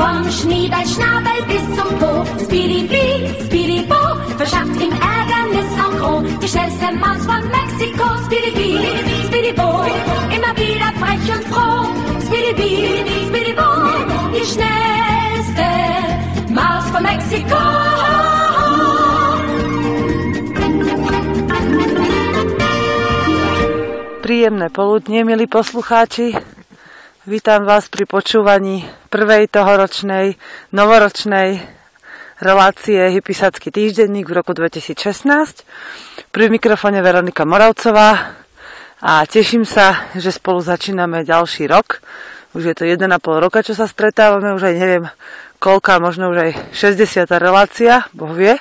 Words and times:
Vom 0.00 0.24
Schniebelschnabel 0.32 1.38
bis 1.46 1.64
zum 1.76 1.90
Po, 2.00 2.24
Speedy 2.42 2.88
Bee, 2.88 3.28
Speedy 3.44 3.82
Bo, 3.90 4.00
verschafft 4.38 4.80
ihm 4.80 4.92
Ärgernis 4.96 5.70
en 5.76 5.92
gros. 5.98 6.24
Die 6.40 6.48
schnellste 6.48 6.88
Maus 6.96 7.22
von 7.28 7.42
Mexiko, 7.52 8.06
Speedy 8.24 8.50
Bee, 8.56 8.80
Speedy 9.28 9.52
Bo, 9.52 9.84
immer 10.36 10.52
wieder 10.56 10.90
frech 11.00 11.26
und 11.36 11.44
froh. 11.52 11.84
Speedy 12.26 12.52
Bee, 12.56 13.04
Speedy 13.28 13.52
Bo, 13.52 13.68
die 14.32 14.46
schnellste 14.52 15.68
Maus 16.48 16.86
von 16.92 17.02
Mexiko. 17.02 17.60
Príjemné 24.22 24.70
poludnie, 24.70 25.24
milí 25.24 25.46
poslucháči. 25.46 26.38
Vítam 27.28 27.68
vás 27.68 27.84
pri 27.92 28.08
počúvaní 28.08 28.88
prvej 29.12 29.52
tohoročnej, 29.52 30.40
novoročnej 30.72 31.60
relácie 32.40 32.96
Hypisacký 32.96 33.68
týždenník 33.68 34.24
v 34.24 34.40
roku 34.40 34.56
2016. 34.56 35.28
Pri 36.32 36.48
mikrofone 36.48 37.04
Veronika 37.04 37.44
Moravcová 37.44 38.40
a 39.04 39.12
teším 39.28 39.68
sa, 39.68 40.08
že 40.16 40.32
spolu 40.32 40.64
začíname 40.64 41.20
ďalší 41.20 41.68
rok. 41.68 42.00
Už 42.56 42.72
je 42.72 42.72
to 42.72 42.88
1,5 42.88 43.04
roka, 43.36 43.60
čo 43.60 43.76
sa 43.76 43.84
stretávame, 43.84 44.56
už 44.56 44.72
aj 44.72 44.80
neviem 44.80 45.04
koľká, 45.60 46.00
možno 46.00 46.32
už 46.32 46.40
aj 46.40 46.50
60. 46.72 47.28
relácia, 47.36 48.08
Boh 48.16 48.32
vie. 48.32 48.56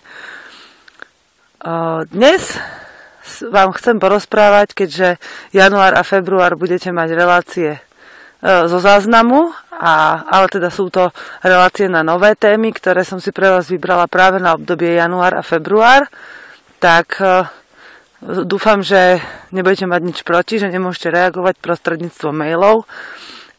Dnes 2.12 2.60
vám 3.40 3.72
chcem 3.72 4.04
porozprávať, 4.04 4.76
keďže 4.76 5.16
január 5.56 5.96
a 5.96 6.04
február 6.04 6.60
budete 6.60 6.92
mať 6.92 7.10
relácie 7.16 7.80
zo 8.44 8.80
záznamu, 8.80 9.52
a, 9.80 10.24
ale 10.28 10.48
teda 10.48 10.72
sú 10.72 10.88
to 10.88 11.12
relácie 11.44 11.92
na 11.92 12.04
nové 12.04 12.36
témy, 12.40 12.72
ktoré 12.72 13.04
som 13.04 13.20
si 13.20 13.36
pre 13.36 13.52
vás 13.52 13.68
vybrala 13.68 14.08
práve 14.08 14.40
na 14.40 14.56
obdobie 14.56 14.96
január 14.96 15.36
a 15.36 15.44
február, 15.44 16.08
tak 16.80 17.20
e, 17.20 17.44
dúfam, 18.48 18.80
že 18.80 19.20
nebudete 19.52 19.88
mať 19.88 20.02
nič 20.04 20.18
proti, 20.24 20.56
že 20.60 20.72
nemôžete 20.72 21.12
reagovať 21.12 21.60
prostredníctvom 21.60 22.36
mailov, 22.36 22.88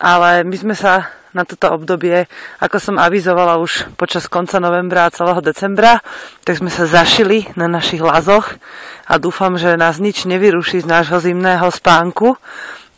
ale 0.00 0.48
my 0.48 0.56
sme 0.56 0.72
sa 0.72 1.12
na 1.31 1.47
toto 1.47 1.70
obdobie, 1.70 2.27
ako 2.59 2.77
som 2.83 2.97
avizovala 2.98 3.61
už 3.62 3.94
počas 3.94 4.27
konca 4.27 4.59
novembra 4.59 5.06
a 5.06 5.15
celého 5.15 5.39
decembra, 5.44 6.03
tak 6.42 6.59
sme 6.59 6.72
sa 6.72 6.91
zašili 6.91 7.47
na 7.55 7.70
našich 7.70 8.03
lazoch 8.03 8.59
a 9.06 9.15
dúfam, 9.20 9.55
že 9.55 9.78
nás 9.78 10.03
nič 10.03 10.27
nevyruší 10.27 10.83
z 10.83 10.91
nášho 10.91 11.22
zimného 11.22 11.70
spánku, 11.70 12.34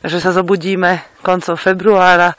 že 0.03 0.19
sa 0.19 0.35
zobudíme 0.35 1.23
koncom 1.23 1.55
februára, 1.55 2.35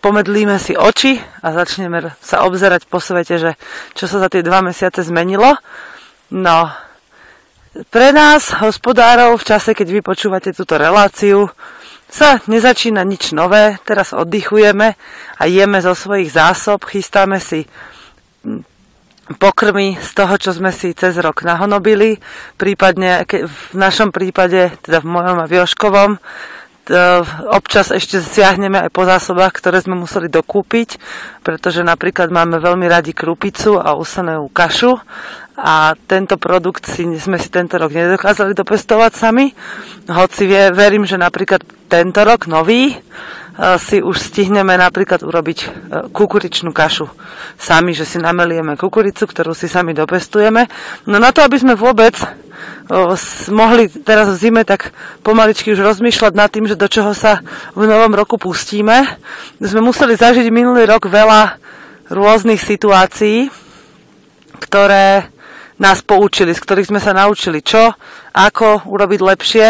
pomedlíme 0.00 0.58
si 0.58 0.74
oči 0.74 1.20
a 1.20 1.54
začneme 1.54 2.16
sa 2.18 2.42
obzerať 2.42 2.90
po 2.90 2.98
svete, 2.98 3.38
že 3.38 3.50
čo 3.94 4.10
sa 4.10 4.18
za 4.18 4.28
tie 4.32 4.42
dva 4.42 4.64
mesiace 4.64 5.06
zmenilo. 5.06 5.54
No, 6.34 6.72
pre 7.90 8.10
nás, 8.10 8.54
hospodárov, 8.58 9.38
v 9.38 9.46
čase, 9.46 9.74
keď 9.74 9.88
vy 9.94 10.00
počúvate 10.02 10.50
túto 10.50 10.78
reláciu, 10.78 11.50
sa 12.10 12.38
nezačína 12.46 13.02
nič 13.02 13.34
nové, 13.34 13.78
teraz 13.82 14.14
oddychujeme 14.14 14.94
a 15.38 15.42
jeme 15.50 15.78
zo 15.82 15.98
svojich 15.98 16.30
zásob, 16.30 16.86
chystáme 16.86 17.42
si 17.42 17.66
pokrmy 19.42 19.98
z 19.98 20.10
toho, 20.14 20.34
čo 20.38 20.54
sme 20.54 20.70
si 20.70 20.94
cez 20.94 21.16
rok 21.18 21.42
nahonobili, 21.42 22.20
prípadne 22.54 23.24
v 23.26 23.74
našom 23.74 24.14
prípade, 24.14 24.76
teda 24.84 25.00
v 25.02 25.10
mojom 25.10 25.36
a 25.42 25.48
v 25.48 25.54
občas 27.48 27.88
ešte 27.94 28.20
siahneme 28.20 28.88
aj 28.88 28.90
po 28.92 29.08
zásobách, 29.08 29.56
ktoré 29.56 29.80
sme 29.80 29.96
museli 29.96 30.28
dokúpiť, 30.28 31.00
pretože 31.40 31.80
napríklad 31.80 32.28
máme 32.28 32.60
veľmi 32.60 32.84
radi 32.84 33.16
krupicu 33.16 33.80
a 33.80 33.96
usenú 33.96 34.52
kašu 34.52 35.00
a 35.54 35.94
tento 36.10 36.34
produkt 36.34 36.84
si, 36.90 37.06
sme 37.16 37.38
si 37.38 37.48
tento 37.48 37.78
rok 37.78 37.94
nedokázali 37.94 38.58
dopestovať 38.58 39.12
sami, 39.14 39.54
hoci 40.10 40.50
vie, 40.50 40.74
verím, 40.74 41.06
že 41.06 41.14
napríklad 41.14 41.62
tento 41.86 42.20
rok 42.26 42.50
nový 42.50 42.90
e, 42.90 42.96
si 43.78 44.02
už 44.02 44.18
stihneme 44.18 44.74
napríklad 44.74 45.22
urobiť 45.22 45.58
e, 45.62 45.66
kukuričnú 46.10 46.74
kašu 46.74 47.06
sami, 47.54 47.94
že 47.94 48.02
si 48.02 48.18
namelieme 48.18 48.74
kukuricu, 48.74 49.30
ktorú 49.30 49.54
si 49.54 49.70
sami 49.70 49.94
dopestujeme. 49.94 50.66
No 51.06 51.22
na 51.22 51.30
to, 51.30 51.46
aby 51.46 51.62
sme 51.62 51.78
vôbec 51.78 52.18
mohli 53.48 53.88
teraz 53.88 54.28
v 54.28 54.40
zime 54.40 54.62
tak 54.66 54.92
pomaličky 55.24 55.72
už 55.72 55.80
rozmýšľať 55.80 56.32
nad 56.36 56.52
tým, 56.52 56.68
že 56.68 56.76
do 56.76 56.84
čoho 56.84 57.16
sa 57.16 57.40
v 57.72 57.88
novom 57.88 58.12
roku 58.12 58.36
pustíme. 58.36 59.08
Sme 59.56 59.80
museli 59.80 60.18
zažiť 60.18 60.44
minulý 60.52 60.84
rok 60.84 61.08
veľa 61.08 61.56
rôznych 62.12 62.60
situácií, 62.60 63.48
ktoré 64.60 65.32
nás 65.80 66.04
poučili, 66.04 66.52
z 66.52 66.60
ktorých 66.60 66.90
sme 66.92 67.00
sa 67.00 67.16
naučili 67.16 67.64
čo, 67.64 67.96
ako 68.36 68.84
urobiť 68.86 69.20
lepšie. 69.22 69.66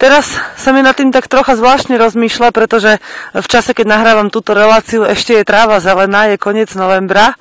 Teraz 0.00 0.32
sa 0.56 0.72
mi 0.72 0.80
nad 0.80 0.96
tým 0.96 1.12
tak 1.12 1.28
trocha 1.28 1.60
zvláštne 1.60 2.00
rozmýšľa, 2.00 2.56
pretože 2.56 2.96
v 3.36 3.44
čase, 3.44 3.76
keď 3.76 3.84
nahrávam 3.84 4.32
túto 4.32 4.56
reláciu, 4.56 5.04
ešte 5.04 5.36
je 5.36 5.44
tráva 5.44 5.76
zelená, 5.76 6.32
je 6.32 6.40
koniec 6.40 6.72
novembra 6.72 7.36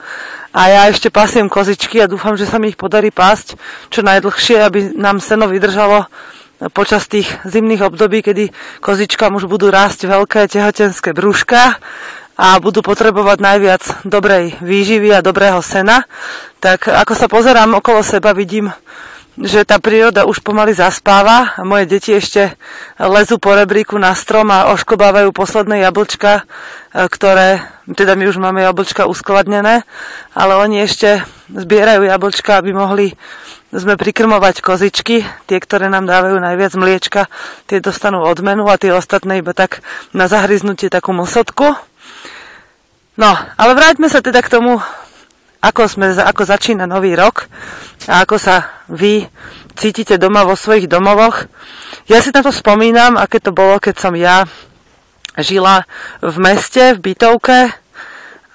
a 0.52 0.62
ja 0.68 0.82
ešte 0.92 1.08
pasiem 1.08 1.48
kozičky 1.48 2.04
a 2.04 2.12
dúfam, 2.12 2.36
že 2.36 2.44
sa 2.44 2.60
mi 2.60 2.76
ich 2.76 2.76
podarí 2.76 3.16
pásť 3.16 3.56
čo 3.88 4.04
najdlhšie, 4.04 4.60
aby 4.60 4.92
nám 4.92 5.24
seno 5.24 5.48
vydržalo 5.48 6.12
počas 6.76 7.08
tých 7.08 7.32
zimných 7.48 7.88
období, 7.88 8.20
kedy 8.20 8.52
kozičkám 8.84 9.40
už 9.40 9.48
budú 9.48 9.72
rásť 9.72 10.12
veľké 10.12 10.52
tehotenské 10.52 11.16
brúška 11.16 11.80
a 12.36 12.60
budú 12.60 12.84
potrebovať 12.84 13.40
najviac 13.40 13.84
dobrej 14.04 14.60
výživy 14.60 15.16
a 15.16 15.24
dobrého 15.24 15.64
sena. 15.64 16.04
Tak 16.60 16.92
ako 16.92 17.14
sa 17.16 17.32
pozerám 17.32 17.80
okolo 17.80 18.04
seba, 18.04 18.36
vidím 18.36 18.68
že 19.40 19.64
tá 19.64 19.80
príroda 19.80 20.28
už 20.28 20.44
pomaly 20.44 20.76
zaspáva 20.76 21.56
a 21.56 21.64
moje 21.64 21.88
deti 21.88 22.12
ešte 22.12 22.60
lezú 23.00 23.40
po 23.40 23.56
rebríku 23.56 23.96
na 23.96 24.12
strom 24.12 24.52
a 24.52 24.76
oškobávajú 24.76 25.32
posledné 25.32 25.80
jablčka, 25.88 26.44
e, 26.92 27.08
ktoré, 27.08 27.64
teda 27.88 28.20
my 28.20 28.28
už 28.28 28.36
máme 28.36 28.60
jablčka 28.60 29.08
uskladnené, 29.08 29.88
ale 30.36 30.54
oni 30.60 30.84
ešte 30.84 31.24
zbierajú 31.56 32.04
jablčka, 32.04 32.60
aby 32.60 32.76
mohli 32.76 33.16
sme 33.72 33.96
prikrmovať 33.96 34.60
kozičky, 34.60 35.24
tie, 35.48 35.58
ktoré 35.62 35.88
nám 35.88 36.04
dávajú 36.04 36.36
najviac 36.36 36.74
mliečka, 36.76 37.22
tie 37.70 37.80
dostanú 37.80 38.26
odmenu 38.26 38.68
a 38.68 38.76
tie 38.76 38.92
ostatné 38.92 39.40
iba 39.40 39.56
tak 39.56 39.80
na 40.12 40.28
zahryznutie 40.28 40.92
takú 40.92 41.16
mlsotku. 41.16 41.80
No, 43.20 43.32
ale 43.36 43.72
vráťme 43.76 44.12
sa 44.12 44.20
teda 44.20 44.44
k 44.44 44.52
tomu 44.52 44.84
ako, 45.60 45.82
sme, 45.92 46.08
ako 46.16 46.44
začína 46.48 46.88
nový 46.88 47.16
rok 47.16 47.52
a 48.08 48.24
ako 48.24 48.40
sa 48.40 48.84
vy 48.88 49.28
cítite 49.76 50.16
doma 50.20 50.48
vo 50.48 50.56
svojich 50.56 50.88
domovoch. 50.88 51.48
Ja 52.08 52.24
si 52.24 52.32
na 52.32 52.44
to 52.44 52.52
spomínam, 52.52 53.20
aké 53.20 53.44
to 53.44 53.52
bolo, 53.52 53.80
keď 53.80 53.96
som 54.00 54.14
ja 54.16 54.48
žila 55.40 55.88
v 56.20 56.36
meste, 56.40 56.96
v 56.96 57.12
bytovke 57.12 57.72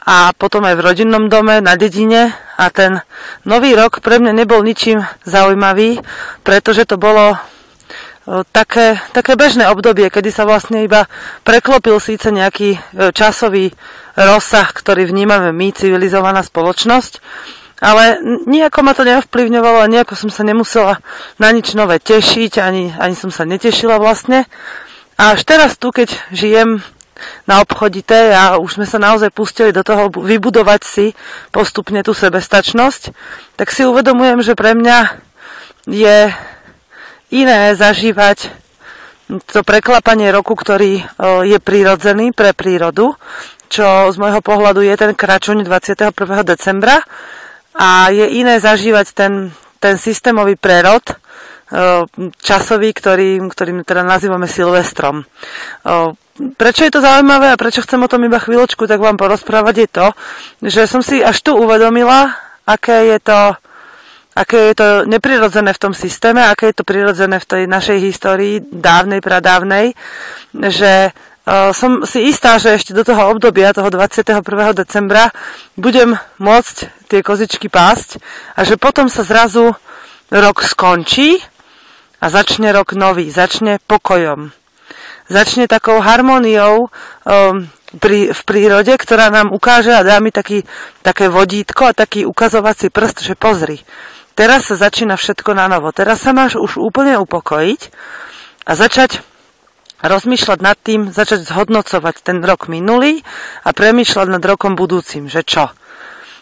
a 0.05 0.17
potom 0.37 0.69
aj 0.69 0.77
v 0.77 0.85
rodinnom 0.85 1.33
dome 1.33 1.65
na 1.65 1.81
dedine 1.81 2.37
a 2.61 2.69
ten 2.69 3.01
nový 3.49 3.73
rok 3.73 4.05
pre 4.05 4.21
mňa 4.21 4.33
nebol 4.37 4.61
ničím 4.61 5.01
zaujímavý, 5.25 6.05
pretože 6.45 6.85
to 6.85 7.01
bolo 7.01 7.41
také, 8.53 8.97
také 9.13 9.37
bežné 9.37 9.69
obdobie, 9.69 10.09
kedy 10.09 10.33
sa 10.33 10.49
vlastne 10.49 10.81
iba 10.81 11.05
preklopil 11.45 12.01
síce 12.01 12.33
nejaký 12.33 12.77
e, 12.77 12.79
časový 13.13 13.77
rozsah, 14.17 14.69
ktorý 14.73 15.05
vnímame 15.05 15.53
my, 15.53 15.77
civilizovaná 15.77 16.41
spoločnosť, 16.41 17.21
ale 17.85 18.23
nejako 18.49 18.81
ma 18.81 18.97
to 18.97 19.05
neovplyvňovalo 19.05 19.85
a 19.85 19.93
nejako 19.93 20.17
som 20.17 20.31
sa 20.33 20.41
nemusela 20.47 21.05
na 21.37 21.53
nič 21.53 21.77
nové 21.77 22.01
tešiť, 22.01 22.63
ani, 22.63 22.97
ani 22.97 23.13
som 23.13 23.29
sa 23.29 23.45
netešila 23.45 24.01
vlastne. 24.01 24.49
A 25.21 25.37
až 25.37 25.45
teraz 25.45 25.77
tu, 25.77 25.93
keď 25.93 26.17
žijem 26.33 26.81
na 27.45 27.61
obchodite 27.61 28.35
a 28.35 28.57
už 28.57 28.81
sme 28.81 28.87
sa 28.89 28.99
naozaj 28.99 29.31
pustili 29.31 29.71
do 29.71 29.85
toho 29.85 30.09
vybudovať 30.11 30.81
si 30.83 31.07
postupne 31.53 32.01
tú 32.01 32.17
sebestačnosť, 32.17 33.13
tak 33.61 33.69
si 33.71 33.85
uvedomujem, 33.85 34.41
že 34.41 34.57
pre 34.59 34.73
mňa 34.75 34.99
je 35.87 36.33
iné 37.35 37.75
zažívať 37.75 38.63
to 39.51 39.67
preklapanie 39.67 40.31
roku, 40.31 40.55
ktorý 40.55 41.03
je 41.43 41.59
prirodzený 41.59 42.31
pre 42.31 42.55
prírodu, 42.55 43.17
čo 43.67 44.13
z 44.13 44.17
môjho 44.21 44.39
pohľadu 44.45 44.85
je 44.85 44.95
ten 44.95 45.13
kračuň 45.17 45.67
21. 45.67 46.15
decembra 46.47 47.03
a 47.75 48.13
je 48.15 48.39
iné 48.39 48.63
zažívať 48.63 49.07
ten, 49.17 49.51
ten 49.83 49.99
systémový 49.99 50.55
prerod, 50.55 51.03
časový, 52.39 52.95
ktorý, 52.95 53.43
ktorý 53.51 53.83
teda 53.83 54.07
nazývame 54.07 54.47
Silvestrom. 54.47 55.27
Prečo 56.35 56.83
je 56.87 56.93
to 56.93 57.01
zaujímavé 57.03 57.51
a 57.51 57.59
prečo 57.59 57.83
chcem 57.83 57.99
o 57.99 58.11
tom 58.11 58.23
iba 58.27 58.39
chvíľočku 58.39 58.87
tak 58.87 59.01
vám 59.03 59.19
porozprávať 59.19 59.75
je 59.75 59.89
to, 59.89 60.07
že 60.67 60.83
som 60.87 61.03
si 61.03 61.25
až 61.25 61.41
tu 61.41 61.57
uvedomila, 61.57 62.31
aké 62.69 63.11
je 63.11 63.19
to 63.19 63.39
aké 64.35 64.71
je 64.71 64.75
to 64.75 64.89
neprirodzené 65.07 65.71
v 65.71 65.83
tom 65.83 65.95
systéme, 65.95 66.43
aké 66.43 66.75
je 66.75 66.83
to 66.83 66.85
prirodzené 66.85 67.39
v 67.39 67.47
tej 67.47 67.63
našej 67.71 67.99
histórii 68.03 68.59
dávnej, 68.61 69.23
pradávnej, 69.23 69.95
že 70.51 71.15
uh, 71.15 71.71
som 71.71 72.03
si 72.03 72.27
istá, 72.27 72.59
že 72.59 72.75
ešte 72.75 72.91
do 72.91 73.07
toho 73.07 73.31
obdobia, 73.31 73.71
toho 73.71 73.89
21. 73.89 74.43
decembra, 74.75 75.31
budem 75.79 76.19
môcť 76.43 77.07
tie 77.07 77.23
kozičky 77.23 77.71
pásť 77.71 78.19
a 78.59 78.67
že 78.67 78.75
potom 78.75 79.07
sa 79.07 79.23
zrazu 79.23 79.71
rok 80.35 80.67
skončí 80.67 81.39
a 82.19 82.27
začne 82.27 82.75
rok 82.75 82.99
nový, 82.99 83.31
začne 83.31 83.79
pokojom. 83.87 84.51
Začne 85.25 85.65
takou 85.71 86.05
harmóniou 86.05 86.89
um, 86.89 87.69
pri, 87.97 88.35
v 88.35 88.41
prírode, 88.45 88.93
ktorá 88.93 89.33
nám 89.33 89.53
ukáže 89.55 89.95
a 89.95 90.05
dá 90.05 90.21
mi 90.21 90.29
taký, 90.29 90.65
také 91.01 91.33
vodítko 91.33 91.93
a 91.93 91.97
taký 91.97 92.29
ukazovací 92.29 92.93
prst, 92.93 93.25
že 93.25 93.35
pozri, 93.39 93.81
teraz 94.35 94.71
sa 94.71 94.77
začína 94.77 95.15
všetko 95.17 95.55
na 95.55 95.67
novo. 95.71 95.91
Teraz 95.91 96.23
sa 96.23 96.35
máš 96.35 96.59
už 96.59 96.79
úplne 96.79 97.19
upokojiť 97.19 97.81
a 98.69 98.73
začať 98.75 99.25
rozmýšľať 100.05 100.59
nad 100.61 100.77
tým, 100.77 101.09
začať 101.09 101.49
zhodnocovať 101.49 102.21
ten 102.21 102.45
rok 102.45 102.69
minulý 102.69 103.25
a 103.65 103.73
premýšľať 103.73 104.27
nad 104.29 104.45
rokom 104.45 104.77
budúcim, 104.77 105.33
že 105.33 105.41
čo. 105.43 105.73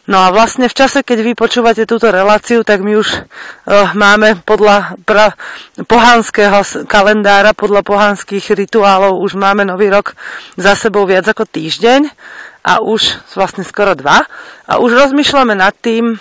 No 0.02 0.18
a 0.18 0.34
vlastne 0.34 0.66
v 0.66 0.74
čase, 0.74 1.06
keď 1.06 1.22
vy 1.22 1.32
počúvate 1.38 1.86
túto 1.86 2.10
reláciu, 2.10 2.66
tak 2.66 2.82
my 2.82 2.98
už 2.98 3.22
uh, 3.22 3.94
máme 3.94 4.42
podľa 4.42 4.98
pra, 5.06 5.38
pohanského 5.86 6.58
kalendára, 6.90 7.54
podľa 7.54 7.86
pohanských 7.86 8.50
rituálov, 8.50 9.22
už 9.22 9.38
máme 9.38 9.62
nový 9.62 9.94
rok 9.94 10.18
za 10.58 10.74
sebou 10.74 11.06
viac 11.06 11.30
ako 11.30 11.46
týždeň 11.46 12.10
a 12.66 12.82
už 12.82 13.22
vlastne 13.38 13.62
skoro 13.62 13.94
dva. 13.94 14.26
A 14.66 14.82
už 14.82 14.90
rozmýšľame 14.90 15.54
nad 15.54 15.70
tým, 15.78 16.18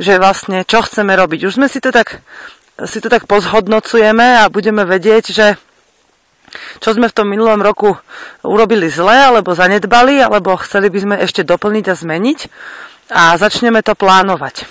že 0.00 0.16
vlastne 0.16 0.64
čo 0.64 0.80
chceme 0.80 1.12
robiť. 1.12 1.44
Už 1.44 1.60
sme 1.60 1.68
si 1.68 1.84
to 1.84 1.92
tak, 1.92 2.24
si 2.88 3.04
to 3.04 3.12
tak 3.12 3.28
pozhodnocujeme 3.28 4.40
a 4.40 4.48
budeme 4.48 4.88
vedieť, 4.88 5.24
že 5.28 5.46
čo 6.80 6.96
sme 6.96 7.06
v 7.06 7.14
tom 7.14 7.28
minulom 7.28 7.60
roku 7.60 7.94
urobili 8.42 8.90
zle, 8.90 9.14
alebo 9.14 9.54
zanedbali, 9.54 10.18
alebo 10.18 10.58
chceli 10.58 10.90
by 10.90 10.98
sme 10.98 11.16
ešte 11.20 11.46
doplniť 11.46 11.84
a 11.86 11.94
zmeniť 11.94 12.38
a 13.12 13.22
začneme 13.38 13.84
to 13.84 13.94
plánovať. 13.94 14.66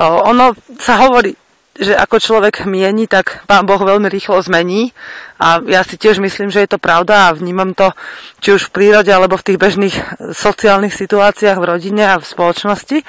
Ono 0.00 0.56
sa 0.80 0.98
hovorí, 1.04 1.36
že 1.80 1.94
ako 1.94 2.16
človek 2.18 2.66
mieni, 2.66 3.06
tak 3.06 3.46
pán 3.46 3.64
Boh 3.64 3.78
veľmi 3.78 4.10
rýchlo 4.10 4.42
zmení 4.42 4.92
a 5.38 5.62
ja 5.64 5.86
si 5.86 5.96
tiež 5.96 6.18
myslím, 6.20 6.52
že 6.52 6.66
je 6.66 6.70
to 6.76 6.82
pravda 6.82 7.30
a 7.30 7.36
vnímam 7.36 7.72
to 7.72 7.94
či 8.42 8.52
už 8.52 8.68
v 8.68 8.74
prírode 8.74 9.08
alebo 9.08 9.38
v 9.38 9.46
tých 9.46 9.58
bežných 9.62 9.96
sociálnych 10.34 10.92
situáciách 10.92 11.56
v 11.56 11.68
rodine 11.70 12.04
a 12.04 12.20
v 12.20 12.26
spoločnosti. 12.26 13.00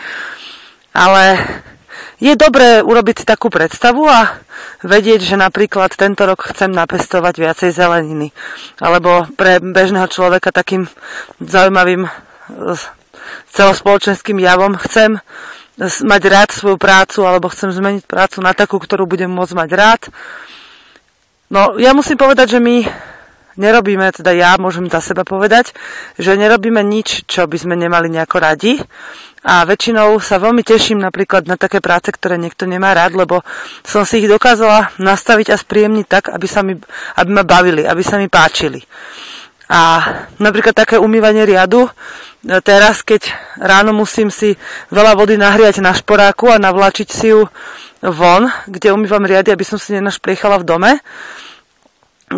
Ale 0.91 1.39
je 2.21 2.33
dobré 2.37 2.85
urobiť 2.85 3.23
si 3.23 3.25
takú 3.25 3.49
predstavu 3.49 4.05
a 4.05 4.37
vedieť, 4.85 5.25
že 5.25 5.41
napríklad 5.41 5.93
tento 5.97 6.21
rok 6.27 6.53
chcem 6.53 6.69
napestovať 6.69 7.33
viacej 7.41 7.69
zeleniny. 7.73 8.29
Alebo 8.77 9.25
pre 9.33 9.57
bežného 9.57 10.05
človeka 10.05 10.53
takým 10.53 10.85
zaujímavým 11.41 12.05
e, 12.05 12.09
celospoločenským 13.53 14.37
javom 14.37 14.77
chcem 14.85 15.17
mať 15.81 16.21
rád 16.29 16.49
svoju 16.53 16.77
prácu 16.77 17.25
alebo 17.25 17.49
chcem 17.49 17.73
zmeniť 17.73 18.05
prácu 18.05 18.37
na 18.45 18.53
takú, 18.53 18.77
ktorú 18.77 19.09
budem 19.09 19.31
môcť 19.31 19.53
mať 19.57 19.69
rád. 19.73 20.01
No, 21.49 21.75
ja 21.81 21.91
musím 21.97 22.21
povedať, 22.21 22.57
že 22.57 22.59
my 22.61 22.85
nerobíme, 23.61 24.09
teda 24.09 24.33
ja 24.33 24.57
môžem 24.57 24.89
za 24.89 24.97
seba 24.97 25.21
povedať, 25.21 25.77
že 26.17 26.33
nerobíme 26.33 26.81
nič, 26.81 27.29
čo 27.29 27.45
by 27.45 27.57
sme 27.61 27.77
nemali 27.77 28.09
nejako 28.09 28.37
radi. 28.41 28.81
A 29.41 29.65
väčšinou 29.65 30.21
sa 30.21 30.37
veľmi 30.37 30.61
teším 30.61 31.01
napríklad 31.01 31.49
na 31.49 31.57
také 31.57 31.81
práce, 31.81 32.13
ktoré 32.13 32.37
niekto 32.37 32.69
nemá 32.69 32.93
rád, 32.93 33.17
lebo 33.17 33.41
som 33.81 34.05
si 34.05 34.21
ich 34.21 34.29
dokázala 34.29 34.93
nastaviť 35.01 35.53
a 35.53 35.57
spríjemniť 35.57 36.05
tak, 36.05 36.23
aby, 36.29 36.47
sa 36.49 36.61
mi, 36.61 36.77
aby 37.17 37.29
ma 37.29 37.41
bavili, 37.41 37.81
aby 37.85 38.01
sa 38.05 38.21
mi 38.21 38.29
páčili. 38.29 38.81
A 39.71 40.03
napríklad 40.37 40.75
také 40.75 40.99
umývanie 40.99 41.47
riadu, 41.47 41.87
teraz 42.61 43.07
keď 43.07 43.31
ráno 43.55 43.95
musím 43.95 44.27
si 44.27 44.59
veľa 44.91 45.15
vody 45.15 45.39
nahriať 45.39 45.79
na 45.79 45.95
šporáku 45.95 46.51
a 46.51 46.59
navlačiť 46.59 47.07
si 47.07 47.31
ju 47.31 47.47
von, 48.03 48.51
kde 48.67 48.91
umývam 48.91 49.23
riady, 49.23 49.53
aby 49.53 49.63
som 49.63 49.79
si 49.79 49.95
nenašpliechala 49.95 50.59
v 50.59 50.67
dome, 50.67 50.91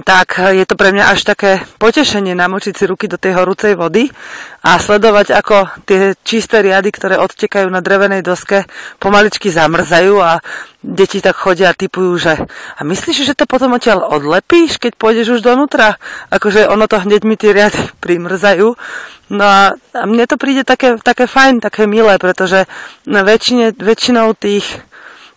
tak 0.01 0.41
je 0.41 0.65
to 0.65 0.73
pre 0.73 0.89
mňa 0.89 1.13
až 1.13 1.21
také 1.21 1.61
potešenie 1.77 2.33
namočiť 2.33 2.73
si 2.73 2.89
ruky 2.89 3.05
do 3.05 3.21
tej 3.21 3.37
horúcej 3.37 3.77
vody 3.77 4.09
a 4.65 4.81
sledovať, 4.81 5.37
ako 5.37 5.85
tie 5.85 6.17
čisté 6.25 6.65
riady, 6.65 6.89
ktoré 6.89 7.21
odtekajú 7.21 7.69
na 7.69 7.83
drevenej 7.83 8.25
doske, 8.25 8.65
pomaličky 8.97 9.53
zamrzajú 9.53 10.17
a 10.17 10.41
deti 10.81 11.21
tak 11.21 11.37
chodia 11.37 11.69
a 11.69 11.77
typujú, 11.77 12.17
že 12.17 12.33
a 12.49 12.81
myslíš, 12.81 13.29
že 13.29 13.37
to 13.37 13.45
potom 13.45 13.77
odtiaľ 13.77 14.09
odlepíš, 14.09 14.81
keď 14.81 14.97
pôjdeš 14.97 15.37
už 15.37 15.45
donútra? 15.45 16.01
Akože 16.33 16.65
ono 16.65 16.89
to 16.89 16.97
hneď 16.97 17.21
mi 17.21 17.37
tie 17.37 17.53
riady 17.53 17.93
primrzajú. 18.03 18.73
No 19.29 19.45
a, 19.45 19.77
a 19.77 20.03
mne 20.09 20.25
to 20.25 20.41
príde 20.41 20.65
také, 20.65 20.97
také 20.99 21.29
fajn, 21.29 21.61
také 21.61 21.85
milé, 21.85 22.17
pretože 22.17 22.65
väčšine, 23.05 23.77
väčšinou 23.77 24.33
tých 24.33 24.65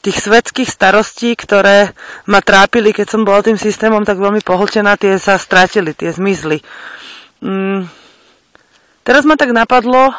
tých 0.06 0.22
svetských 0.22 0.70
starostí, 0.70 1.34
ktoré 1.34 1.90
ma 2.30 2.38
trápili, 2.38 2.94
keď 2.94 3.10
som 3.10 3.26
bola 3.26 3.42
tým 3.42 3.58
systémom 3.58 4.06
tak 4.06 4.22
veľmi 4.22 4.38
pohltená, 4.46 4.94
tie 4.94 5.18
sa 5.18 5.34
stratili, 5.34 5.98
tie 5.98 6.14
zmizli. 6.14 6.62
Mm. 7.42 7.90
Teraz 9.02 9.26
ma 9.26 9.34
tak 9.34 9.50
napadlo 9.50 10.14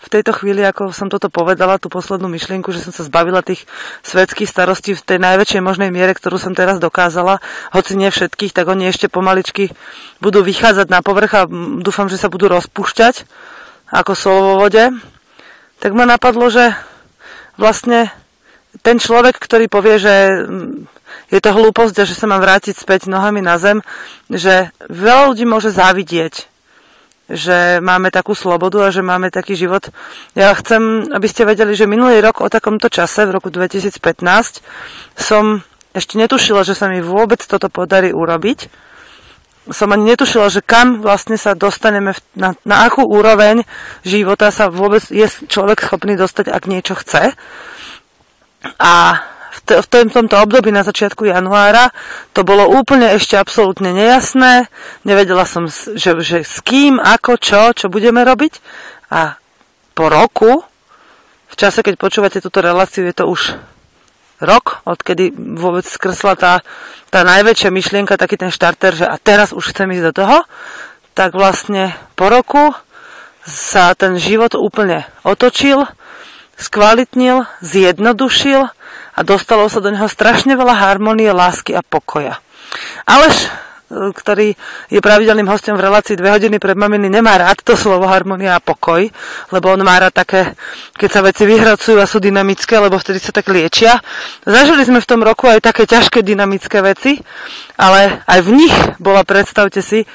v 0.00 0.08
tejto 0.12 0.36
chvíli, 0.36 0.60
ako 0.64 0.92
som 0.92 1.08
toto 1.08 1.32
povedala, 1.32 1.80
tú 1.80 1.88
poslednú 1.88 2.28
myšlienku, 2.28 2.68
že 2.72 2.84
som 2.84 2.92
sa 2.92 3.04
zbavila 3.04 3.40
tých 3.40 3.64
svetských 4.04 4.48
starostí 4.48 4.92
v 4.92 5.04
tej 5.04 5.18
najväčšej 5.20 5.64
možnej 5.64 5.88
miere, 5.88 6.12
ktorú 6.12 6.36
som 6.36 6.52
teraz 6.52 6.76
dokázala, 6.76 7.40
hoci 7.72 7.96
nie 7.96 8.12
všetkých, 8.12 8.52
tak 8.52 8.68
oni 8.68 8.92
ešte 8.92 9.08
pomaličky 9.08 9.72
budú 10.20 10.44
vychádzať 10.44 10.88
na 10.92 11.00
povrch 11.00 11.32
a 11.32 11.48
dúfam, 11.80 12.12
že 12.12 12.20
sa 12.20 12.32
budú 12.32 12.48
rozpúšťať 12.48 13.24
ako 13.88 14.12
sol 14.12 14.38
vo 14.40 14.54
vode. 14.60 14.92
Tak 15.80 15.96
ma 15.96 16.04
napadlo, 16.04 16.48
že 16.52 16.76
vlastne 17.56 18.12
ten 18.80 18.96
človek, 19.02 19.36
ktorý 19.36 19.66
povie, 19.66 19.98
že 19.98 20.14
mm, 20.46 20.86
je 21.30 21.40
to 21.42 21.54
hlúposť 21.54 22.02
a 22.02 22.08
že 22.08 22.14
sa 22.18 22.26
mám 22.30 22.42
vrátiť 22.42 22.74
späť 22.74 23.10
nohami 23.10 23.42
na 23.42 23.58
zem, 23.58 23.82
že 24.30 24.74
veľa 24.90 25.34
ľudí 25.34 25.46
môže 25.46 25.70
závidieť, 25.70 26.50
že 27.30 27.78
máme 27.78 28.10
takú 28.10 28.34
slobodu 28.34 28.90
a 28.90 28.94
že 28.94 29.06
máme 29.06 29.30
taký 29.30 29.54
život. 29.54 29.94
Ja 30.34 30.50
chcem, 30.58 31.06
aby 31.14 31.26
ste 31.30 31.46
vedeli, 31.46 31.78
že 31.78 31.86
minulý 31.86 32.18
rok 32.18 32.42
o 32.42 32.50
takomto 32.50 32.90
čase, 32.90 33.22
v 33.26 33.38
roku 33.38 33.54
2015, 33.54 34.02
som 35.14 35.62
ešte 35.94 36.18
netušila, 36.18 36.66
že 36.66 36.74
sa 36.74 36.90
mi 36.90 36.98
vôbec 36.98 37.38
toto 37.42 37.70
podarí 37.70 38.10
urobiť. 38.10 38.70
Som 39.70 39.94
ani 39.94 40.14
netušila, 40.14 40.50
že 40.50 40.66
kam 40.66 40.98
vlastne 40.98 41.38
sa 41.38 41.54
dostaneme, 41.54 42.18
na, 42.34 42.58
na 42.66 42.90
akú 42.90 43.06
úroveň 43.06 43.62
života 44.02 44.50
sa 44.50 44.66
vôbec 44.66 45.06
je 45.06 45.30
človek 45.46 45.86
schopný 45.86 46.18
dostať, 46.18 46.50
ak 46.50 46.66
niečo 46.66 46.98
chce. 46.98 47.38
A 48.80 49.24
v, 49.50 49.58
t- 49.66 49.80
v 49.82 49.86
tomto 49.88 50.36
období 50.38 50.70
na 50.70 50.86
začiatku 50.86 51.26
januára 51.26 51.90
to 52.36 52.46
bolo 52.46 52.70
úplne 52.70 53.10
ešte 53.16 53.34
absolútne 53.34 53.90
nejasné. 53.90 54.70
Nevedela 55.02 55.48
som, 55.48 55.66
že, 55.66 56.10
že 56.22 56.46
s 56.46 56.62
kým, 56.62 57.02
ako, 57.02 57.40
čo, 57.40 57.60
čo 57.74 57.86
budeme 57.90 58.22
robiť. 58.22 58.62
A 59.10 59.40
po 59.96 60.06
roku, 60.06 60.62
v 61.50 61.54
čase, 61.58 61.82
keď 61.82 61.98
počúvate 61.98 62.38
túto 62.38 62.62
reláciu, 62.62 63.04
je 63.08 63.16
to 63.16 63.26
už 63.26 63.58
rok, 64.40 64.80
odkedy 64.88 65.34
vôbec 65.36 65.84
skrsla 65.84 66.34
tá, 66.38 66.52
tá 67.12 67.20
najväčšia 67.26 67.68
myšlienka, 67.68 68.16
taký 68.16 68.40
ten 68.40 68.48
štarter, 68.48 68.96
že 68.96 69.04
a 69.04 69.20
teraz 69.20 69.52
už 69.52 69.74
chcem 69.74 69.92
ísť 69.92 70.04
do 70.10 70.12
toho, 70.24 70.38
tak 71.12 71.36
vlastne 71.36 71.92
po 72.16 72.32
roku 72.32 72.72
sa 73.44 73.92
ten 73.92 74.16
život 74.16 74.56
úplne 74.56 75.04
otočil 75.26 75.84
skvalitnil, 76.60 77.48
zjednodušil 77.64 78.68
a 79.16 79.20
dostalo 79.24 79.66
sa 79.66 79.80
do 79.80 79.90
neho 79.90 80.06
strašne 80.06 80.54
veľa 80.54 80.76
harmonie, 80.76 81.32
lásky 81.32 81.74
a 81.74 81.82
pokoja. 81.82 82.38
Aleš, 83.08 83.48
e, 83.90 84.14
ktorý 84.14 84.54
je 84.92 85.00
pravidelným 85.02 85.48
hostom 85.50 85.74
v 85.74 85.88
relácii 85.88 86.14
dve 86.14 86.30
hodiny 86.30 86.62
pred 86.62 86.78
maminy, 86.78 87.10
nemá 87.10 87.40
rád 87.40 87.64
to 87.64 87.74
slovo 87.74 88.06
harmonia 88.06 88.54
a 88.54 88.62
pokoj, 88.62 89.08
lebo 89.50 89.66
on 89.72 89.82
má 89.82 89.98
rád 89.98 90.14
také, 90.14 90.54
keď 90.94 91.08
sa 91.10 91.20
veci 91.24 91.42
vyhracujú 91.48 91.98
a 91.98 92.06
sú 92.06 92.22
dynamické, 92.22 92.78
lebo 92.78 93.00
vtedy 93.00 93.18
sa 93.18 93.34
tak 93.34 93.50
liečia. 93.50 93.98
Zažili 94.46 94.86
sme 94.86 95.02
v 95.02 95.10
tom 95.10 95.20
roku 95.26 95.50
aj 95.50 95.64
také 95.64 95.88
ťažké 95.88 96.22
dynamické 96.22 96.78
veci, 96.84 97.18
ale 97.74 98.22
aj 98.28 98.40
v 98.46 98.50
nich 98.54 98.76
bola, 99.02 99.26
predstavte 99.26 99.82
si, 99.82 100.06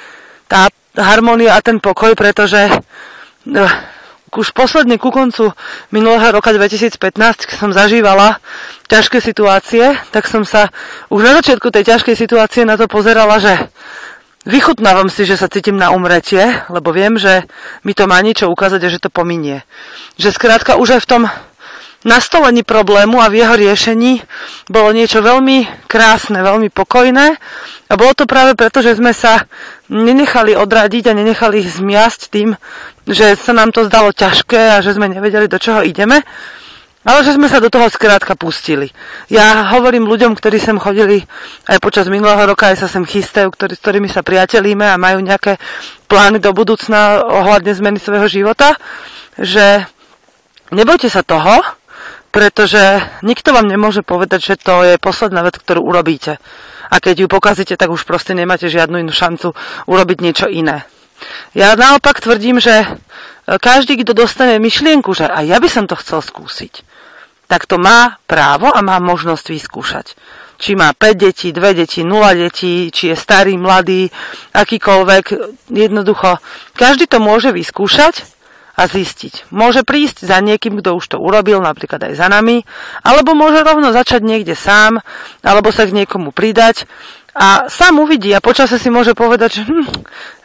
tá 0.46 0.70
harmonia 0.96 1.58
a 1.58 1.60
ten 1.60 1.84
pokoj, 1.84 2.16
pretože 2.16 2.72
e, 2.72 2.74
už 4.38 4.52
posledne 4.52 5.00
ku 5.00 5.12
koncu 5.12 5.56
minulého 5.92 6.36
roka 6.36 6.52
2015, 6.52 6.98
keď 7.48 7.58
som 7.58 7.72
zažívala 7.72 8.44
ťažké 8.88 9.24
situácie, 9.24 9.96
tak 10.12 10.30
som 10.30 10.44
sa 10.44 10.70
už 11.10 11.22
na 11.24 11.34
začiatku 11.40 11.72
tej 11.72 11.96
ťažkej 11.96 12.16
situácie 12.16 12.64
na 12.68 12.78
to 12.78 12.86
pozerala, 12.86 13.42
že 13.42 13.56
vychutnávam 14.46 15.10
si, 15.10 15.26
že 15.26 15.36
sa 15.36 15.50
cítim 15.50 15.76
na 15.76 15.90
umretie, 15.90 16.62
lebo 16.70 16.94
viem, 16.94 17.18
že 17.18 17.44
mi 17.82 17.98
to 17.98 18.06
má 18.06 18.22
niečo 18.22 18.48
ukázať 18.48 18.82
a 18.86 18.94
že 18.94 19.02
to 19.02 19.10
pominie. 19.10 19.66
Že 20.22 20.30
skrátka 20.38 20.78
už 20.78 21.00
aj 21.00 21.02
v 21.02 21.10
tom 21.10 21.24
nastolení 22.06 22.62
problému 22.62 23.18
a 23.18 23.28
v 23.34 23.42
jeho 23.42 23.58
riešení 23.58 24.22
bolo 24.70 24.94
niečo 24.94 25.26
veľmi 25.26 25.90
krásne, 25.90 26.46
veľmi 26.46 26.70
pokojné 26.70 27.36
a 27.90 27.94
bolo 27.98 28.14
to 28.14 28.30
práve 28.30 28.54
preto, 28.54 28.86
že 28.86 28.96
sme 28.96 29.12
sa 29.12 29.50
nenechali 29.90 30.54
odradiť 30.54 31.10
a 31.10 31.18
nenechali 31.18 31.66
zmiasť 31.66 32.22
tým, 32.30 32.54
že 33.10 33.34
sa 33.34 33.58
nám 33.58 33.74
to 33.74 33.90
zdalo 33.90 34.14
ťažké 34.14 34.78
a 34.78 34.86
že 34.86 34.94
sme 34.94 35.10
nevedeli, 35.10 35.50
do 35.50 35.58
čoho 35.58 35.82
ideme, 35.82 36.22
ale 37.06 37.22
že 37.22 37.38
sme 37.38 37.46
sa 37.46 37.62
do 37.62 37.70
toho 37.70 37.86
skrátka 37.90 38.34
pustili. 38.34 38.90
Ja 39.30 39.70
hovorím 39.78 40.10
ľuďom, 40.10 40.34
ktorí 40.34 40.58
sem 40.58 40.82
chodili 40.82 41.22
aj 41.70 41.78
počas 41.78 42.10
minulého 42.10 42.42
roka, 42.50 42.74
aj 42.74 42.82
sa 42.82 42.90
sem 42.90 43.06
chystajú, 43.06 43.54
ktorí, 43.54 43.74
s 43.78 43.82
ktorými 43.82 44.10
sa 44.10 44.26
priatelíme 44.26 44.90
a 44.90 44.98
majú 44.98 45.22
nejaké 45.22 45.62
plány 46.10 46.42
do 46.42 46.50
budúcna 46.54 47.22
ohľadne 47.22 47.78
zmeny 47.78 47.98
svojho 48.02 48.26
života, 48.26 48.74
že 49.38 49.86
nebojte 50.74 51.14
sa 51.14 51.22
toho, 51.22 51.62
pretože 52.36 53.00
nikto 53.24 53.56
vám 53.56 53.64
nemôže 53.64 54.04
povedať, 54.04 54.44
že 54.44 54.56
to 54.60 54.84
je 54.84 55.00
posledná 55.00 55.40
vec, 55.40 55.56
ktorú 55.56 55.88
urobíte. 55.88 56.36
A 56.92 57.00
keď 57.00 57.24
ju 57.24 57.28
pokazíte, 57.32 57.80
tak 57.80 57.88
už 57.88 58.04
proste 58.04 58.36
nemáte 58.36 58.68
žiadnu 58.68 59.00
inú 59.00 59.16
šancu 59.16 59.56
urobiť 59.88 60.18
niečo 60.20 60.52
iné. 60.52 60.84
Ja 61.56 61.80
naopak 61.80 62.20
tvrdím, 62.20 62.60
že 62.60 62.84
e, 62.84 62.88
každý, 63.56 64.04
kto 64.04 64.12
dostane 64.12 64.60
myšlienku, 64.60 65.16
že 65.16 65.32
aj 65.32 65.48
ja 65.48 65.58
by 65.64 65.70
som 65.72 65.88
to 65.88 65.96
chcel 65.96 66.20
skúsiť, 66.20 66.84
tak 67.48 67.72
to 67.72 67.80
má 67.80 68.20
právo 68.28 68.68
a 68.68 68.84
má 68.84 69.00
možnosť 69.00 69.56
vyskúšať. 69.56 70.20
Či 70.60 70.76
má 70.76 70.92
5 70.92 71.16
detí, 71.16 71.56
2 71.56 71.72
deti, 71.72 72.04
0 72.04 72.20
detí, 72.36 72.92
či 72.92 73.12
je 73.12 73.16
starý, 73.16 73.56
mladý, 73.56 74.12
akýkoľvek, 74.52 75.26
jednoducho, 75.72 76.44
každý 76.76 77.08
to 77.08 77.24
môže 77.24 77.56
vyskúšať 77.56 78.35
a 78.76 78.82
zistiť. 78.86 79.50
Môže 79.56 79.88
prísť 79.88 80.28
za 80.28 80.44
niekým, 80.44 80.84
kto 80.84 81.00
už 81.00 81.16
to 81.16 81.18
urobil, 81.18 81.64
napríklad 81.64 82.12
aj 82.12 82.14
za 82.20 82.28
nami, 82.28 82.68
alebo 83.02 83.32
môže 83.32 83.64
rovno 83.64 83.96
začať 83.96 84.22
niekde 84.22 84.54
sám, 84.54 85.00
alebo 85.40 85.72
sa 85.72 85.88
k 85.88 85.96
niekomu 85.96 86.36
pridať 86.36 86.84
a 87.36 87.68
sám 87.68 88.00
uvidí 88.00 88.32
a 88.32 88.40
počase 88.40 88.80
si 88.80 88.88
môže 88.88 89.12
povedať, 89.12 89.60
že 89.60 89.62
hm, 89.68 89.88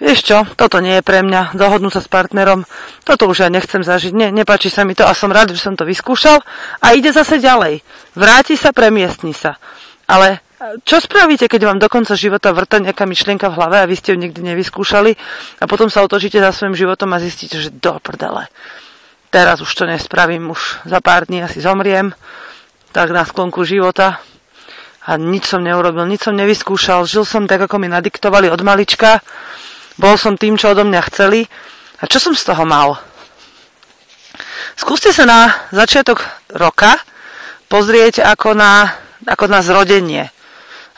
vieš 0.02 0.26
čo, 0.26 0.42
toto 0.58 0.82
nie 0.82 0.98
je 0.98 1.06
pre 1.06 1.22
mňa, 1.22 1.54
dohodnúť 1.54 1.98
sa 1.98 2.02
s 2.02 2.10
partnerom, 2.10 2.66
toto 3.06 3.30
už 3.30 3.46
ja 3.46 3.48
nechcem 3.50 3.86
zažiť, 3.86 4.10
ne, 4.10 4.34
nepáči 4.34 4.74
sa 4.74 4.82
mi 4.82 4.98
to 4.98 5.06
a 5.06 5.14
som 5.14 5.30
rád, 5.30 5.54
že 5.54 5.62
som 5.62 5.78
to 5.78 5.86
vyskúšal 5.86 6.42
a 6.82 6.86
ide 6.98 7.14
zase 7.14 7.38
ďalej. 7.38 7.86
Vráti 8.18 8.58
sa, 8.58 8.74
premiestni 8.74 9.30
sa. 9.30 9.62
Ale 10.10 10.42
čo 10.84 11.00
spravíte, 11.00 11.48
keď 11.48 11.72
vám 11.72 11.78
do 11.80 11.88
konca 11.88 12.12
života 12.12 12.52
vrta 12.52 12.84
nejaká 12.84 13.08
myšlienka 13.08 13.48
v 13.48 13.56
hlave 13.56 13.76
a 13.80 13.88
vy 13.88 13.96
ste 13.96 14.12
ju 14.12 14.20
nikdy 14.20 14.44
nevyskúšali 14.44 15.16
a 15.56 15.64
potom 15.64 15.88
sa 15.88 16.04
otočíte 16.04 16.36
za 16.36 16.52
svojim 16.52 16.76
životom 16.76 17.08
a 17.16 17.22
zistíte, 17.22 17.56
že 17.56 17.72
do 17.72 17.96
prdele. 17.96 18.44
Teraz 19.32 19.64
už 19.64 19.72
to 19.72 19.88
nespravím, 19.88 20.52
už 20.52 20.84
za 20.84 21.00
pár 21.00 21.24
dní 21.24 21.40
asi 21.40 21.64
zomriem, 21.64 22.12
tak 22.92 23.08
na 23.08 23.24
sklonku 23.24 23.64
života 23.64 24.20
a 25.08 25.16
nič 25.16 25.48
som 25.48 25.64
neurobil, 25.64 26.04
nič 26.04 26.28
som 26.28 26.36
nevyskúšal, 26.36 27.08
žil 27.08 27.24
som 27.24 27.48
tak, 27.48 27.64
ako 27.64 27.80
mi 27.80 27.88
nadiktovali 27.88 28.52
od 28.52 28.60
malička, 28.60 29.24
bol 29.96 30.20
som 30.20 30.36
tým, 30.36 30.60
čo 30.60 30.76
odo 30.76 30.84
mňa 30.84 31.00
chceli 31.08 31.48
a 32.00 32.04
čo 32.04 32.20
som 32.20 32.36
z 32.36 32.52
toho 32.52 32.68
mal? 32.68 33.00
Skúste 34.76 35.08
sa 35.16 35.24
na 35.24 35.56
začiatok 35.72 36.20
roka 36.52 37.00
pozrieť 37.72 38.28
ako 38.28 38.52
na, 38.52 38.92
ako 39.24 39.48
na 39.48 39.64
zrodenie 39.64 40.28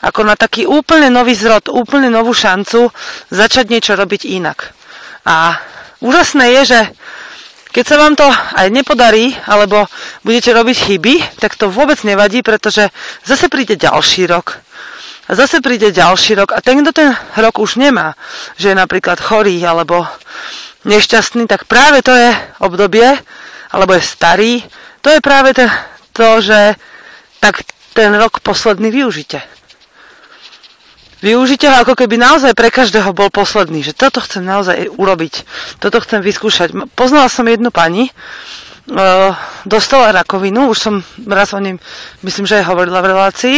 ako 0.03 0.27
na 0.27 0.35
taký 0.35 0.67
úplne 0.67 1.07
nový 1.07 1.31
zrod, 1.31 1.71
úplne 1.71 2.11
novú 2.11 2.35
šancu 2.35 2.91
začať 3.31 3.71
niečo 3.71 3.95
robiť 3.95 4.27
inak. 4.27 4.75
A 5.23 5.55
úžasné 6.03 6.59
je, 6.59 6.75
že 6.75 6.79
keď 7.73 7.85
sa 7.87 7.97
vám 7.97 8.13
to 8.13 8.27
aj 8.29 8.67
nepodarí, 8.69 9.33
alebo 9.49 9.87
budete 10.21 10.53
robiť 10.53 10.77
chyby, 10.77 11.15
tak 11.41 11.57
to 11.57 11.73
vôbec 11.73 11.97
nevadí, 12.05 12.45
pretože 12.45 12.91
zase 13.25 13.49
príde 13.49 13.79
ďalší 13.79 14.29
rok. 14.29 14.61
A 15.25 15.39
zase 15.39 15.63
príde 15.63 15.89
ďalší 15.89 16.35
rok 16.37 16.51
a 16.51 16.59
ten, 16.59 16.83
kto 16.83 16.91
ten 16.91 17.09
rok 17.39 17.55
už 17.57 17.79
nemá, 17.79 18.13
že 18.59 18.75
je 18.75 18.77
napríklad 18.77 19.17
chorý 19.23 19.57
alebo 19.63 20.03
nešťastný, 20.83 21.47
tak 21.47 21.63
práve 21.65 22.03
to 22.03 22.11
je 22.11 22.35
obdobie, 22.59 23.07
alebo 23.71 23.95
je 23.95 24.03
starý, 24.03 24.53
to 24.99 25.09
je 25.09 25.23
práve 25.23 25.55
to, 26.13 26.27
že 26.43 26.75
tak 27.39 27.63
ten 27.95 28.13
rok 28.13 28.43
posledný 28.43 28.91
využite. 28.91 29.41
Využite 31.23 31.71
ho 31.71 31.75
ako 31.87 31.95
keby 31.95 32.19
naozaj 32.19 32.51
pre 32.51 32.67
každého 32.67 33.15
bol 33.15 33.31
posledný, 33.31 33.79
že 33.79 33.95
toto 33.95 34.19
chcem 34.19 34.43
naozaj 34.43 34.91
urobiť, 34.91 35.47
toto 35.79 36.03
chcem 36.03 36.19
vyskúšať. 36.19 36.75
Poznala 36.99 37.31
som 37.31 37.47
jednu 37.47 37.71
pani, 37.71 38.11
uh, 38.11 39.31
dostala 39.63 40.11
rakovinu, 40.11 40.67
už 40.67 40.77
som 40.83 40.95
raz 41.23 41.55
o 41.55 41.63
ním, 41.63 41.79
myslím, 42.27 42.43
že 42.43 42.59
aj 42.59 42.67
hovorila 42.67 42.99
v 42.99 43.09
relácii, 43.15 43.57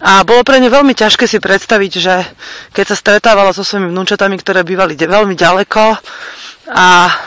a 0.00 0.24
bolo 0.24 0.40
pre 0.40 0.56
ňu 0.64 0.72
veľmi 0.72 0.96
ťažké 0.96 1.28
si 1.28 1.36
predstaviť, 1.36 1.92
že 2.00 2.24
keď 2.72 2.84
sa 2.88 2.96
stretávala 2.96 3.52
so 3.52 3.60
svojimi 3.60 3.92
vnúčatami, 3.92 4.40
ktoré 4.40 4.64
bývali 4.64 4.96
veľmi 4.96 5.36
ďaleko 5.36 6.00
a 6.72 6.86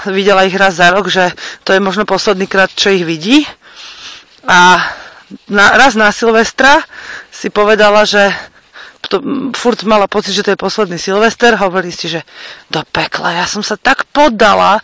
videla 0.10 0.42
ich 0.50 0.58
raz 0.58 0.82
za 0.82 0.90
rok, 0.90 1.06
že 1.06 1.38
to 1.62 1.78
je 1.78 1.80
možno 1.80 2.10
posledný 2.10 2.50
krát, 2.50 2.74
čo 2.74 2.90
ich 2.90 3.06
vidí. 3.06 3.46
A 4.50 4.82
na, 5.54 5.66
raz 5.78 5.94
na 5.94 6.10
Silvestra 6.10 6.82
si 7.30 7.54
povedala, 7.54 8.10
že 8.10 8.34
to, 9.08 9.18
furt 9.56 9.84
mala 9.84 10.08
pocit, 10.08 10.36
že 10.36 10.44
to 10.44 10.54
je 10.54 10.60
posledný 10.60 10.98
Silvester, 10.98 11.56
hovorí 11.60 11.92
si, 11.92 12.08
že 12.08 12.24
do 12.72 12.84
pekla, 12.88 13.44
ja 13.44 13.46
som 13.46 13.64
sa 13.64 13.76
tak 13.76 14.08
poddala 14.12 14.80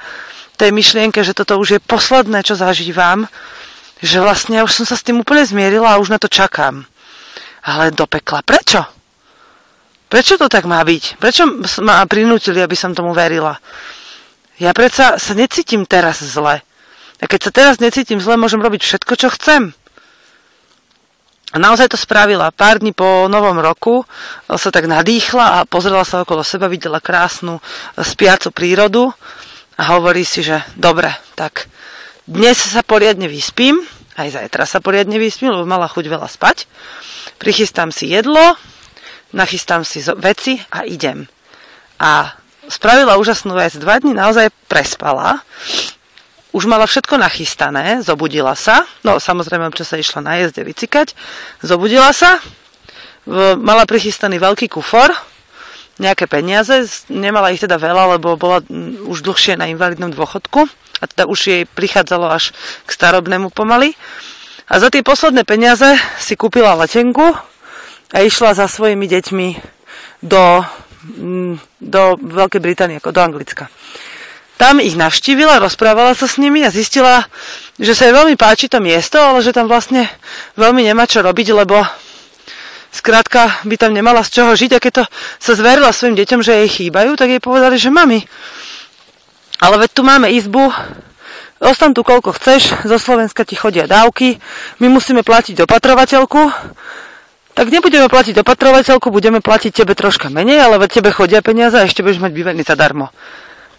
tej 0.59 0.75
myšlienke, 0.75 1.23
že 1.23 1.31
toto 1.31 1.55
už 1.55 1.79
je 1.79 1.81
posledné, 1.81 2.43
čo 2.43 2.59
zažívam, 2.59 3.31
že 4.03 4.19
vlastne 4.19 4.59
už 4.63 4.83
som 4.83 4.85
sa 4.87 4.99
s 4.99 5.03
tým 5.07 5.23
úplne 5.23 5.47
zmierila 5.47 5.95
a 5.95 6.01
už 6.03 6.11
na 6.11 6.19
to 6.19 6.27
čakám. 6.27 6.83
Ale 7.63 7.95
do 7.95 8.07
pekla. 8.07 8.43
Prečo? 8.43 8.83
Prečo 10.09 10.35
to 10.35 10.51
tak 10.51 10.67
má 10.67 10.83
byť? 10.83 11.21
Prečo 11.21 11.43
ma 11.83 12.03
prinútili, 12.07 12.59
aby 12.59 12.75
som 12.75 12.95
tomu 12.95 13.15
verila? 13.15 13.55
Ja 14.59 14.75
predsa 14.75 15.15
sa 15.15 15.31
necítim 15.31 15.87
teraz 15.87 16.19
zle. 16.19 16.59
A 17.19 17.23
keď 17.27 17.39
sa 17.47 17.51
teraz 17.51 17.75
necítim 17.83 18.19
zle, 18.19 18.39
môžem 18.39 18.59
robiť 18.59 18.83
všetko, 18.83 19.13
čo 19.15 19.27
chcem. 19.35 19.75
A 21.49 21.57
naozaj 21.57 21.89
to 21.89 21.97
spravila. 21.97 22.53
Pár 22.53 22.77
dní 22.77 22.93
po 22.93 23.25
novom 23.25 23.57
roku 23.57 24.05
sa 24.45 24.69
tak 24.69 24.85
nadýchla 24.85 25.45
a 25.61 25.65
pozrela 25.65 26.05
sa 26.05 26.21
okolo 26.21 26.45
seba, 26.45 26.69
videla 26.69 27.01
krásnu 27.01 27.57
spiacu 27.97 28.53
prírodu 28.53 29.09
a 29.73 29.81
hovorí 29.97 30.21
si, 30.21 30.45
že 30.45 30.61
dobre, 30.77 31.09
tak 31.33 31.65
dnes 32.29 32.53
sa 32.53 32.85
poriadne 32.85 33.25
vyspím, 33.25 33.81
aj 34.13 34.37
zajtra 34.37 34.69
sa 34.69 34.77
poriadne 34.77 35.17
vyspím, 35.17 35.49
lebo 35.49 35.65
mala 35.65 35.89
chuť 35.89 36.05
veľa 36.05 36.29
spať. 36.29 36.69
Prichystám 37.41 37.89
si 37.89 38.13
jedlo, 38.13 38.53
nachystám 39.33 39.81
si 39.81 40.05
veci 40.21 40.61
a 40.69 40.85
idem. 40.85 41.25
A 41.97 42.37
spravila 42.69 43.17
úžasnú 43.17 43.57
vec. 43.57 43.73
Dva 43.81 43.97
dní 43.97 44.13
naozaj 44.13 44.53
prespala 44.69 45.41
už 46.49 46.65
mala 46.65 46.89
všetko 46.89 47.21
nachystané, 47.21 48.01
zobudila 48.01 48.57
sa, 48.57 48.85
no 49.05 49.21
samozrejme 49.21 49.69
občas 49.69 49.93
sa 49.93 50.01
išla 50.01 50.25
na 50.25 50.41
jezde 50.41 50.65
vycikať, 50.65 51.13
zobudila 51.61 52.09
sa, 52.09 52.41
mala 53.59 53.85
prichystaný 53.85 54.41
veľký 54.41 54.65
kufor, 54.73 55.13
nejaké 55.99 56.31
peniaze, 56.31 57.03
nemala 57.11 57.51
ich 57.51 57.59
teda 57.59 57.75
veľa, 57.75 58.17
lebo 58.17 58.39
bola 58.39 58.63
už 59.03 59.19
dlhšie 59.19 59.59
na 59.59 59.67
invalidnom 59.67 60.09
dôchodku. 60.15 60.65
A 60.99 61.03
teda 61.07 61.27
už 61.27 61.39
jej 61.43 61.63
prichádzalo 61.67 62.27
až 62.31 62.55
k 62.87 62.89
starobnému 62.89 63.51
pomaly. 63.51 63.95
A 64.71 64.79
za 64.79 64.87
tie 64.87 65.03
posledné 65.03 65.43
peniaze 65.43 65.99
si 66.19 66.39
kúpila 66.39 66.75
letenku 66.79 67.35
a 68.15 68.17
išla 68.23 68.55
za 68.55 68.71
svojimi 68.71 69.11
deťmi 69.11 69.47
do, 70.23 70.63
do 71.83 72.01
Veľkej 72.19 72.61
Británie, 72.63 72.99
ako 72.99 73.11
do 73.11 73.21
Anglicka. 73.23 73.67
Tam 74.59 74.83
ich 74.83 74.99
navštívila, 74.99 75.63
rozprávala 75.63 76.11
sa 76.11 76.27
s 76.27 76.35
nimi 76.35 76.67
a 76.67 76.69
zistila, 76.69 77.23
že 77.79 77.95
sa 77.95 78.11
jej 78.11 78.13
veľmi 78.13 78.35
páči 78.35 78.67
to 78.67 78.83
miesto, 78.83 79.15
ale 79.15 79.39
že 79.39 79.55
tam 79.55 79.71
vlastne 79.71 80.11
veľmi 80.59 80.83
nemá 80.83 81.07
čo 81.07 81.23
robiť, 81.23 81.55
lebo 81.55 81.79
skrátka 82.91 83.63
by 83.63 83.79
tam 83.79 83.95
nemala 83.95 84.19
z 84.19 84.35
čoho 84.35 84.51
žiť. 84.51 84.75
A 84.75 84.83
keď 84.83 84.91
to 84.91 85.03
sa 85.39 85.55
zverila 85.55 85.95
svojim 85.95 86.19
deťom, 86.19 86.43
že 86.43 86.59
jej 86.59 86.69
chýbajú, 86.83 87.15
tak 87.15 87.31
jej 87.31 87.39
povedali, 87.39 87.79
že 87.79 87.87
mami, 87.87 88.27
ale 89.63 89.87
veď 89.87 89.89
tu 89.95 90.03
máme 90.03 90.27
izbu, 90.27 90.75
ostan 91.63 91.95
tu 91.95 92.03
koľko 92.03 92.35
chceš, 92.35 92.83
zo 92.83 92.99
Slovenska 92.99 93.47
ti 93.47 93.55
chodia 93.55 93.87
dávky, 93.87 94.43
my 94.83 94.91
musíme 94.91 95.23
platiť 95.23 95.63
opatrovateľku, 95.63 96.51
tak 97.55 97.71
nebudeme 97.71 98.11
platiť 98.11 98.43
opatrovateľku, 98.43 99.07
budeme 99.07 99.39
platiť 99.39 99.71
tebe 99.83 99.95
troška 99.95 100.27
menej, 100.27 100.67
ale 100.67 100.83
tebe 100.91 101.15
chodia 101.15 101.39
peniaze 101.39 101.79
a 101.79 101.87
ešte 101.87 102.03
budeš 102.03 102.19
mať 102.19 102.31
bývanie 102.35 102.67
zadarmo. 102.67 103.11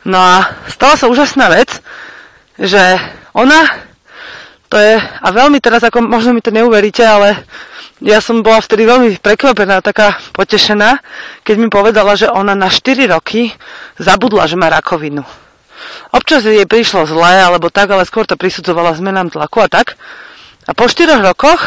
No 0.05 0.17
a 0.17 0.57
stala 0.71 0.97
sa 0.97 1.13
úžasná 1.13 1.53
vec, 1.53 1.85
že 2.57 2.81
ona, 3.37 3.69
to 4.73 4.81
je, 4.81 4.97
a 4.97 5.29
veľmi 5.29 5.61
teraz, 5.61 5.85
ako 5.85 6.01
možno 6.05 6.33
mi 6.33 6.41
to 6.41 6.53
neuveríte, 6.53 7.05
ale 7.05 7.45
ja 8.01 8.25
som 8.25 8.41
bola 8.41 8.65
vtedy 8.65 8.89
veľmi 8.89 9.21
prekvapená, 9.21 9.85
taká 9.85 10.17
potešená, 10.33 11.05
keď 11.45 11.57
mi 11.61 11.69
povedala, 11.69 12.17
že 12.17 12.33
ona 12.33 12.57
na 12.57 12.73
4 12.73 13.13
roky 13.13 13.53
zabudla, 14.01 14.49
že 14.49 14.57
má 14.57 14.73
rakovinu. 14.73 15.21
Občas 16.09 16.49
jej 16.49 16.65
prišlo 16.65 17.05
zle, 17.05 17.45
alebo 17.45 17.69
tak, 17.69 17.93
ale 17.93 18.09
skôr 18.09 18.25
to 18.25 18.41
prisudzovala 18.41 18.97
zmenám 18.97 19.29
tlaku 19.29 19.65
a 19.65 19.69
tak. 19.69 20.01
A 20.65 20.73
po 20.73 20.89
4 20.89 21.21
rokoch 21.21 21.61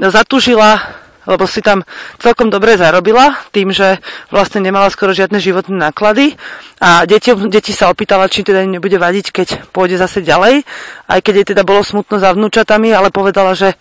zatúžila 0.00 0.80
lebo 1.28 1.44
si 1.44 1.60
tam 1.60 1.84
celkom 2.16 2.48
dobre 2.48 2.80
zarobila 2.80 3.36
tým, 3.52 3.68
že 3.68 4.00
vlastne 4.32 4.64
nemala 4.64 4.88
skoro 4.88 5.12
žiadne 5.12 5.36
životné 5.36 5.76
náklady. 5.76 6.40
A 6.80 7.04
deti, 7.04 7.28
deti 7.52 7.76
sa 7.76 7.92
opýtala, 7.92 8.32
či 8.32 8.46
teda 8.46 8.64
nebude 8.64 8.96
vadiť, 8.96 9.26
keď 9.28 9.48
pôjde 9.68 10.00
zase 10.00 10.24
ďalej, 10.24 10.64
aj 11.04 11.20
keď 11.20 11.34
jej 11.42 11.46
teda 11.52 11.62
bolo 11.68 11.84
smutno 11.84 12.16
za 12.16 12.32
vnúčatami, 12.32 12.88
ale 12.94 13.12
povedala, 13.12 13.52
že 13.52 13.76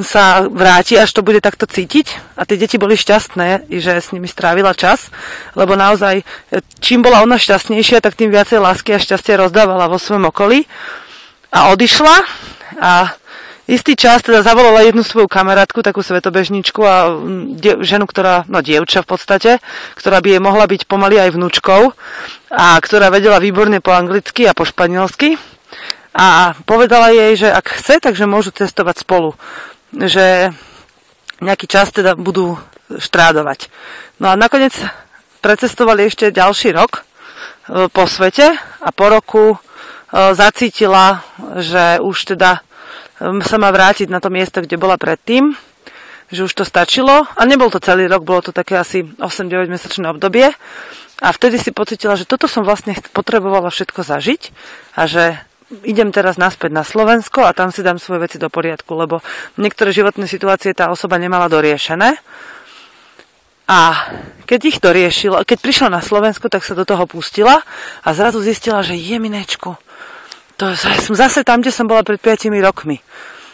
sa 0.00 0.42
vráti, 0.48 0.98
až 0.98 1.14
to 1.14 1.22
bude 1.22 1.38
takto 1.38 1.70
cítiť. 1.70 2.34
A 2.34 2.42
tie 2.48 2.58
deti 2.58 2.80
boli 2.80 2.98
šťastné, 2.98 3.70
že 3.70 4.02
s 4.02 4.10
nimi 4.10 4.26
strávila 4.26 4.74
čas, 4.74 5.12
lebo 5.54 5.78
naozaj 5.78 6.26
čím 6.82 7.06
bola 7.06 7.22
ona 7.22 7.38
šťastnejšia, 7.38 8.02
tak 8.02 8.18
tým 8.18 8.34
viacej 8.34 8.58
lásky 8.58 8.96
a 8.96 9.02
šťastia 9.02 9.38
rozdávala 9.38 9.86
vo 9.86 10.00
svojom 10.00 10.32
okolí. 10.32 10.66
A 11.52 11.70
odišla 11.72 12.16
a 12.78 13.17
istý 13.68 13.92
čas 13.94 14.24
teda 14.24 14.40
zavolala 14.40 14.80
jednu 14.80 15.04
svoju 15.04 15.28
kamarátku, 15.28 15.84
takú 15.84 16.00
svetobežničku 16.00 16.80
a 16.80 17.12
de- 17.54 17.84
ženu, 17.84 18.08
ktorá, 18.08 18.48
no 18.48 18.64
dievča 18.64 19.04
v 19.04 19.10
podstate, 19.12 19.50
ktorá 19.94 20.24
by 20.24 20.28
jej 20.34 20.42
mohla 20.42 20.64
byť 20.64 20.88
pomaly 20.88 21.20
aj 21.20 21.36
vnúčkou 21.36 21.92
a 22.48 22.66
ktorá 22.80 23.12
vedela 23.12 23.36
výborne 23.36 23.84
po 23.84 23.92
anglicky 23.92 24.48
a 24.48 24.56
po 24.56 24.64
španielsky. 24.64 25.36
A 26.16 26.56
povedala 26.64 27.12
jej, 27.12 27.46
že 27.46 27.48
ak 27.52 27.78
chce, 27.78 28.00
takže 28.00 28.26
môžu 28.26 28.50
cestovať 28.50 29.04
spolu. 29.04 29.36
Že 29.92 30.56
nejaký 31.38 31.70
čas 31.70 31.92
teda 31.94 32.18
budú 32.18 32.58
štrádovať. 32.90 33.68
No 34.18 34.32
a 34.32 34.34
nakoniec 34.34 34.74
precestovali 35.44 36.08
ešte 36.08 36.34
ďalší 36.34 36.74
rok 36.74 37.04
e, 37.04 37.86
po 37.92 38.08
svete 38.08 38.56
a 38.58 38.90
po 38.90 39.06
roku 39.12 39.44
e, 39.54 39.56
zacítila, 40.34 41.22
že 41.60 42.02
už 42.02 42.34
teda 42.34 42.66
sa 43.18 43.56
má 43.58 43.68
vrátiť 43.74 44.08
na 44.08 44.22
to 44.22 44.30
miesto, 44.30 44.62
kde 44.62 44.78
bola 44.78 44.94
predtým, 44.94 45.54
že 46.30 46.44
už 46.44 46.52
to 46.54 46.64
stačilo. 46.64 47.26
A 47.26 47.42
nebol 47.44 47.68
to 47.68 47.82
celý 47.82 48.06
rok, 48.06 48.22
bolo 48.22 48.44
to 48.44 48.52
také 48.54 48.78
asi 48.78 49.02
8-9 49.02 49.68
mesačné 49.68 50.06
obdobie. 50.08 50.54
A 51.18 51.28
vtedy 51.34 51.58
si 51.58 51.74
pocitila, 51.74 52.14
že 52.14 52.30
toto 52.30 52.46
som 52.46 52.62
vlastne 52.62 52.94
potrebovala 53.10 53.74
všetko 53.74 54.06
zažiť 54.06 54.42
a 54.94 55.10
že 55.10 55.34
idem 55.82 56.14
teraz 56.14 56.38
naspäť 56.40 56.70
na 56.72 56.86
Slovensko 56.86 57.44
a 57.44 57.52
tam 57.52 57.74
si 57.74 57.82
dám 57.82 57.98
svoje 58.00 58.24
veci 58.24 58.38
do 58.40 58.48
poriadku, 58.48 58.94
lebo 58.94 59.20
niektoré 59.58 59.90
životné 59.90 60.30
situácie 60.30 60.72
tá 60.72 60.88
osoba 60.88 61.18
nemala 61.18 61.50
doriešené. 61.50 62.16
A 63.68 64.08
keď 64.48 64.60
ich 64.64 64.78
doriešila, 64.80 65.44
keď 65.44 65.58
prišla 65.60 65.88
na 65.92 66.00
Slovensko, 66.00 66.48
tak 66.48 66.64
sa 66.64 66.72
do 66.72 66.88
toho 66.88 67.04
pustila 67.04 67.60
a 68.00 68.08
zrazu 68.16 68.40
zistila, 68.40 68.80
že 68.80 68.96
je 68.96 69.20
minečku, 69.20 69.76
to 70.58 70.74
som 70.74 71.14
zase 71.14 71.46
tam, 71.46 71.62
kde 71.62 71.70
som 71.70 71.86
bola 71.86 72.02
pred 72.02 72.18
5 72.18 72.50
rokmi. 72.58 72.98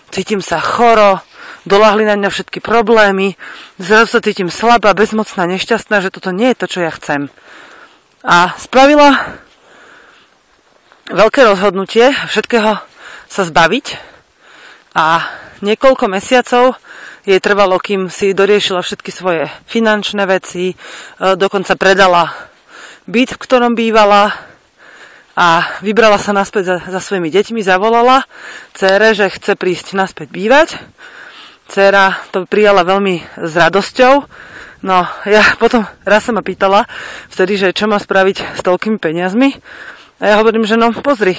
Cítim 0.09 0.41
sa 0.41 0.57
choro, 0.57 1.21
dolahli 1.69 2.09
na 2.09 2.17
mňa 2.17 2.33
všetky 2.33 2.65
problémy, 2.65 3.37
zrazu 3.77 4.17
sa 4.17 4.25
cítim 4.25 4.49
slabá, 4.49 4.97
bezmocná, 4.97 5.45
nešťastná, 5.45 6.01
že 6.01 6.09
toto 6.09 6.33
nie 6.33 6.57
je 6.57 6.59
to, 6.65 6.67
čo 6.67 6.81
ja 6.81 6.93
chcem. 6.97 7.29
A 8.25 8.57
spravila 8.57 9.37
veľké 11.13 11.45
rozhodnutie 11.45 12.17
všetkého 12.33 12.81
sa 13.29 13.43
zbaviť 13.45 14.01
a 14.97 15.29
niekoľko 15.61 16.09
mesiacov 16.09 16.81
jej 17.29 17.41
trvalo, 17.41 17.77
kým 17.81 18.09
si 18.09 18.33
doriešila 18.33 18.81
všetky 18.81 19.13
svoje 19.13 19.49
finančné 19.69 20.25
veci, 20.25 20.73
e, 20.73 20.75
dokonca 21.37 21.77
predala 21.77 22.33
byt, 23.09 23.37
v 23.37 23.43
ktorom 23.45 23.73
bývala, 23.73 24.54
a 25.35 25.67
vybrala 25.83 26.15
sa 26.19 26.31
naspäť 26.31 26.65
za, 26.65 26.77
za 26.87 27.01
svojimi 27.03 27.27
deťmi, 27.27 27.59
zavolala 27.59 28.23
cére, 28.71 29.19
že 29.19 29.35
chce 29.35 29.59
prísť 29.59 29.99
naspäť 29.99 30.31
bývať. 30.31 30.79
Céra 31.67 32.23
to 32.31 32.47
prijala 32.47 32.87
veľmi 32.87 33.19
s 33.43 33.53
radosťou. 33.59 34.15
No, 34.87 34.99
ja 35.27 35.43
potom 35.63 35.83
raz 36.07 36.23
sa 36.23 36.31
ma 36.31 36.47
pýtala 36.47 36.87
vtedy, 37.35 37.59
že 37.59 37.75
čo 37.75 37.91
má 37.91 37.99
spraviť 37.99 38.59
s 38.59 38.61
toľkými 38.63 39.03
peniazmi. 39.03 39.59
A 40.23 40.31
ja 40.31 40.35
hovorím, 40.39 40.63
že 40.63 40.79
no 40.79 40.95
pozri, 40.95 41.35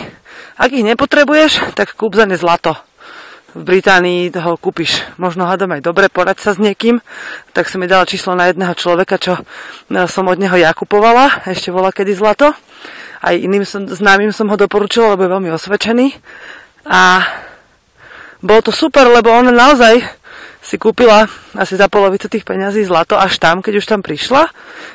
ak 0.59 0.75
ich 0.75 0.83
nepotrebuješ, 0.83 1.79
tak 1.79 1.95
kúp 1.95 2.19
za 2.19 2.27
ne 2.27 2.35
zlato. 2.35 2.75
V 3.55 3.63
Británii 3.63 4.35
toho 4.35 4.59
kúpiš 4.59 4.99
možno 5.15 5.47
hádam 5.47 5.71
aj 5.79 5.87
dobre, 5.87 6.11
porať 6.11 6.43
sa 6.43 6.51
s 6.51 6.59
niekým. 6.59 6.99
Tak 7.55 7.71
som 7.71 7.79
mi 7.79 7.87
dala 7.87 8.03
číslo 8.03 8.35
na 8.35 8.51
jedného 8.51 8.75
človeka, 8.75 9.15
čo 9.15 9.39
no, 9.87 10.03
som 10.11 10.27
od 10.27 10.35
neho 10.35 10.59
ja 10.59 10.75
kupovala, 10.75 11.47
ešte 11.47 11.71
bola 11.71 11.95
kedy 11.95 12.11
zlato 12.19 12.51
aj 13.25 13.35
iným 13.41 13.65
som, 13.65 13.89
známym 13.89 14.29
som 14.29 14.45
ho 14.53 14.57
doporučila, 14.57 15.17
lebo 15.17 15.25
je 15.25 15.33
veľmi 15.33 15.49
osvedčený. 15.57 16.07
A 16.85 17.25
bolo 18.45 18.61
to 18.61 18.69
super, 18.69 19.09
lebo 19.09 19.33
ona 19.33 19.49
naozaj 19.49 20.05
si 20.65 20.81
kúpila 20.81 21.29
asi 21.53 21.77
za 21.77 21.85
polovicu 21.89 22.25
tých 22.25 22.45
peňazí 22.45 22.85
zlato 22.85 23.17
až 23.17 23.37
tam, 23.37 23.61
keď 23.61 23.73
už 23.81 23.85
tam 23.85 24.01
prišla. 24.01 24.49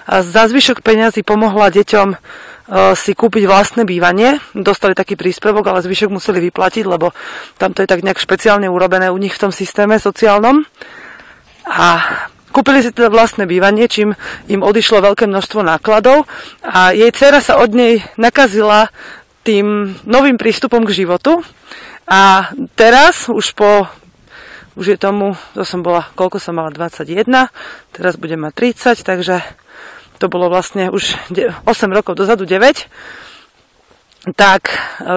A 0.06 0.14
za 0.22 0.46
zvyšok 0.50 0.82
peňazí 0.82 1.22
pomohla 1.22 1.70
deťom 1.70 2.08
e, 2.10 2.16
si 2.98 3.14
kúpiť 3.14 3.46
vlastné 3.46 3.82
bývanie. 3.86 4.42
Dostali 4.50 4.98
taký 4.98 5.14
príspevok, 5.14 5.70
ale 5.70 5.86
zvyšok 5.86 6.10
museli 6.10 6.42
vyplatiť, 6.50 6.84
lebo 6.86 7.14
tam 7.54 7.70
to 7.70 7.86
je 7.86 7.90
tak 7.90 8.02
nejak 8.02 8.18
špeciálne 8.18 8.66
urobené 8.66 9.14
u 9.14 9.18
nich 9.18 9.34
v 9.34 9.42
tom 9.46 9.52
systéme 9.54 9.98
sociálnom. 10.02 10.66
A 11.70 12.02
Kúpili 12.50 12.82
si 12.82 12.90
teda 12.90 13.14
vlastné 13.14 13.46
bývanie, 13.46 13.86
čím 13.86 14.18
im 14.50 14.66
odišlo 14.66 14.98
veľké 14.98 15.30
množstvo 15.30 15.62
nákladov 15.62 16.26
a 16.66 16.90
jej 16.90 17.10
dcera 17.14 17.38
sa 17.38 17.62
od 17.62 17.70
nej 17.70 18.02
nakazila 18.18 18.90
tým 19.46 19.94
novým 20.02 20.34
prístupom 20.34 20.82
k 20.82 21.06
životu. 21.06 21.46
A 22.10 22.50
teraz 22.74 23.30
už 23.30 23.54
po 23.54 23.86
už 24.78 24.96
je 24.96 24.98
tomu, 24.98 25.36
to 25.52 25.66
som 25.66 25.82
bola, 25.82 26.08
koľko 26.14 26.40
som 26.40 26.56
mala, 26.56 26.72
21, 26.72 27.26
teraz 27.92 28.14
budem 28.16 28.40
mať 28.40 28.72
30, 28.96 29.02
takže 29.02 29.42
to 30.16 30.30
bolo 30.30 30.48
vlastne 30.48 30.88
už 30.88 31.20
8 31.30 31.68
rokov 31.90 32.16
dozadu, 32.16 32.48
9, 32.48 32.88
tak 34.38 34.72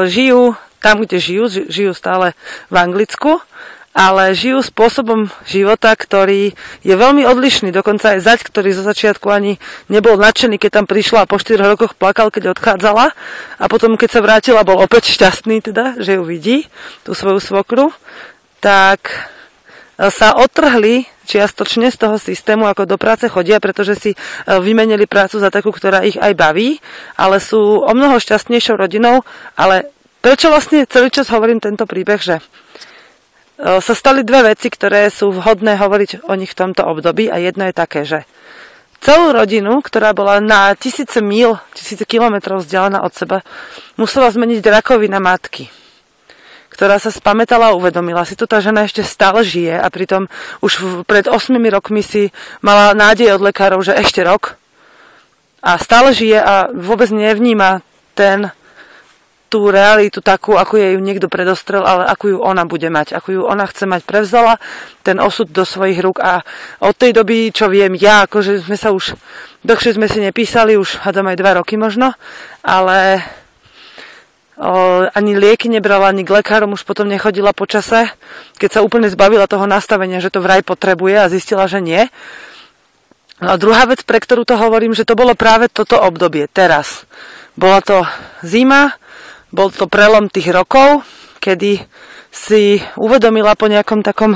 žijú 0.09 0.59
tam, 0.83 0.99
kde 0.99 1.15
žijú, 1.15 1.47
žijú 1.71 1.95
stále 1.95 2.35
v 2.67 2.75
Anglicku 2.75 3.39
ale 3.93 4.33
žijú 4.33 4.65
spôsobom 4.65 5.29
života, 5.45 5.93
ktorý 5.93 6.57
je 6.81 6.95
veľmi 6.97 7.29
odlišný. 7.29 7.69
Dokonca 7.69 8.17
aj 8.17 8.25
zať, 8.25 8.39
ktorý 8.49 8.73
zo 8.73 8.83
začiatku 8.83 9.29
ani 9.29 9.61
nebol 9.87 10.17
nadšený, 10.17 10.57
keď 10.57 10.81
tam 10.81 10.85
prišla 10.89 11.23
a 11.23 11.29
po 11.29 11.37
4 11.37 11.61
rokoch 11.61 11.93
plakal, 11.93 12.33
keď 12.33 12.57
odchádzala. 12.57 13.13
A 13.61 13.65
potom, 13.69 13.93
keď 13.93 14.09
sa 14.09 14.25
vrátila, 14.25 14.65
bol 14.65 14.81
opäť 14.81 15.13
šťastný, 15.13 15.61
teda, 15.61 16.01
že 16.01 16.17
ju 16.17 16.25
vidí, 16.25 16.65
tú 17.05 17.13
svoju 17.13 17.37
svokru. 17.37 17.93
Tak 18.59 19.29
sa 20.09 20.41
otrhli 20.41 21.05
čiastočne 21.29 21.93
z 21.93 21.97
toho 22.01 22.17
systému, 22.17 22.65
ako 22.65 22.89
do 22.89 22.97
práce 22.97 23.29
chodia, 23.29 23.61
pretože 23.61 23.95
si 23.95 24.11
e, 24.11 24.17
vymenili 24.59 25.07
prácu 25.07 25.39
za 25.39 25.47
takú, 25.47 25.71
ktorá 25.71 26.03
ich 26.03 26.19
aj 26.19 26.33
baví, 26.35 26.81
ale 27.15 27.39
sú 27.39 27.79
o 27.79 27.91
mnoho 27.93 28.19
šťastnejšou 28.19 28.75
rodinou. 28.75 29.23
Ale 29.55 29.93
prečo 30.19 30.51
vlastne 30.51 30.83
celý 30.89 31.13
čas 31.13 31.31
hovorím 31.31 31.63
tento 31.63 31.87
príbeh, 31.87 32.19
že 32.19 32.43
sa 33.59 33.93
stali 33.93 34.25
dve 34.25 34.53
veci, 34.53 34.67
ktoré 34.73 35.07
sú 35.13 35.29
vhodné 35.29 35.77
hovoriť 35.77 36.25
o 36.25 36.33
nich 36.33 36.51
v 36.51 36.59
tomto 36.65 36.83
období 36.83 37.29
a 37.29 37.37
jedno 37.37 37.69
je 37.69 37.75
také, 37.75 38.01
že 38.03 38.25
celú 39.03 39.35
rodinu, 39.35 39.83
ktorá 39.83 40.15
bola 40.15 40.41
na 40.41 40.73
tisíce 40.73 41.21
míl, 41.21 41.59
tisíce 41.75 42.07
kilometrov 42.07 42.65
vzdialená 42.65 43.03
od 43.05 43.13
seba, 43.13 43.37
musela 43.99 44.31
zmeniť 44.31 44.63
rakovina 44.63 45.21
matky 45.21 45.69
ktorá 46.73 46.97
sa 46.97 47.13
spametala 47.13 47.69
a 47.69 47.77
uvedomila 47.77 48.25
si 48.25 48.33
to, 48.33 48.49
tá 48.49 48.57
žena 48.57 48.89
ešte 48.89 49.05
stále 49.05 49.45
žije 49.45 49.77
a 49.77 49.85
pritom 49.93 50.25
už 50.65 51.05
pred 51.05 51.29
8 51.29 51.53
rokmi 51.69 52.01
si 52.01 52.33
mala 52.65 52.97
nádej 52.97 53.37
od 53.37 53.45
lekárov, 53.45 53.85
že 53.85 53.93
ešte 53.93 54.25
rok 54.25 54.57
a 55.61 55.77
stále 55.77 56.17
žije 56.17 56.41
a 56.41 56.73
vôbec 56.73 57.13
nevníma 57.13 57.85
ten 58.17 58.49
tú 59.53 59.69
realitu 59.69 60.17
takú, 60.17 60.57
ako 60.57 60.81
je 60.81 60.97
ju 60.97 60.99
niekto 61.05 61.29
predostrel, 61.29 61.85
ale 61.85 62.09
ako 62.09 62.25
ju 62.25 62.37
ona 62.41 62.65
bude 62.65 62.89
mať, 62.89 63.13
ako 63.13 63.29
ju 63.29 63.41
ona 63.45 63.69
chce 63.69 63.85
mať, 63.85 64.01
prevzala 64.01 64.57
ten 65.05 65.21
osud 65.21 65.45
do 65.53 65.61
svojich 65.61 66.01
rúk 66.01 66.17
a 66.17 66.41
od 66.81 66.97
tej 66.97 67.13
doby, 67.13 67.53
čo 67.53 67.69
viem 67.69 67.93
ja, 67.93 68.25
akože 68.25 68.65
sme 68.65 68.73
sa 68.73 68.89
už, 68.89 69.13
dlhšie 69.61 69.93
sme 69.93 70.09
si 70.09 70.25
nepísali, 70.25 70.73
už 70.73 71.05
hádam 71.05 71.29
aj 71.29 71.37
dva 71.37 71.61
roky 71.61 71.77
možno, 71.77 72.17
ale 72.65 73.21
ani 75.13 75.37
lieky 75.37 75.69
nebrala, 75.69 76.09
ani 76.09 76.25
k 76.25 76.33
lekárom 76.33 76.73
už 76.73 76.81
potom 76.81 77.05
nechodila 77.05 77.53
po 77.53 77.69
čase, 77.69 78.09
keď 78.57 78.69
sa 78.69 78.79
úplne 78.81 79.05
zbavila 79.05 79.45
toho 79.45 79.69
nastavenia, 79.69 80.17
že 80.17 80.33
to 80.33 80.41
vraj 80.41 80.65
potrebuje 80.65 81.13
a 81.19 81.29
zistila, 81.29 81.69
že 81.69 81.77
nie. 81.77 82.09
No 83.41 83.53
a 83.53 83.59
druhá 83.61 83.85
vec, 83.85 84.01
pre 84.05 84.17
ktorú 84.17 84.45
to 84.45 84.57
hovorím, 84.57 84.93
že 84.97 85.05
to 85.05 85.17
bolo 85.17 85.37
práve 85.37 85.69
toto 85.69 85.97
obdobie, 85.99 86.45
teraz. 86.47 87.05
Bola 87.57 87.81
to 87.81 88.05
zima, 88.45 88.97
bol 89.53 89.69
to 89.69 89.85
prelom 89.85 90.33
tých 90.33 90.49
rokov, 90.49 91.05
kedy 91.37 91.85
si 92.33 92.81
uvedomila 92.97 93.53
po 93.53 93.69
nejakom 93.69 94.01
takom 94.01 94.33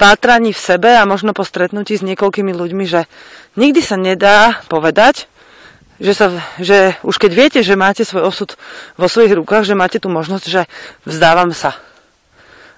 pátraní 0.00 0.56
v 0.56 0.60
sebe 0.60 0.96
a 0.96 1.04
možno 1.04 1.36
po 1.36 1.44
stretnutí 1.44 1.92
s 1.92 2.04
niekoľkými 2.04 2.56
ľuďmi, 2.56 2.84
že 2.88 3.04
nikdy 3.60 3.84
sa 3.84 4.00
nedá 4.00 4.64
povedať, 4.72 5.28
že, 6.00 6.12
sa, 6.12 6.32
že 6.60 6.96
už 7.04 7.16
keď 7.20 7.32
viete, 7.32 7.60
že 7.60 7.76
máte 7.76 8.04
svoj 8.04 8.28
osud 8.28 8.56
vo 8.96 9.08
svojich 9.08 9.36
rukách, 9.36 9.68
že 9.68 9.76
máte 9.76 10.00
tú 10.00 10.08
možnosť, 10.08 10.44
že 10.48 10.62
vzdávam 11.04 11.52
sa. 11.52 11.76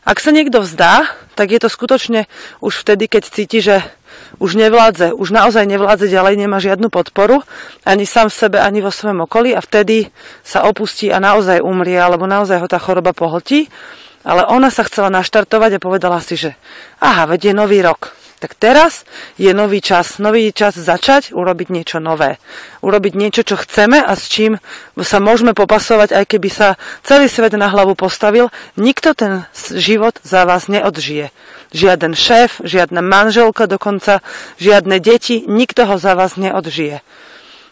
Ak 0.07 0.23
sa 0.23 0.35
niekto 0.35 0.63
vzdá, 0.63 1.07
tak 1.35 1.55
je 1.55 1.61
to 1.63 1.69
skutočne 1.71 2.31
už 2.59 2.83
vtedy, 2.83 3.07
keď 3.11 3.23
cíti, 3.31 3.59
že 3.63 3.85
už 4.39 4.55
nevládze, 4.55 5.15
už 5.15 5.29
naozaj 5.35 5.67
nevládze 5.67 6.07
ďalej, 6.07 6.35
nemá 6.39 6.59
žiadnu 6.63 6.89
podporu, 6.91 7.43
ani 7.83 8.07
sám 8.07 8.31
v 8.31 8.39
sebe, 8.39 8.59
ani 8.63 8.83
vo 8.83 8.95
svojom 8.95 9.27
okolí 9.27 9.55
a 9.55 9.61
vtedy 9.61 10.11
sa 10.47 10.67
opustí 10.67 11.11
a 11.11 11.19
naozaj 11.19 11.63
umrie, 11.63 11.99
alebo 11.99 12.27
naozaj 12.27 12.63
ho 12.63 12.69
tá 12.71 12.79
choroba 12.79 13.11
pohltí. 13.11 13.67
Ale 14.27 14.45
ona 14.51 14.69
sa 14.69 14.83
chcela 14.85 15.15
naštartovať 15.15 15.79
a 15.79 15.83
povedala 15.83 16.19
si, 16.19 16.35
že 16.35 16.51
aha, 16.99 17.31
veď 17.31 17.51
je 17.51 17.55
nový 17.55 17.79
rok. 17.81 18.19
Tak 18.39 18.55
teraz 18.55 19.03
je 19.35 19.51
nový 19.51 19.83
čas, 19.83 20.23
nový 20.23 20.55
čas 20.55 20.79
začať 20.79 21.35
urobiť 21.35 21.75
niečo 21.75 21.99
nové. 21.99 22.39
Urobiť 22.87 23.19
niečo, 23.19 23.43
čo 23.43 23.59
chceme 23.59 23.99
a 23.99 24.15
s 24.15 24.31
čím 24.31 24.63
sa 24.95 25.19
môžeme 25.19 25.59
popasovať, 25.59 26.15
aj 26.15 26.25
keby 26.31 26.47
sa 26.47 26.79
celý 27.03 27.27
svet 27.27 27.59
na 27.59 27.67
hlavu 27.67 27.99
postavil. 27.99 28.55
Nikto 28.79 29.19
ten 29.19 29.33
život 29.75 30.23
za 30.23 30.47
vás 30.47 30.71
neodžije. 30.71 31.35
Žiaden 31.69 32.17
šéf, 32.17 32.65
žiadna 32.65 33.05
manželka 33.05 33.69
dokonca, 33.69 34.25
žiadne 34.57 35.01
deti, 35.01 35.45
nikto 35.45 35.85
ho 35.85 36.01
za 36.01 36.17
vás 36.17 36.41
neodžije. 36.41 37.05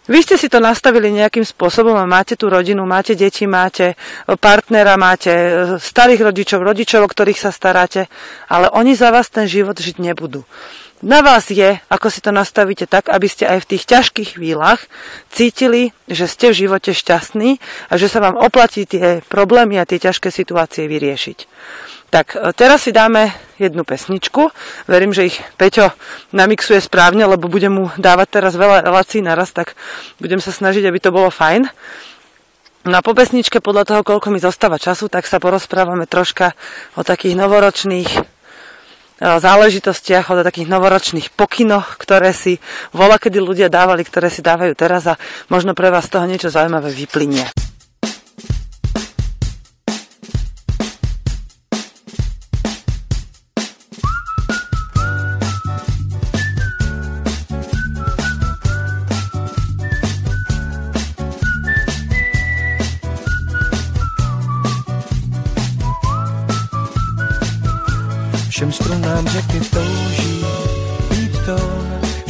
Vy 0.07 0.23
ste 0.23 0.39
si 0.39 0.47
to 0.47 0.63
nastavili 0.63 1.11
nejakým 1.11 1.43
spôsobom 1.43 1.99
a 1.99 2.07
máte 2.07 2.39
tú 2.39 2.47
rodinu, 2.47 2.87
máte 2.87 3.19
deti, 3.19 3.43
máte 3.43 3.99
partnera, 4.39 4.95
máte 4.95 5.33
e, 5.35 5.51
starých 5.83 6.31
rodičov, 6.31 6.63
rodičov, 6.63 7.03
o 7.03 7.11
ktorých 7.11 7.43
sa 7.43 7.51
staráte, 7.51 8.07
ale 8.47 8.71
oni 8.71 8.95
za 8.95 9.11
vás 9.11 9.27
ten 9.27 9.51
život 9.51 9.75
žiť 9.75 9.99
nebudú. 9.99 10.47
Na 11.03 11.27
vás 11.27 11.51
je, 11.51 11.83
ako 11.91 12.09
si 12.09 12.23
to 12.23 12.31
nastavíte 12.31 12.87
tak, 12.87 13.11
aby 13.11 13.27
ste 13.27 13.51
aj 13.51 13.67
v 13.67 13.69
tých 13.75 13.85
ťažkých 13.85 14.31
chvíľach 14.39 14.87
cítili, 15.29 15.91
že 16.07 16.31
ste 16.31 16.55
v 16.55 16.65
živote 16.65 16.95
šťastní 16.95 17.59
a 17.91 17.99
že 17.99 18.07
sa 18.07 18.23
vám 18.23 18.39
oplatí 18.39 18.87
tie 18.87 19.21
problémy 19.27 19.77
a 19.77 19.85
tie 19.85 19.99
ťažké 19.99 20.31
situácie 20.31 20.87
vyriešiť. 20.87 21.39
Tak 22.17 22.33
e, 22.33 22.49
teraz 22.57 22.89
si 22.89 22.97
dáme 22.97 23.29
jednu 23.61 23.85
pesničku. 23.85 24.49
Verím, 24.89 25.13
že 25.13 25.29
ich 25.29 25.37
Peťo 25.61 25.93
namixuje 26.33 26.81
správne, 26.81 27.29
lebo 27.29 27.45
budem 27.45 27.77
mu 27.77 27.93
dávať 28.01 28.41
teraz 28.41 28.57
veľa 28.57 28.89
relácií 28.89 29.21
naraz, 29.21 29.53
tak 29.53 29.77
budem 30.17 30.41
sa 30.41 30.49
snažiť, 30.49 30.89
aby 30.89 30.97
to 30.97 31.13
bolo 31.13 31.29
fajn. 31.29 31.69
No 32.89 33.05
po 33.05 33.13
pesničke, 33.13 33.61
podľa 33.61 33.85
toho, 33.85 34.01
koľko 34.01 34.33
mi 34.33 34.41
zostáva 34.41 34.81
času, 34.81 35.13
tak 35.13 35.29
sa 35.29 35.37
porozprávame 35.37 36.09
troška 36.09 36.57
o 36.97 37.05
takých 37.05 37.37
novoročných 37.37 38.09
e, 38.09 38.21
záležitostiach, 39.21 40.33
o 40.33 40.41
takých 40.41 40.73
novoročných 40.73 41.37
pokynoch, 41.37 42.01
ktoré 42.01 42.33
si 42.33 42.57
vola, 42.97 43.21
ľudia 43.21 43.69
dávali, 43.69 44.09
ktoré 44.09 44.33
si 44.33 44.41
dávajú 44.41 44.73
teraz 44.73 45.05
a 45.05 45.21
možno 45.53 45.77
pre 45.77 45.93
vás 45.93 46.09
z 46.09 46.17
toho 46.17 46.25
niečo 46.25 46.49
zaujímavé 46.49 46.89
vyplynie. 46.97 47.66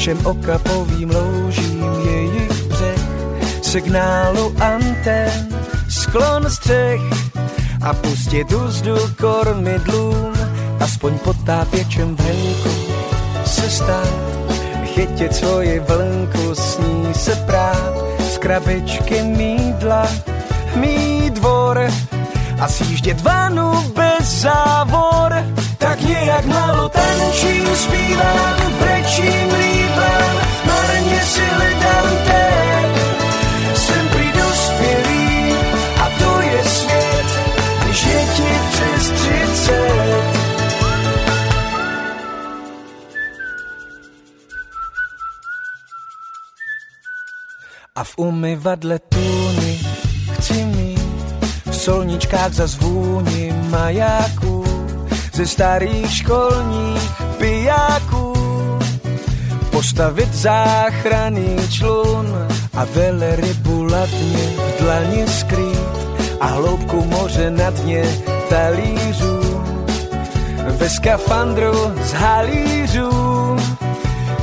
Všem 0.07 0.27
okapovým 0.27 1.11
loužím 1.11 1.83
jejich 2.07 2.63
břeh, 2.63 3.05
signálu 3.63 4.55
antén, 4.61 5.49
sklon 5.89 6.51
střech 6.51 7.01
a 7.83 7.95
pustit 7.95 8.53
úzdu 8.53 8.95
kormidlům, 9.21 10.33
aspoň 10.81 11.19
potápěčem 11.19 12.17
v 12.17 12.21
henku 12.21 12.71
se 13.45 13.71
stát, 13.71 14.15
chytit 14.85 15.35
svoji 15.35 15.81
vlnku, 15.81 16.55
s 16.55 16.79
ní 16.79 17.15
se 17.15 17.35
prát, 17.47 17.95
z 18.35 18.39
krabičky 18.39 19.23
mídla, 19.23 20.09
mý 20.75 21.31
dvor 21.31 21.91
a 22.61 22.69
sjíždět 22.69 23.21
vanu 23.21 23.93
bez 23.95 24.25
závor. 24.29 25.33
Tak 25.79 26.01
nejak 26.01 26.45
malo 26.45 26.89
tančím, 26.89 27.67
zpívám, 27.77 28.57
brečím, 28.81 29.49
líbám, 29.61 30.35
marně 30.67 31.21
si 31.21 31.45
hledám 31.45 32.09
ten, 32.27 32.85
jsem 33.75 34.09
prý 34.09 34.33
dospělý 34.33 35.55
a 36.01 36.11
to 36.19 36.41
je 36.41 36.65
svět, 36.65 37.27
když 37.85 38.05
je 38.05 38.27
ti 38.37 38.51
přes 38.71 39.11
třicet. 39.11 40.37
A 47.97 48.05
v 48.05 48.13
umyvadle 48.19 48.99
tůny 48.99 49.81
chci 50.33 50.65
mít, 50.65 50.96
solničkách 51.87 52.53
za 52.53 52.67
zvůni 52.67 53.55
majáků 53.71 54.65
ze 55.33 55.47
starých 55.47 56.13
školních 56.13 57.23
pijáků. 57.39 58.35
Postavit 59.71 60.35
záchranný 60.35 61.69
člun 61.71 62.27
a 62.75 62.85
velerybu 62.85 63.83
latně 63.83 64.45
v 64.57 64.83
dlani 64.83 65.27
skrýt 65.27 65.95
a 66.41 66.47
hloubku 66.47 67.05
moře 67.05 67.51
na 67.51 67.71
dně 67.71 68.05
talířů. 68.49 69.41
Ve 70.67 70.91
skafandru 70.91 71.93
z 72.03 72.13
halířů 72.13 73.26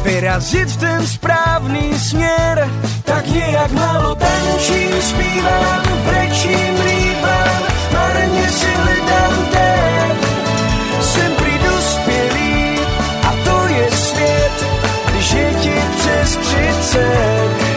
vyrazit 0.04 0.70
v 0.70 0.78
ten 0.78 1.08
správný 1.08 2.00
směr. 2.00 2.70
Tak 3.04 3.28
nějak 3.28 3.72
málo 3.72 4.16
tančím, 4.16 5.02
zpívám, 5.02 5.84
prečím 6.06 6.76
líbám, 6.86 7.62
marně 7.94 8.52
si 8.52 8.68
hledám 8.76 9.46
ten. 9.52 10.18
Jsem 11.02 11.32
prý 11.36 11.58
dospělý 11.58 12.80
a 13.24 13.32
to 13.44 13.68
je 13.68 13.92
svět, 13.92 14.66
když 15.12 15.32
je 15.32 15.54
ti 15.62 15.74
přes 15.98 16.38
30. 16.38 17.73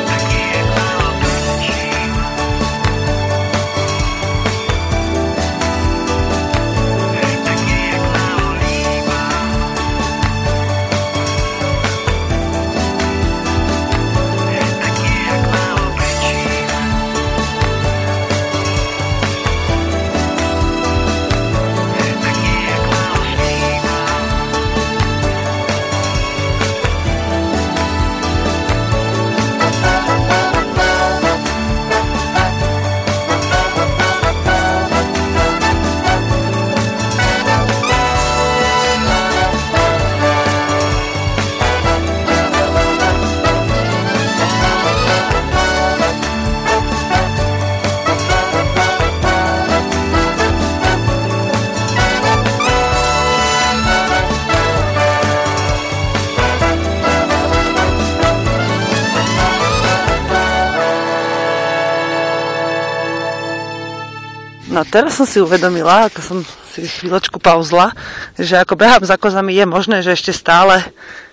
teraz 64.96 65.12
som 65.12 65.28
si 65.28 65.44
uvedomila, 65.44 66.08
ako 66.08 66.20
som 66.24 66.38
si 66.72 66.88
chvíľočku 66.88 67.36
pauzla, 67.36 67.92
že 68.40 68.56
ako 68.56 68.80
behám 68.80 69.04
za 69.04 69.20
kozami 69.20 69.52
je 69.52 69.68
možné, 69.68 70.00
že 70.00 70.16
ešte 70.16 70.32
stále 70.32 70.80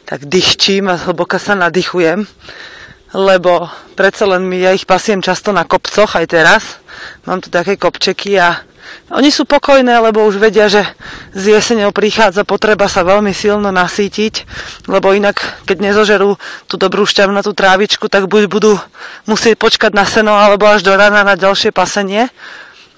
tak 0.03 0.27
dychčím 0.27 0.91
a 0.91 0.99
hlboko 0.99 1.39
sa 1.39 1.55
nadýchujem. 1.55 2.27
lebo 3.13 3.71
predsa 3.95 4.27
len 4.27 4.43
mi, 4.43 4.59
ja 4.59 4.75
ich 4.75 4.83
pasiem 4.89 5.23
často 5.23 5.55
na 5.55 5.63
kopcoch 5.63 6.17
aj 6.19 6.25
teraz. 6.27 6.81
Mám 7.23 7.45
tu 7.45 7.53
také 7.53 7.79
kopčeky 7.79 8.35
a 8.35 8.67
oni 9.13 9.29
sú 9.31 9.45
pokojné, 9.47 9.95
lebo 10.01 10.25
už 10.25 10.41
vedia, 10.41 10.67
že 10.67 10.83
z 11.31 11.55
jeseňou 11.55 11.95
prichádza 11.95 12.43
potreba 12.43 12.89
sa 12.89 13.05
veľmi 13.05 13.31
silno 13.31 13.69
nasítiť, 13.69 14.43
lebo 14.89 15.13
inak, 15.13 15.63
keď 15.63 15.77
nezožerú 15.79 16.35
tú 16.67 16.75
dobrú 16.75 17.05
šťavnatú 17.05 17.53
trávičku, 17.53 18.09
tak 18.09 18.27
buď 18.27 18.49
budú 18.49 18.75
musieť 19.29 19.55
počkať 19.55 19.91
na 19.93 20.03
seno, 20.03 20.35
alebo 20.35 20.67
až 20.67 20.81
do 20.83 20.91
rána 20.97 21.21
na 21.21 21.37
ďalšie 21.37 21.69
pasenie. 21.71 22.27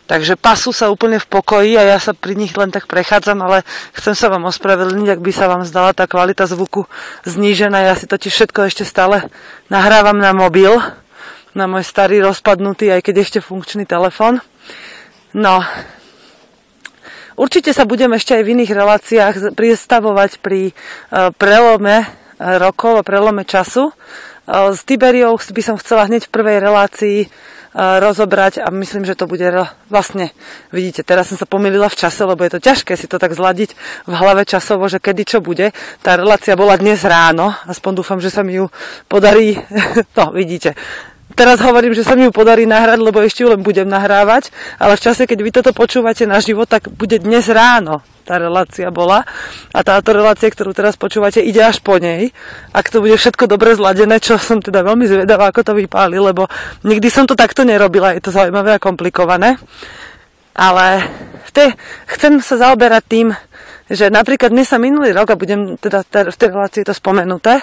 Takže 0.05 0.37
pasú 0.37 0.69
sa 0.69 0.93
úplne 0.93 1.17
v 1.17 1.25
pokoji 1.25 1.73
a 1.81 1.81
ja 1.81 1.97
sa 1.97 2.13
pri 2.13 2.37
nich 2.37 2.53
len 2.53 2.69
tak 2.69 2.85
prechádzam, 2.85 3.41
ale 3.41 3.65
chcem 3.97 4.13
sa 4.13 4.29
vám 4.29 4.45
ospravedlniť, 4.45 5.17
ak 5.17 5.21
by 5.21 5.31
sa 5.33 5.49
vám 5.49 5.65
zdala 5.65 5.97
tá 5.97 6.05
kvalita 6.05 6.45
zvuku 6.45 6.85
znížená. 7.25 7.89
Ja 7.89 7.97
si 7.97 8.05
totiž 8.05 8.29
všetko 8.29 8.69
ešte 8.69 8.85
stále 8.85 9.33
nahrávam 9.73 10.21
na 10.21 10.29
mobil, 10.29 10.77
na 11.57 11.65
môj 11.65 11.81
starý 11.81 12.21
rozpadnutý, 12.21 12.93
aj 12.93 13.01
keď 13.01 13.15
ešte 13.25 13.39
funkčný 13.41 13.89
telefon. 13.89 14.45
No, 15.33 15.65
určite 17.33 17.73
sa 17.73 17.89
budem 17.89 18.13
ešte 18.13 18.37
aj 18.37 18.43
v 18.45 18.51
iných 18.61 18.71
reláciách 18.77 19.35
pristavovať 19.57 20.37
pri 20.37 20.69
uh, 20.69 21.33
prelome 21.33 22.05
uh, 22.05 22.61
rokov 22.61 23.01
a 23.01 23.07
prelome 23.07 23.41
času. 23.41 23.89
Uh, 23.89 24.69
s 24.69 24.85
Tiberiou 24.85 25.33
by 25.33 25.61
som 25.65 25.81
chcela 25.81 26.05
hneď 26.05 26.29
v 26.29 26.33
prvej 26.37 26.57
relácii 26.61 27.17
rozobrať 27.75 28.63
a 28.63 28.71
myslím, 28.71 29.03
že 29.03 29.19
to 29.19 29.27
bude 29.27 29.43
vlastne, 29.91 30.31
vidíte, 30.71 31.03
teraz 31.03 31.27
som 31.27 31.35
sa 31.35 31.43
pomýlila 31.43 31.91
v 31.91 31.99
čase, 31.99 32.23
lebo 32.23 32.47
je 32.47 32.55
to 32.55 32.63
ťažké 32.63 32.95
si 32.95 33.11
to 33.11 33.19
tak 33.19 33.35
zladiť 33.35 33.75
v 34.07 34.13
hlave 34.15 34.47
časovo, 34.47 34.87
že 34.87 35.03
kedy 35.03 35.27
čo 35.27 35.43
bude. 35.43 35.75
Tá 35.99 36.15
relácia 36.15 36.55
bola 36.55 36.79
dnes 36.79 37.03
ráno, 37.03 37.51
aspoň 37.67 37.91
dúfam, 37.99 38.19
že 38.23 38.31
sa 38.31 38.47
mi 38.47 38.55
ju 38.55 38.71
podarí, 39.11 39.59
no 40.17 40.31
vidíte, 40.31 40.71
Teraz 41.35 41.59
hovorím, 41.59 41.91
že 41.91 42.07
sa 42.07 42.15
mi 42.15 42.23
ju 42.23 42.31
podarí 42.31 42.63
nahrať, 42.63 42.99
lebo 43.03 43.19
ešte 43.19 43.43
ju 43.43 43.51
len 43.51 43.59
budem 43.59 43.85
nahrávať, 43.85 44.55
ale 44.79 44.95
v 44.95 45.03
čase, 45.03 45.27
keď 45.27 45.39
vy 45.43 45.51
toto 45.51 45.71
počúvate 45.75 46.23
na 46.23 46.39
život, 46.39 46.71
tak 46.71 46.87
bude 46.87 47.19
dnes 47.19 47.51
ráno 47.51 47.99
tá 48.25 48.41
relácia 48.41 48.89
bola. 48.89 49.21
A 49.69 49.85
táto 49.85 50.09
relácia, 50.09 50.49
ktorú 50.49 50.73
teraz 50.73 50.97
počúvate, 50.97 51.45
ide 51.45 51.61
až 51.61 51.77
po 51.85 52.01
nej. 52.01 52.33
Ak 52.73 52.89
to 52.89 53.05
bude 53.05 53.13
všetko 53.21 53.45
dobre 53.45 53.77
zladené, 53.77 54.17
čo 54.17 54.41
som 54.41 54.57
teda 54.57 54.81
veľmi 54.81 55.05
zvedavá, 55.05 55.53
ako 55.53 55.61
to 55.61 55.73
vypáli, 55.77 56.17
lebo 56.17 56.49
nikdy 56.81 57.07
som 57.13 57.29
to 57.29 57.37
takto 57.37 57.61
nerobila, 57.61 58.17
je 58.17 58.25
to 58.25 58.33
zaujímavé 58.33 58.75
a 58.75 58.81
komplikované. 58.81 59.61
Ale 60.57 61.05
te, 61.53 61.77
chcem 62.09 62.41
sa 62.41 62.57
zaoberať 62.57 63.03
tým, 63.05 63.27
že 63.85 64.09
napríklad 64.09 64.49
dnes 64.49 64.73
sa 64.73 64.81
minulý 64.81 65.13
rok, 65.13 65.29
a 65.29 65.39
budem 65.39 65.77
teda 65.77 66.01
v 66.09 66.35
tej 66.35 66.49
relácii 66.49 66.81
to 66.81 66.97
spomenuté, 66.97 67.61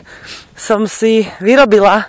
som 0.54 0.86
si 0.86 1.26
vyrobila 1.42 2.06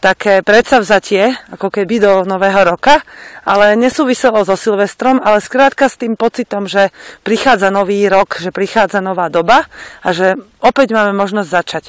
také 0.00 0.44
predsavzatie, 0.44 1.52
ako 1.56 1.72
keby 1.72 1.98
do 1.98 2.12
nového 2.28 2.76
roka, 2.76 3.00
ale 3.42 3.74
nesúviselo 3.74 4.44
so 4.44 4.54
Silvestrom, 4.54 5.18
ale 5.18 5.40
skrátka 5.40 5.88
s 5.88 5.96
tým 5.96 6.14
pocitom, 6.14 6.68
že 6.68 6.92
prichádza 7.24 7.72
nový 7.72 8.04
rok, 8.06 8.36
že 8.38 8.52
prichádza 8.52 9.00
nová 9.00 9.32
doba 9.32 9.64
a 10.04 10.08
že 10.12 10.36
opäť 10.60 10.92
máme 10.92 11.16
možnosť 11.16 11.48
začať. 11.48 11.84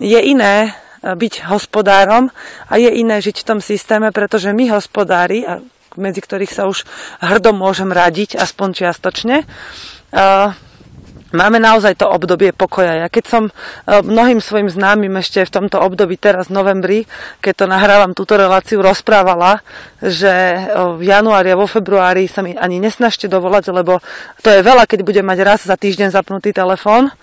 Je 0.00 0.18
iné 0.18 0.70
e, 1.04 1.14
byť 1.14 1.52
hospodárom 1.52 2.32
a 2.66 2.72
je 2.80 2.90
iné 2.90 3.20
žiť 3.20 3.44
v 3.44 3.48
tom 3.48 3.60
systéme, 3.60 4.08
pretože 4.10 4.50
my 4.56 4.72
hospodári, 4.72 5.44
medzi 6.00 6.20
ktorých 6.24 6.52
sa 6.52 6.64
už 6.70 6.88
hrdo 7.20 7.52
môžem 7.52 7.92
radiť, 7.92 8.38
aspoň 8.38 8.68
čiastočne, 8.78 9.42
uh, 9.42 10.54
Máme 11.30 11.62
naozaj 11.62 11.94
to 11.94 12.10
obdobie 12.10 12.50
pokoja. 12.50 13.06
Ja 13.06 13.08
keď 13.08 13.24
som 13.30 13.42
e, 13.46 13.52
mnohým 13.86 14.42
svojim 14.42 14.66
známym 14.66 15.14
ešte 15.22 15.46
v 15.46 15.54
tomto 15.62 15.78
období, 15.78 16.18
teraz 16.18 16.50
v 16.50 16.58
novembri, 16.58 16.98
keď 17.38 17.54
to 17.54 17.66
nahrávam 17.70 18.18
túto 18.18 18.34
reláciu, 18.34 18.82
rozprávala, 18.82 19.62
že 20.02 20.26
e, 20.26 20.58
v 20.98 21.02
januári 21.06 21.54
a 21.54 21.60
vo 21.60 21.70
februári 21.70 22.26
sa 22.26 22.42
mi 22.42 22.58
ani 22.58 22.82
nesnažte 22.82 23.30
dovolať, 23.30 23.70
lebo 23.70 24.02
to 24.42 24.50
je 24.50 24.58
veľa, 24.58 24.90
keď 24.90 25.06
budem 25.06 25.22
mať 25.22 25.38
raz 25.46 25.60
za 25.62 25.78
týždeň 25.78 26.10
zapnutý 26.10 26.50
telefón, 26.50 27.14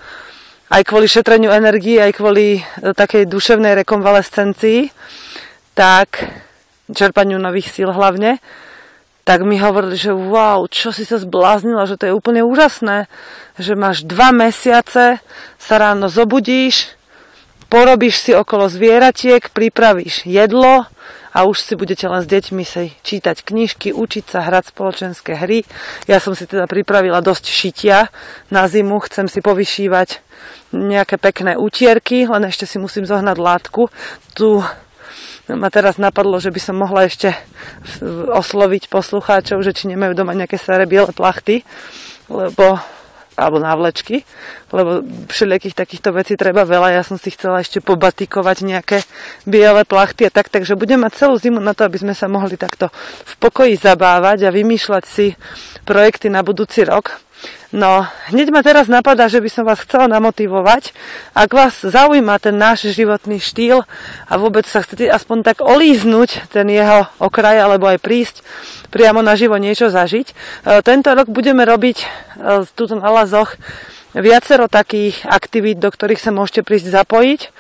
aj 0.71 0.81
kvôli 0.87 1.11
šetreniu 1.11 1.51
energii, 1.51 1.99
aj 1.99 2.15
kvôli 2.15 2.59
e, 2.59 2.61
takej 2.95 3.27
duševnej 3.27 3.75
rekonvalescencii, 3.83 4.87
tak 5.75 6.23
čerpaniu 6.95 7.35
nových 7.43 7.75
síl 7.75 7.91
hlavne, 7.91 8.39
tak 9.27 9.43
mi 9.43 9.59
hovorili, 9.59 9.99
že 9.99 10.15
wow, 10.15 10.63
čo 10.71 10.95
si 10.95 11.03
sa 11.03 11.19
zbláznila, 11.19 11.83
že 11.83 11.99
to 11.99 12.07
je 12.07 12.15
úplne 12.15 12.47
úžasné, 12.47 13.11
že 13.59 13.75
máš 13.75 14.07
dva 14.07 14.31
mesiace, 14.31 15.19
sa 15.59 15.75
ráno 15.75 16.07
zobudíš, 16.07 16.95
porobíš 17.67 18.23
si 18.23 18.31
okolo 18.31 18.71
zvieratiek, 18.71 19.51
pripravíš 19.51 20.23
jedlo 20.23 20.87
a 21.35 21.43
už 21.43 21.59
si 21.59 21.75
budete 21.75 22.07
len 22.07 22.23
s 22.23 22.31
deťmi 22.31 22.63
sa 22.63 22.87
čítať 23.03 23.43
knižky, 23.43 23.91
učiť 23.91 24.25
sa, 24.31 24.47
hrať 24.47 24.71
spoločenské 24.71 25.35
hry. 25.35 25.67
Ja 26.07 26.23
som 26.23 26.31
si 26.31 26.47
teda 26.47 26.63
pripravila 26.63 27.19
dosť 27.19 27.51
šitia 27.51 28.07
na 28.47 28.63
zimu, 28.71 29.03
chcem 29.11 29.27
si 29.27 29.43
povyšívať 29.43 30.23
nejaké 30.71 31.19
pekné 31.19 31.59
utierky, 31.59 32.31
len 32.31 32.47
ešte 32.47 32.63
si 32.63 32.79
musím 32.79 33.03
zohnať 33.03 33.37
látku. 33.43 33.91
Tu 34.39 34.63
ma 35.55 35.71
teraz 35.71 35.95
napadlo, 35.95 36.39
že 36.43 36.51
by 36.51 36.59
som 36.59 36.75
mohla 36.75 37.07
ešte 37.07 37.31
osloviť 38.27 38.91
poslucháčov, 38.91 39.63
že 39.63 39.71
či 39.71 39.87
nemajú 39.87 40.11
doma 40.11 40.35
nejaké 40.35 40.59
staré 40.59 40.83
biele 40.83 41.15
plachty, 41.15 41.63
lebo 42.27 42.79
alebo 43.37 43.61
návlečky, 43.61 44.25
lebo 44.73 45.05
všelijakých 45.29 45.77
takýchto 45.77 46.09
vecí 46.09 46.33
treba 46.33 46.65
veľa. 46.65 46.97
Ja 46.97 47.05
som 47.05 47.21
si 47.21 47.29
chcela 47.29 47.61
ešte 47.61 47.85
pobatikovať 47.85 48.65
nejaké 48.65 49.05
biele 49.45 49.85
plachty 49.85 50.25
a 50.25 50.33
tak, 50.33 50.49
takže 50.49 50.73
budem 50.73 51.05
mať 51.05 51.21
celú 51.21 51.37
zimu 51.37 51.61
na 51.61 51.77
to, 51.77 51.85
aby 51.85 52.01
sme 52.01 52.17
sa 52.17 52.25
mohli 52.25 52.57
takto 52.57 52.89
v 53.29 53.33
pokoji 53.37 53.77
zabávať 53.77 54.49
a 54.49 54.49
vymýšľať 54.49 55.03
si 55.05 55.37
projekty 55.85 56.33
na 56.33 56.41
budúci 56.41 56.81
rok. 56.81 57.21
No, 57.67 58.07
hneď 58.31 58.47
ma 58.47 58.63
teraz 58.63 58.87
napadá, 58.87 59.27
že 59.27 59.43
by 59.43 59.49
som 59.51 59.67
vás 59.67 59.83
chcela 59.83 60.07
namotivovať. 60.07 60.95
Ak 61.35 61.51
vás 61.51 61.83
zaujíma 61.83 62.39
ten 62.39 62.55
náš 62.55 62.87
životný 62.95 63.43
štýl 63.43 63.83
a 64.23 64.33
vôbec 64.39 64.63
sa 64.63 64.79
chcete 64.79 65.03
aspoň 65.11 65.43
tak 65.43 65.57
olíznuť 65.59 66.47
ten 66.47 66.63
jeho 66.71 67.11
okraj 67.19 67.59
alebo 67.59 67.91
aj 67.91 67.99
prísť 67.99 68.39
priamo 68.87 69.19
naživo 69.19 69.59
niečo 69.59 69.91
zažiť. 69.91 70.27
E, 70.31 70.35
tento 70.79 71.11
rok 71.11 71.27
budeme 71.27 71.67
robiť 71.67 71.97
e, 71.99 72.05
tuto 72.71 72.95
na 72.95 73.11
lazoch 73.11 73.59
viacero 74.15 74.71
takých 74.71 75.27
aktivít, 75.27 75.83
do 75.83 75.91
ktorých 75.91 76.23
sa 76.23 76.31
môžete 76.31 76.63
prísť 76.63 76.95
zapojiť. 77.03 77.51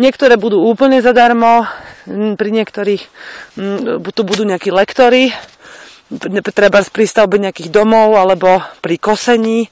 Niektoré 0.00 0.40
budú 0.40 0.62
úplne 0.64 1.04
zadarmo, 1.04 1.68
pri 2.08 2.48
niektorých 2.48 3.02
tu 4.16 4.22
budú 4.24 4.48
nejakí 4.48 4.72
lektory, 4.72 5.36
treba 6.50 6.82
pri 6.82 7.04
stavbe 7.06 7.38
nejakých 7.38 7.70
domov 7.70 8.18
alebo 8.18 8.58
pri 8.82 8.98
kosení 8.98 9.70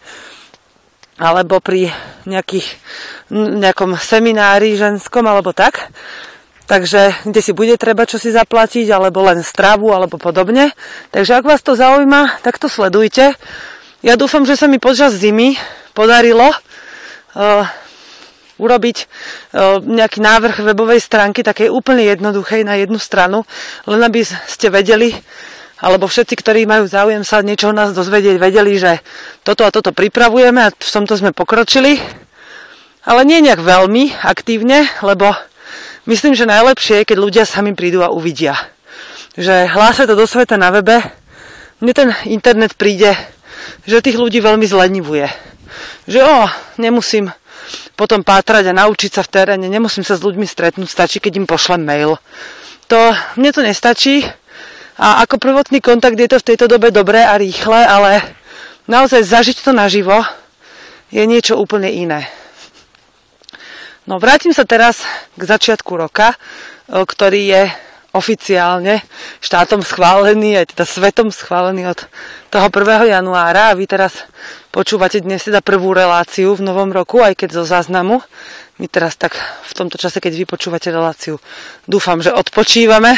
alebo 1.19 1.59
pri 1.59 1.91
nejakých, 2.31 2.79
nejakom 3.35 3.99
seminári 3.99 4.79
ženskom 4.79 5.27
alebo 5.27 5.51
tak. 5.51 5.91
Takže 6.69 7.27
kde 7.27 7.41
si 7.41 7.57
bude 7.57 7.75
treba 7.81 8.05
čo 8.05 8.21
si 8.21 8.29
zaplatiť, 8.29 8.93
alebo 8.93 9.25
len 9.25 9.41
stravu, 9.41 9.89
alebo 9.89 10.21
podobne. 10.21 10.77
Takže 11.11 11.41
ak 11.41 11.49
vás 11.49 11.65
to 11.65 11.73
zaujíma, 11.73 12.45
tak 12.45 12.61
to 12.61 12.69
sledujte. 12.69 13.33
Ja 14.05 14.15
dúfam, 14.21 14.45
že 14.45 14.55
sa 14.55 14.69
mi 14.69 14.77
počas 14.77 15.17
zimy 15.17 15.57
podarilo 15.97 16.53
uh, 16.53 17.65
urobiť 18.61 18.97
uh, 19.01 19.81
nejaký 19.81 20.21
návrh 20.21 20.61
webovej 20.61 21.01
stránky, 21.01 21.41
takej 21.41 21.73
úplne 21.73 22.05
jednoduchej 22.05 22.69
na 22.69 22.77
jednu 22.77 23.01
stranu, 23.01 23.49
len 23.89 24.05
aby 24.05 24.23
ste 24.29 24.69
vedeli, 24.69 25.17
alebo 25.79 26.11
všetci, 26.11 26.35
ktorí 26.35 26.67
majú 26.67 26.91
záujem 26.91 27.23
sa 27.23 27.39
niečo 27.39 27.71
o 27.71 27.77
nás 27.77 27.95
dozvedieť, 27.95 28.37
vedeli, 28.43 28.75
že 28.75 28.99
toto 29.47 29.63
a 29.63 29.71
toto 29.71 29.95
pripravujeme 29.95 30.61
a 30.67 30.75
v 30.75 30.91
tomto 30.91 31.15
sme 31.15 31.31
pokročili. 31.31 32.03
Ale 33.07 33.25
nie 33.25 33.41
nejak 33.41 33.63
veľmi 33.63 34.21
aktívne, 34.27 34.85
lebo 35.01 35.33
myslím, 36.11 36.35
že 36.35 36.51
najlepšie 36.51 37.03
je, 37.03 37.09
keď 37.09 37.17
ľudia 37.17 37.45
sami 37.47 37.73
prídu 37.73 38.03
a 38.03 38.13
uvidia. 38.13 38.59
Že 39.39 39.71
hlásia 39.71 40.05
to 40.11 40.19
do 40.19 40.27
sveta 40.27 40.59
na 40.59 40.75
webe, 40.75 40.99
mne 41.79 41.93
ten 41.95 42.11
internet 42.27 42.75
príde, 42.75 43.15
že 43.87 44.03
tých 44.03 44.19
ľudí 44.19 44.43
veľmi 44.43 44.67
zlenivuje. 44.67 45.31
Že 46.11 46.21
o, 46.27 46.39
nemusím 46.83 47.31
potom 47.95 48.27
pátrať 48.27 48.71
a 48.71 48.79
naučiť 48.79 49.11
sa 49.15 49.23
v 49.23 49.31
teréne, 49.31 49.67
nemusím 49.71 50.03
sa 50.03 50.19
s 50.19 50.25
ľuďmi 50.27 50.43
stretnúť, 50.43 50.91
stačí, 50.91 51.23
keď 51.23 51.39
im 51.39 51.47
pošlem 51.47 51.87
mail. 51.87 52.19
To, 52.91 52.99
mne 53.39 53.51
to 53.55 53.63
nestačí, 53.63 54.27
a 54.99 55.23
ako 55.23 55.39
prvotný 55.39 55.79
kontakt 55.79 56.19
je 56.19 56.27
to 56.27 56.43
v 56.43 56.49
tejto 56.53 56.67
dobe 56.67 56.91
dobré 56.91 57.23
a 57.23 57.39
rýchle, 57.39 57.87
ale 57.87 58.35
naozaj 58.91 59.23
zažiť 59.23 59.63
to 59.63 59.71
naživo 59.71 60.19
je 61.15 61.23
niečo 61.23 61.55
úplne 61.55 61.87
iné. 61.89 62.27
No 64.11 64.19
vrátim 64.19 64.51
sa 64.51 64.67
teraz 64.67 65.07
k 65.39 65.43
začiatku 65.47 65.95
roka, 65.95 66.35
ktorý 66.89 67.43
je 67.47 67.63
oficiálne 68.17 69.05
štátom 69.39 69.85
schválený, 69.85 70.59
aj 70.59 70.73
teda 70.73 70.85
svetom 70.89 71.29
schválený 71.29 71.93
od 71.93 72.09
toho 72.49 72.67
1. 72.73 73.15
januára 73.15 73.71
a 73.71 73.77
vy 73.77 73.85
teraz 73.85 74.25
počúvate 74.73 75.21
dnes 75.21 75.45
teda 75.45 75.61
prvú 75.61 75.93
reláciu 75.93 76.57
v 76.57 76.65
novom 76.65 76.89
roku, 76.89 77.21
aj 77.21 77.37
keď 77.37 77.61
zo 77.61 77.65
záznamu. 77.69 78.25
My 78.81 78.87
teraz 78.89 79.21
tak 79.21 79.37
v 79.69 79.73
tomto 79.77 80.01
čase, 80.01 80.25
keď 80.25 80.33
vy 80.41 80.45
počúvate 80.49 80.89
reláciu, 80.89 81.37
dúfam, 81.85 82.25
že 82.25 82.33
odpočívame. 82.33 83.13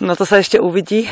No 0.00 0.16
to 0.16 0.24
sa 0.24 0.40
ešte 0.40 0.56
uvidí 0.56 1.10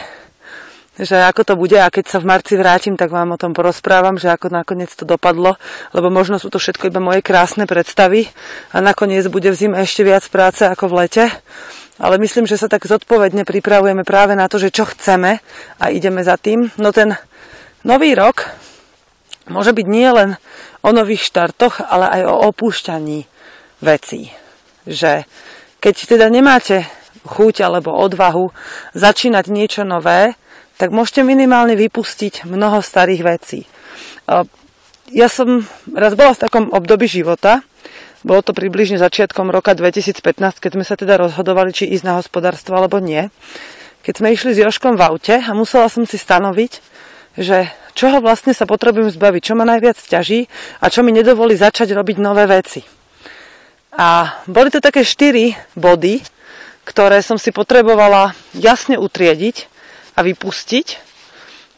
že 1.00 1.16
ako 1.16 1.42
to 1.48 1.54
bude 1.56 1.76
a 1.80 1.88
keď 1.88 2.04
sa 2.12 2.18
v 2.20 2.28
marci 2.28 2.60
vrátim, 2.60 2.92
tak 2.92 3.08
vám 3.08 3.32
o 3.32 3.40
tom 3.40 3.56
porozprávam, 3.56 4.20
že 4.20 4.28
ako 4.28 4.52
nakoniec 4.52 4.92
to 4.92 5.08
dopadlo, 5.08 5.56
lebo 5.96 6.12
možno 6.12 6.36
sú 6.36 6.52
to 6.52 6.60
všetko 6.60 6.92
iba 6.92 7.00
moje 7.00 7.24
krásne 7.24 7.64
predstavy 7.64 8.28
a 8.76 8.84
nakoniec 8.84 9.24
bude 9.32 9.48
v 9.48 9.56
zime 9.56 9.76
ešte 9.80 10.04
viac 10.04 10.28
práce 10.28 10.68
ako 10.68 10.92
v 10.92 10.96
lete. 11.04 11.24
Ale 12.00 12.16
myslím, 12.16 12.48
že 12.48 12.56
sa 12.56 12.68
tak 12.68 12.88
zodpovedne 12.88 13.44
pripravujeme 13.44 14.08
práve 14.08 14.32
na 14.32 14.48
to, 14.48 14.56
že 14.56 14.72
čo 14.72 14.88
chceme 14.88 15.40
a 15.76 15.84
ideme 15.92 16.24
za 16.24 16.40
tým. 16.40 16.72
No 16.80 16.96
ten 16.96 17.12
nový 17.84 18.16
rok 18.16 18.48
môže 19.52 19.76
byť 19.76 19.86
nie 19.88 20.08
len 20.08 20.40
o 20.80 20.90
nových 20.96 21.28
štartoch, 21.28 21.84
ale 21.84 22.08
aj 22.20 22.22
o 22.24 22.34
opúšťaní 22.52 23.28
vecí. 23.84 24.32
Že 24.88 25.28
keď 25.76 25.94
teda 26.16 26.26
nemáte 26.32 26.88
chuť 27.26 27.66
alebo 27.66 27.92
odvahu 27.92 28.52
začínať 28.96 29.44
niečo 29.52 29.82
nové, 29.84 30.38
tak 30.80 30.96
môžete 30.96 31.20
minimálne 31.20 31.76
vypustiť 31.76 32.48
mnoho 32.48 32.80
starých 32.80 33.22
vecí. 33.24 33.68
Ja 35.10 35.28
som 35.28 35.66
raz 35.92 36.14
bola 36.16 36.32
v 36.32 36.42
takom 36.46 36.64
období 36.72 37.04
života, 37.04 37.60
bolo 38.20 38.44
to 38.44 38.52
približne 38.52 39.00
začiatkom 39.00 39.48
roka 39.48 39.72
2015, 39.72 40.60
keď 40.60 40.70
sme 40.76 40.84
sa 40.84 40.94
teda 40.96 41.16
rozhodovali, 41.16 41.72
či 41.72 41.88
ísť 41.88 42.04
na 42.04 42.20
hospodárstvo 42.20 42.76
alebo 42.76 43.00
nie. 43.00 43.32
Keď 44.04 44.14
sme 44.20 44.32
išli 44.32 44.52
s 44.56 44.60
Joškom 44.60 44.96
v 44.96 45.04
aute 45.04 45.36
a 45.40 45.50
musela 45.56 45.88
som 45.88 46.04
si 46.04 46.20
stanoviť, 46.20 46.72
že 47.40 47.68
čoho 47.96 48.20
vlastne 48.20 48.52
sa 48.52 48.68
potrebujem 48.68 49.12
zbaviť, 49.12 49.42
čo 49.44 49.54
ma 49.56 49.64
najviac 49.64 49.96
ťaží 49.96 50.48
a 50.80 50.86
čo 50.92 51.00
mi 51.00 51.12
nedovolí 51.16 51.56
začať 51.56 51.96
robiť 51.96 52.16
nové 52.20 52.44
veci. 52.44 52.84
A 53.96 54.40
boli 54.48 54.68
to 54.68 54.84
také 54.84 55.04
štyri 55.04 55.56
body, 55.76 56.20
ktoré 56.90 57.22
som 57.22 57.38
si 57.38 57.54
potrebovala 57.54 58.34
jasne 58.50 58.98
utriediť 58.98 59.70
a 60.18 60.26
vypustiť 60.26 60.98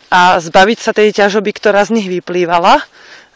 a 0.09 0.41
zbaviť 0.41 0.79
sa 0.81 0.97
tej 0.97 1.13
ťažoby, 1.13 1.53
ktorá 1.53 1.85
z 1.85 2.01
nich 2.01 2.09
vyplývala. 2.09 2.81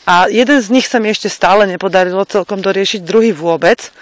A 0.08 0.32
jeden 0.32 0.56
z 0.56 0.72
nich 0.72 0.88
sa 0.88 0.96
mi 0.96 1.12
ešte 1.12 1.28
stále 1.28 1.68
nepodarilo 1.68 2.24
celkom 2.24 2.64
doriešiť, 2.64 3.04
druhý 3.04 3.36
vôbec. 3.36 3.92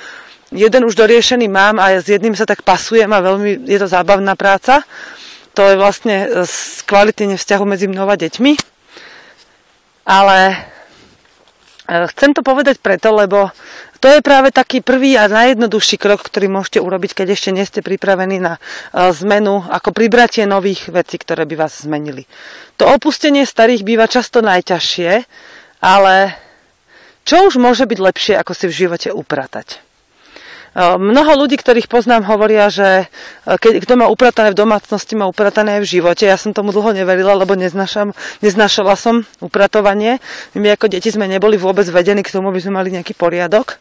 Jeden 0.54 0.86
už 0.86 0.94
doriešený 0.94 1.50
mám 1.50 1.82
a 1.82 1.98
s 1.98 2.06
jedným 2.06 2.38
sa 2.38 2.46
tak 2.46 2.62
pasujem 2.62 3.10
a 3.10 3.24
veľmi 3.24 3.66
je 3.66 3.78
to 3.80 3.90
zábavná 3.90 4.38
práca. 4.38 4.86
To 5.58 5.66
je 5.66 5.74
vlastne 5.74 6.46
kvalitne 6.86 7.34
vzťahu 7.34 7.64
medzi 7.66 7.90
mnou 7.90 8.06
a 8.06 8.14
deťmi. 8.14 8.52
Ale 10.04 10.38
e, 10.52 10.56
chcem 12.12 12.36
to 12.36 12.44
povedať 12.44 12.78
preto, 12.78 13.10
lebo 13.14 13.48
to 14.04 14.12
je 14.12 14.20
práve 14.20 14.52
taký 14.52 14.84
prvý 14.84 15.16
a 15.16 15.32
najjednoduchší 15.32 15.96
krok, 15.96 16.28
ktorý 16.28 16.52
môžete 16.52 16.76
urobiť, 16.76 17.24
keď 17.24 17.32
ešte 17.32 17.56
nie 17.56 17.64
ste 17.64 17.80
pripravení 17.80 18.36
na 18.36 18.60
e, 18.60 19.08
zmenu, 19.24 19.64
ako 19.64 19.96
pribratie 19.96 20.44
nových 20.44 20.92
vecí, 20.92 21.16
ktoré 21.16 21.48
by 21.48 21.56
vás 21.56 21.88
zmenili. 21.88 22.28
To 22.76 22.84
opustenie 22.84 23.48
starých 23.48 23.80
býva 23.80 24.04
často 24.04 24.44
najťažšie, 24.44 25.24
ale 25.80 26.36
čo 27.24 27.48
už 27.48 27.56
môže 27.56 27.88
byť 27.88 27.96
lepšie, 27.96 28.34
ako 28.36 28.52
si 28.52 28.68
v 28.68 28.76
živote 28.84 29.08
upratať? 29.08 29.80
Mnoho 30.74 31.38
ľudí, 31.38 31.54
ktorých 31.54 31.86
poznám, 31.86 32.26
hovoria, 32.26 32.66
že 32.66 33.06
e, 33.46 33.54
keď 33.54 33.78
kto 33.86 33.94
má 33.94 34.10
upratané 34.10 34.50
v 34.50 34.58
domácnosti, 34.58 35.14
má 35.14 35.22
upratané 35.30 35.78
aj 35.78 35.86
v 35.86 35.90
živote. 35.98 36.26
Ja 36.26 36.34
som 36.34 36.50
tomu 36.50 36.74
dlho 36.74 36.90
neverila, 36.90 37.38
lebo 37.38 37.54
neznašam, 37.54 38.10
neznašala 38.42 38.98
som 38.98 39.22
upratovanie. 39.38 40.18
My 40.58 40.74
ako 40.74 40.90
deti 40.90 41.14
sme 41.14 41.30
neboli 41.30 41.54
vôbec 41.54 41.86
vedení 41.86 42.26
k 42.26 42.34
tomu, 42.34 42.50
aby 42.50 42.58
sme 42.58 42.82
mali 42.82 42.90
nejaký 42.90 43.14
poriadok. 43.14 43.78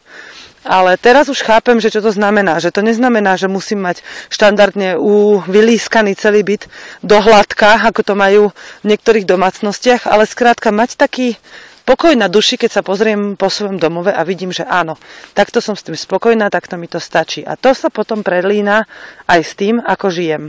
Ale 0.64 0.96
teraz 0.96 1.28
už 1.28 1.44
chápem, 1.44 1.76
že 1.76 1.92
čo 1.92 2.00
to 2.00 2.14
znamená. 2.14 2.62
Že 2.62 2.78
to 2.78 2.80
neznamená, 2.86 3.36
že 3.36 3.50
musím 3.50 3.84
mať 3.84 4.00
štandardne 4.32 4.96
vylískaný 5.44 6.16
celý 6.16 6.40
byt 6.40 6.70
do 7.04 7.20
hladka, 7.20 7.84
ako 7.84 8.00
to 8.00 8.14
majú 8.16 8.42
v 8.80 8.96
niektorých 8.96 9.28
domácnostiach, 9.28 10.08
ale 10.08 10.24
skrátka 10.24 10.72
mať 10.72 10.96
taký 10.96 11.36
pokoj 11.84 12.16
na 12.16 12.26
duši, 12.32 12.56
keď 12.56 12.80
sa 12.80 12.82
pozriem 12.82 13.36
po 13.36 13.52
svojom 13.52 13.76
domove 13.76 14.10
a 14.10 14.24
vidím, 14.24 14.50
že 14.50 14.64
áno, 14.64 14.96
takto 15.36 15.60
som 15.60 15.76
s 15.76 15.84
tým 15.84 15.94
spokojná, 15.94 16.48
takto 16.48 16.80
mi 16.80 16.88
to 16.88 16.98
stačí. 16.98 17.44
A 17.44 17.54
to 17.54 17.76
sa 17.76 17.92
potom 17.92 18.24
prelína 18.24 18.88
aj 19.28 19.40
s 19.44 19.52
tým, 19.54 19.78
ako 19.78 20.08
žijem. 20.08 20.44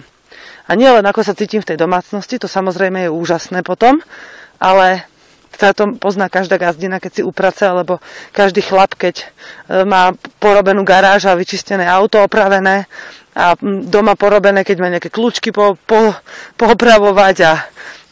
A 0.65 0.73
nie 0.73 0.89
len 0.89 1.05
ako 1.05 1.21
sa 1.21 1.37
cítim 1.37 1.61
v 1.61 1.75
tej 1.75 1.77
domácnosti, 1.77 2.41
to 2.41 2.49
samozrejme 2.49 3.05
je 3.05 3.13
úžasné 3.13 3.61
potom, 3.61 4.01
ale 4.57 5.05
sa 5.55 5.71
to 5.71 5.95
pozná 5.95 6.27
každá 6.27 6.59
gazdina, 6.59 6.99
keď 6.99 7.11
si 7.11 7.21
uprace, 7.23 7.63
alebo 7.63 8.03
každý 8.35 8.59
chlap, 8.59 8.91
keď 8.99 9.23
e, 9.23 9.25
má 9.87 10.11
porobenú 10.43 10.83
garáž 10.83 11.31
a 11.31 11.37
vyčistené 11.37 11.87
auto 11.87 12.19
opravené 12.19 12.91
a 13.35 13.59
doma 13.85 14.15
porobené, 14.15 14.63
keď 14.63 14.77
má 14.79 14.87
nejaké 14.87 15.11
kľúčky 15.11 15.51
po, 15.51 15.75
po, 15.83 16.15
poopravovať 16.55 17.35
a 17.43 17.53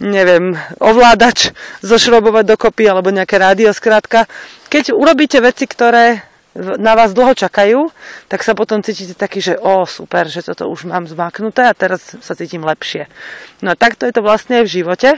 neviem, 0.04 0.52
ovládač 0.84 1.56
zošrobovať 1.80 2.44
dokopy 2.44 2.84
alebo 2.92 3.08
nejaké 3.08 3.40
rádio, 3.40 3.72
skrátka. 3.72 4.28
Keď 4.68 4.92
urobíte 4.92 5.40
veci, 5.40 5.64
ktoré 5.64 6.28
na 6.54 6.94
vás 6.94 7.18
dlho 7.18 7.34
čakajú, 7.34 7.90
tak 8.30 8.46
sa 8.46 8.54
potom 8.54 8.86
cítite 8.86 9.18
taký, 9.18 9.42
že 9.42 9.58
o, 9.58 9.90
super, 9.90 10.30
že 10.30 10.46
toto 10.46 10.70
už 10.70 10.86
mám 10.86 11.10
zmaknuté 11.10 11.66
a 11.66 11.74
teraz 11.74 12.14
sa 12.22 12.38
cítim 12.38 12.62
lepšie. 12.62 13.10
No 13.66 13.74
a 13.74 13.80
takto 13.80 14.06
je 14.06 14.14
to 14.14 14.22
vlastne 14.22 14.62
v 14.62 14.70
živote. 14.70 15.18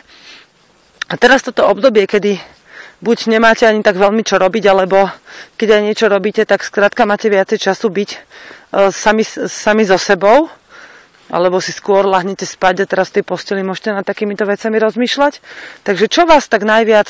A 1.05 1.13
teraz 1.19 1.43
toto 1.43 1.67
obdobie, 1.67 2.07
kedy 2.07 2.39
buď 3.01 3.17
nemáte 3.31 3.67
ani 3.67 3.83
tak 3.83 3.99
veľmi 3.99 4.23
čo 4.23 4.39
robiť, 4.39 4.63
alebo 4.71 5.09
keď 5.59 5.79
aj 5.79 5.81
niečo 5.83 6.05
robíte, 6.07 6.43
tak 6.47 6.63
skrátka 6.63 7.03
máte 7.03 7.27
viacej 7.27 7.59
času 7.59 7.91
byť 7.91 8.09
e, 8.11 8.17
sami, 8.91 9.23
sami 9.27 9.83
so 9.83 9.99
sebou, 9.99 10.47
alebo 11.29 11.57
si 11.57 11.73
skôr 11.73 12.05
lahnete 12.05 12.45
spať 12.45 12.85
a 12.85 12.89
teraz 12.89 13.09
v 13.09 13.21
tej 13.21 13.25
posteli 13.25 13.61
môžete 13.65 13.91
nad 13.91 14.05
takýmito 14.05 14.45
vecami 14.45 14.77
rozmýšľať. 14.77 15.41
Takže 15.81 16.05
čo 16.05 16.29
vás 16.29 16.45
tak 16.45 16.61
najviac 16.63 17.09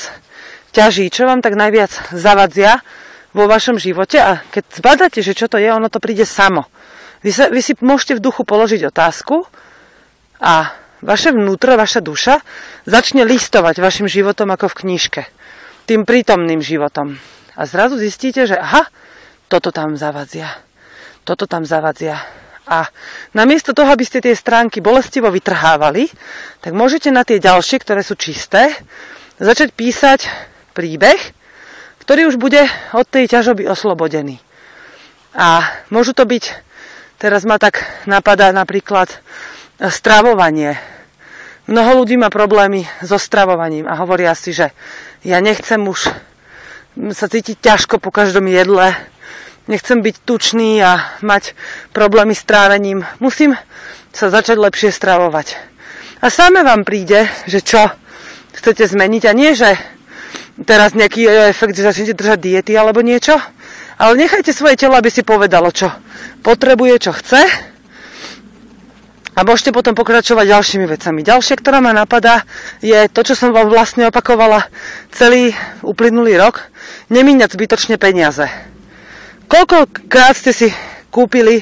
ťaží, 0.72 1.12
čo 1.12 1.28
vám 1.28 1.44
tak 1.44 1.54
najviac 1.54 2.12
zavadzia 2.16 2.80
vo 3.36 3.44
vašom 3.44 3.76
živote 3.76 4.16
a 4.16 4.40
keď 4.48 4.64
zbadáte, 4.80 5.20
že 5.20 5.36
čo 5.36 5.46
to 5.48 5.60
je, 5.60 5.68
ono 5.68 5.92
to 5.92 6.00
príde 6.00 6.24
samo. 6.24 6.64
Vy, 7.20 7.30
sa, 7.32 7.52
vy 7.52 7.60
si 7.60 7.76
môžete 7.84 8.16
v 8.16 8.24
duchu 8.24 8.48
položiť 8.48 8.88
otázku 8.88 9.44
a 10.40 10.72
vaše 11.04 11.32
vnútro, 11.32 11.76
vaša 11.76 12.00
duša 12.00 12.40
začne 12.88 13.28
listovať 13.28 13.80
vašim 13.80 14.08
životom 14.08 14.48
ako 14.52 14.72
v 14.72 14.78
knižke. 14.84 15.22
Tým 15.86 16.02
prítomným 16.02 16.58
životom. 16.58 17.14
A 17.56 17.62
zrazu 17.64 17.96
zistíte, 17.96 18.44
že 18.44 18.58
aha, 18.58 18.90
toto 19.46 19.70
tam 19.70 19.94
zavadzia. 19.94 20.50
Toto 21.22 21.46
tam 21.46 21.62
zavadzia 21.62 22.18
a 22.66 22.90
namiesto 23.30 23.70
toho, 23.70 23.94
aby 23.94 24.02
ste 24.02 24.18
tie 24.18 24.34
stránky 24.34 24.82
bolestivo 24.82 25.30
vytrhávali, 25.30 26.10
tak 26.58 26.74
môžete 26.74 27.14
na 27.14 27.22
tie 27.22 27.38
ďalšie, 27.38 27.78
ktoré 27.78 28.02
sú 28.02 28.18
čisté, 28.18 28.74
začať 29.38 29.70
písať 29.70 30.26
príbeh, 30.74 31.18
ktorý 32.02 32.26
už 32.34 32.36
bude 32.42 32.66
od 32.90 33.06
tej 33.06 33.30
ťažoby 33.30 33.70
oslobodený. 33.70 34.42
A 35.38 35.62
môžu 35.94 36.10
to 36.10 36.26
byť, 36.26 36.44
teraz 37.22 37.46
ma 37.46 37.62
tak 37.62 37.86
napadá 38.10 38.50
napríklad 38.50 39.14
stravovanie. 39.78 40.74
Mnoho 41.66 42.02
ľudí 42.02 42.14
má 42.14 42.30
problémy 42.30 42.86
so 43.02 43.18
stravovaním 43.18 43.90
a 43.90 43.98
hovoria 43.98 44.38
si, 44.38 44.54
že 44.54 44.70
ja 45.26 45.42
nechcem 45.42 45.82
už 45.82 46.14
sa 47.10 47.26
cítiť 47.26 47.58
ťažko 47.58 47.98
po 47.98 48.14
každom 48.14 48.46
jedle, 48.46 48.94
nechcem 49.66 49.98
byť 49.98 50.16
tučný 50.22 50.78
a 50.78 51.18
mať 51.26 51.58
problémy 51.90 52.38
s 52.38 52.46
trávením. 52.46 53.02
Musím 53.18 53.58
sa 54.14 54.30
začať 54.30 54.62
lepšie 54.62 54.94
stravovať. 54.94 55.58
A 56.22 56.30
sáme 56.30 56.62
vám 56.62 56.86
príde, 56.86 57.26
že 57.50 57.58
čo 57.58 57.82
chcete 58.54 58.86
zmeniť 58.86 59.22
a 59.26 59.32
nie, 59.34 59.50
že 59.52 59.74
teraz 60.62 60.94
nejaký 60.94 61.50
efekt, 61.50 61.74
že 61.74 61.82
začnete 61.82 62.14
držať 62.14 62.38
diety 62.46 62.72
alebo 62.78 63.02
niečo, 63.02 63.34
ale 63.98 64.14
nechajte 64.14 64.54
svoje 64.54 64.78
telo, 64.78 64.94
aby 64.94 65.10
si 65.10 65.26
povedalo, 65.26 65.74
čo 65.74 65.90
potrebuje, 66.46 67.10
čo 67.10 67.12
chce 67.12 67.42
a 69.36 69.44
môžete 69.44 69.68
potom 69.76 69.92
pokračovať 69.92 70.48
ďalšími 70.48 70.86
vecami. 70.88 71.20
Ďalšie, 71.20 71.60
ktorá 71.60 71.84
ma 71.84 71.92
napadá, 71.92 72.48
je 72.80 72.96
to, 73.12 73.20
čo 73.20 73.36
som 73.36 73.52
vám 73.52 73.68
vlastne 73.68 74.08
opakovala 74.08 74.64
celý 75.12 75.52
uplynulý 75.84 76.40
rok, 76.40 76.72
nemíňať 77.12 77.52
zbytočne 77.52 78.00
peniaze. 78.00 78.48
Koľkokrát 79.52 80.34
ste 80.40 80.56
si 80.56 80.68
kúpili 81.12 81.60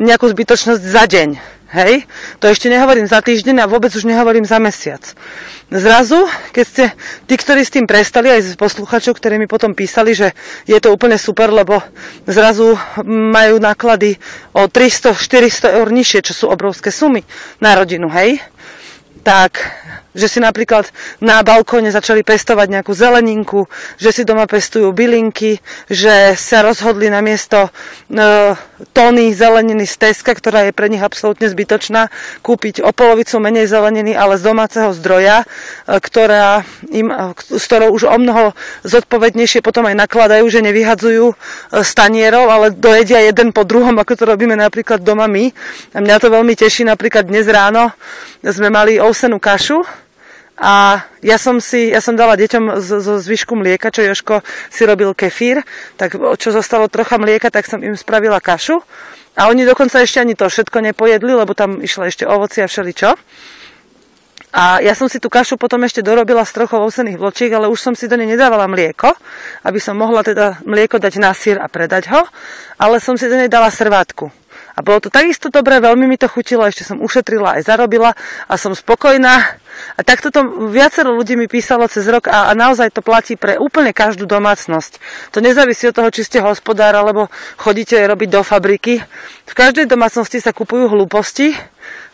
nejakú 0.00 0.32
zbytočnosť 0.32 0.80
za 0.80 1.04
deň? 1.04 1.59
Hej, 1.70 2.10
to 2.42 2.50
ešte 2.50 2.66
nehovorím 2.66 3.06
za 3.06 3.22
týždeň 3.22 3.62
a 3.62 3.70
vôbec 3.70 3.94
už 3.94 4.02
nehovorím 4.02 4.42
za 4.42 4.58
mesiac. 4.58 5.06
Zrazu, 5.70 6.26
keď 6.50 6.64
ste 6.66 6.84
tí, 7.30 7.38
ktorí 7.38 7.62
s 7.62 7.70
tým 7.70 7.86
prestali, 7.86 8.26
aj 8.26 8.42
z 8.42 8.58
posluchačov, 8.58 9.14
ktorí 9.14 9.38
mi 9.38 9.46
potom 9.46 9.70
písali, 9.70 10.10
že 10.10 10.34
je 10.66 10.74
to 10.82 10.90
úplne 10.90 11.14
super, 11.14 11.46
lebo 11.54 11.78
zrazu 12.26 12.74
majú 13.06 13.62
náklady 13.62 14.18
o 14.50 14.66
300-400 14.66 15.78
eur 15.78 15.88
nižšie, 15.94 16.26
čo 16.26 16.34
sú 16.34 16.44
obrovské 16.50 16.90
sumy 16.90 17.22
na 17.62 17.78
rodinu, 17.78 18.10
hej, 18.10 18.42
tak 19.22 19.62
že 20.14 20.26
si 20.26 20.38
napríklad 20.42 20.90
na 21.22 21.42
balkóne 21.46 21.94
začali 21.94 22.26
pestovať 22.26 22.66
nejakú 22.70 22.92
zeleninku, 22.94 23.70
že 23.96 24.10
si 24.10 24.22
doma 24.26 24.50
pestujú 24.50 24.90
bylinky, 24.90 25.62
že 25.86 26.34
sa 26.34 26.66
rozhodli 26.66 27.06
na 27.06 27.22
miesto 27.22 27.68
e, 27.68 27.70
tóny 28.90 29.30
zeleniny 29.30 29.86
z 29.86 29.94
Teska, 29.96 30.34
ktorá 30.34 30.66
je 30.66 30.72
pre 30.74 30.90
nich 30.90 31.02
absolútne 31.02 31.46
zbytočná, 31.46 32.10
kúpiť 32.42 32.82
o 32.82 32.90
polovicu 32.90 33.38
menej 33.38 33.70
zeleniny, 33.70 34.16
ale 34.16 34.40
z 34.40 34.46
domáceho 34.50 34.90
zdroja, 34.96 35.44
e, 35.44 35.46
ktorá 36.02 36.66
im, 36.90 37.12
e, 37.12 37.34
s 37.38 37.64
ktorou 37.70 37.94
už 37.94 38.10
o 38.10 38.16
mnoho 38.18 38.52
zodpovednejšie 38.82 39.62
potom 39.62 39.86
aj 39.86 39.94
nakladajú, 39.94 40.44
že 40.50 40.64
nevyhadzujú 40.64 41.26
e, 41.30 41.34
stanierov, 41.86 42.50
ale 42.50 42.74
dojedia 42.74 43.22
jeden 43.22 43.54
po 43.54 43.62
druhom, 43.62 43.94
ako 43.94 44.12
to 44.18 44.24
robíme 44.26 44.58
napríklad 44.58 44.98
doma 45.04 45.30
my. 45.30 45.54
A 45.94 45.98
mňa 46.02 46.16
to 46.18 46.28
veľmi 46.32 46.58
teší, 46.58 46.82
napríklad 46.82 47.30
dnes 47.30 47.46
ráno 47.46 47.94
sme 48.40 48.72
mali 48.72 48.96
ovsenú 48.96 49.36
kašu, 49.36 49.84
a 50.60 51.00
ja 51.24 51.40
som 51.40 51.56
si, 51.56 51.88
ja 51.88 52.04
som 52.04 52.20
dala 52.20 52.36
deťom 52.36 52.84
zo, 52.84 53.16
zvyšku 53.16 53.56
mlieka, 53.56 53.88
čo 53.88 54.04
Joško 54.04 54.44
si 54.68 54.84
robil 54.84 55.16
kefír, 55.16 55.64
tak 55.96 56.20
čo 56.36 56.52
zostalo 56.52 56.84
trocha 56.92 57.16
mlieka, 57.16 57.48
tak 57.48 57.64
som 57.64 57.80
im 57.80 57.96
spravila 57.96 58.44
kašu. 58.44 58.84
A 59.40 59.48
oni 59.48 59.64
dokonca 59.64 60.04
ešte 60.04 60.20
ani 60.20 60.36
to 60.36 60.52
všetko 60.52 60.84
nepojedli, 60.92 61.32
lebo 61.32 61.56
tam 61.56 61.80
išlo 61.80 62.04
ešte 62.04 62.28
ovoci 62.28 62.60
a 62.60 62.68
všeličo. 62.68 63.16
A 64.50 64.82
ja 64.82 64.98
som 64.98 65.06
si 65.06 65.22
tú 65.22 65.30
kašu 65.30 65.56
potom 65.56 65.80
ešte 65.86 66.02
dorobila 66.02 66.42
z 66.42 66.52
trochou 66.52 66.82
ovsených 66.82 67.16
vločiek, 67.16 67.54
ale 67.54 67.70
už 67.70 67.80
som 67.80 67.94
si 67.94 68.10
do 68.10 68.18
nej 68.18 68.28
nedávala 68.28 68.66
mlieko, 68.66 69.14
aby 69.62 69.78
som 69.78 69.94
mohla 69.94 70.26
teda 70.26 70.60
mlieko 70.66 70.98
dať 70.98 71.14
na 71.22 71.30
sír 71.32 71.56
a 71.56 71.70
predať 71.70 72.10
ho, 72.10 72.26
ale 72.76 72.98
som 72.98 73.14
si 73.14 73.30
do 73.30 73.38
nej 73.38 73.48
dala 73.48 73.70
srvátku. 73.70 74.28
A 74.74 74.82
bolo 74.82 74.98
to 74.98 75.08
takisto 75.12 75.48
dobré, 75.54 75.78
veľmi 75.78 76.08
mi 76.08 76.18
to 76.18 76.26
chutilo, 76.26 76.66
ešte 76.66 76.82
som 76.82 76.98
ušetrila 76.98 77.62
aj 77.62 77.70
zarobila 77.70 78.10
a 78.50 78.54
som 78.58 78.74
spokojná. 78.74 79.59
A 79.96 80.00
takto 80.02 80.32
to 80.34 80.68
viacero 80.70 81.14
ľudí 81.14 81.36
mi 81.36 81.46
písalo 81.46 81.86
cez 81.86 82.06
rok 82.06 82.26
a, 82.30 82.48
a 82.48 82.52
naozaj 82.56 82.94
to 82.94 83.02
platí 83.04 83.34
pre 83.34 83.56
úplne 83.60 83.94
každú 83.94 84.24
domácnosť. 84.24 85.00
To 85.34 85.38
nezávisí 85.44 85.88
od 85.90 85.96
toho, 85.96 86.08
či 86.14 86.26
ste 86.26 86.38
hospodár 86.42 86.94
alebo 86.96 87.28
chodíte 87.60 87.96
robiť 87.96 88.28
do 88.28 88.40
fabriky. 88.44 89.02
V 89.48 89.54
každej 89.54 89.90
domácnosti 89.90 90.38
sa 90.38 90.54
kupujú 90.54 90.90
hlúposti, 90.90 91.54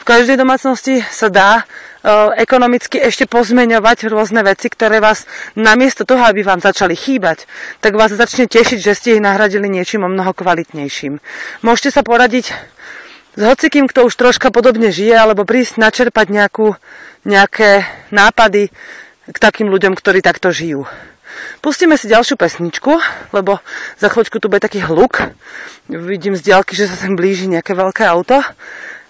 v 0.01 0.05
každej 0.07 0.41
domácnosti 0.41 1.03
sa 1.05 1.29
dá 1.29 1.67
E, 2.07 2.39
ekonomicky 2.39 3.03
ešte 3.03 3.27
pozmeňovať 3.27 4.07
rôzne 4.07 4.47
veci, 4.47 4.71
ktoré 4.71 5.03
vás 5.03 5.27
namiesto 5.59 6.07
toho, 6.07 6.23
aby 6.23 6.47
vám 6.47 6.63
začali 6.63 6.95
chýbať, 6.95 7.51
tak 7.83 7.99
vás 7.99 8.15
začne 8.15 8.47
tešiť, 8.47 8.79
že 8.79 8.95
ste 8.95 9.09
ich 9.19 9.23
nahradili 9.25 9.67
niečím 9.67 10.07
o 10.07 10.13
mnoho 10.13 10.31
kvalitnejším. 10.31 11.19
Môžete 11.67 11.91
sa 11.91 12.07
poradiť 12.07 12.55
s 13.35 13.43
hocikým, 13.43 13.91
kto 13.91 14.07
už 14.07 14.15
troška 14.15 14.55
podobne 14.55 14.95
žije, 14.95 15.19
alebo 15.19 15.43
prísť 15.43 15.83
načerpať 15.83 16.31
nejakú, 16.31 16.79
nejaké 17.27 17.83
nápady 18.15 18.71
k 19.27 19.37
takým 19.43 19.67
ľuďom, 19.67 19.99
ktorí 19.99 20.23
takto 20.23 20.55
žijú. 20.55 20.87
Pustíme 21.61 21.99
si 21.99 22.09
ďalšiu 22.09 22.39
pesničku, 22.39 22.97
lebo 23.35 23.61
za 23.99 24.09
chvíľočku 24.09 24.39
tu 24.39 24.47
bude 24.49 24.63
taký 24.63 24.81
hluk. 24.87 25.35
Vidím 25.91 26.39
z 26.39 26.47
diaľky, 26.47 26.79
že 26.79 26.89
sa 26.89 26.97
sem 26.97 27.19
blíži 27.19 27.51
nejaké 27.51 27.75
veľké 27.75 28.07
auto 28.07 28.41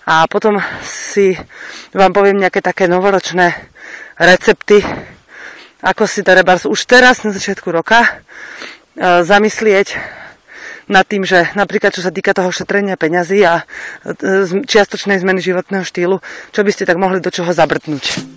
a 0.08 0.24
potom 0.26 0.58
si 0.82 1.36
vám 1.92 2.10
poviem 2.16 2.40
nejaké 2.40 2.64
také 2.64 2.88
novoročné 2.90 3.54
recepty, 4.16 4.80
ako 5.84 6.08
si 6.08 6.24
treba 6.24 6.56
už 6.56 6.80
teraz 6.88 7.22
na 7.22 7.30
začiatku 7.30 7.68
roka 7.68 8.00
e, 8.02 8.10
zamyslieť 9.22 9.92
nad 10.86 11.04
tým, 11.06 11.26
že 11.26 11.50
napríklad 11.58 11.94
čo 11.94 12.02
sa 12.02 12.14
týka 12.14 12.34
toho 12.34 12.50
šetrenia 12.54 12.94
peňazí 12.94 13.42
a 13.42 13.62
e, 14.06 14.64
čiastočnej 14.64 15.18
zmeny 15.18 15.42
životného 15.42 15.82
štýlu, 15.82 16.22
čo 16.54 16.60
by 16.62 16.70
ste 16.70 16.86
tak 16.86 16.98
mohli 16.98 17.18
do 17.18 17.30
čoho 17.30 17.50
zabrtnúť. 17.50 18.36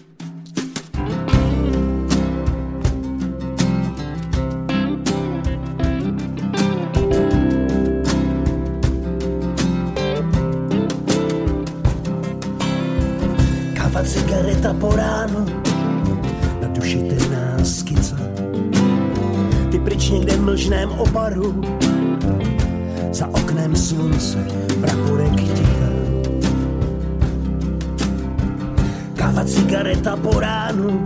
cigareta 14.10 14.74
po 14.82 14.89
ránu, 14.89 15.45
na 16.62 16.68
duši 16.74 16.97
temná 17.14 17.62
skica. 17.62 18.18
Ty 19.72 19.80
pryč 19.80 20.10
někde 20.10 20.38
mlžném 20.38 20.89
oparu, 20.91 21.62
za 23.12 23.28
oknem 23.28 23.76
slunce, 23.76 24.38
praporek 24.82 25.36
ticha. 25.36 25.91
Káva, 29.16 29.43
cigareta 29.45 30.16
po 30.16 30.39
ránu, 30.39 31.03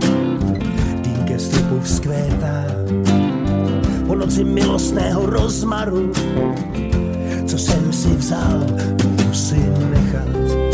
dým 1.02 1.20
ke 1.24 1.38
stropu 1.38 1.80
vzkvétá. 1.80 2.68
Po 4.06 4.14
noci 4.14 4.44
milostného 4.44 5.26
rozmaru, 5.26 6.12
co 7.46 7.58
jsem 7.58 7.92
si 7.92 8.12
vzal, 8.16 8.66
musím 9.26 9.72
nechat. 9.90 10.73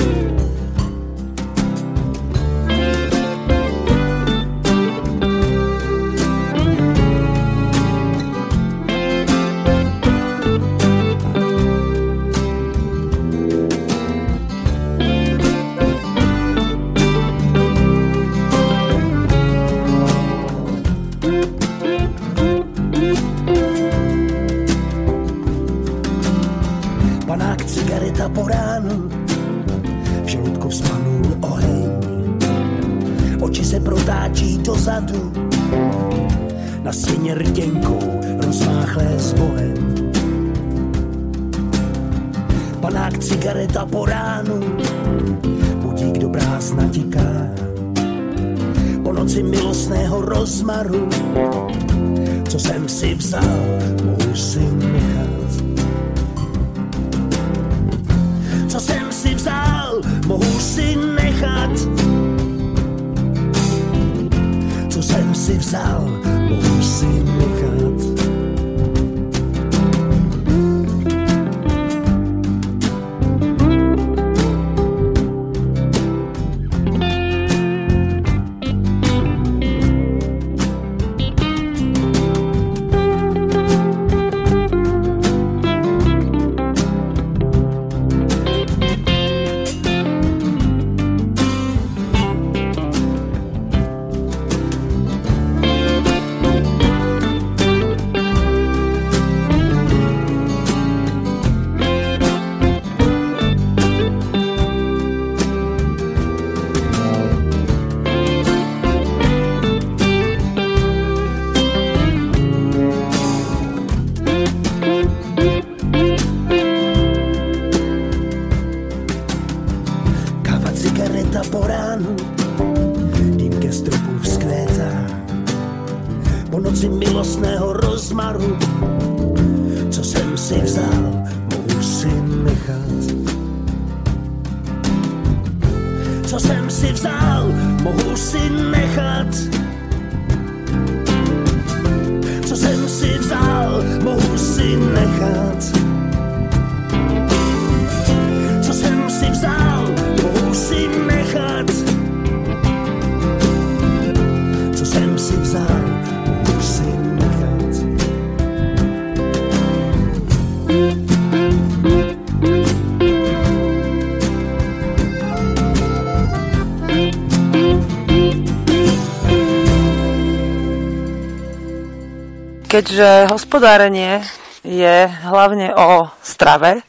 Keďže 172.80 173.28
hospodárenie 173.28 174.24
je 174.64 175.04
hlavne 175.04 175.68
o 175.76 176.08
strave 176.24 176.80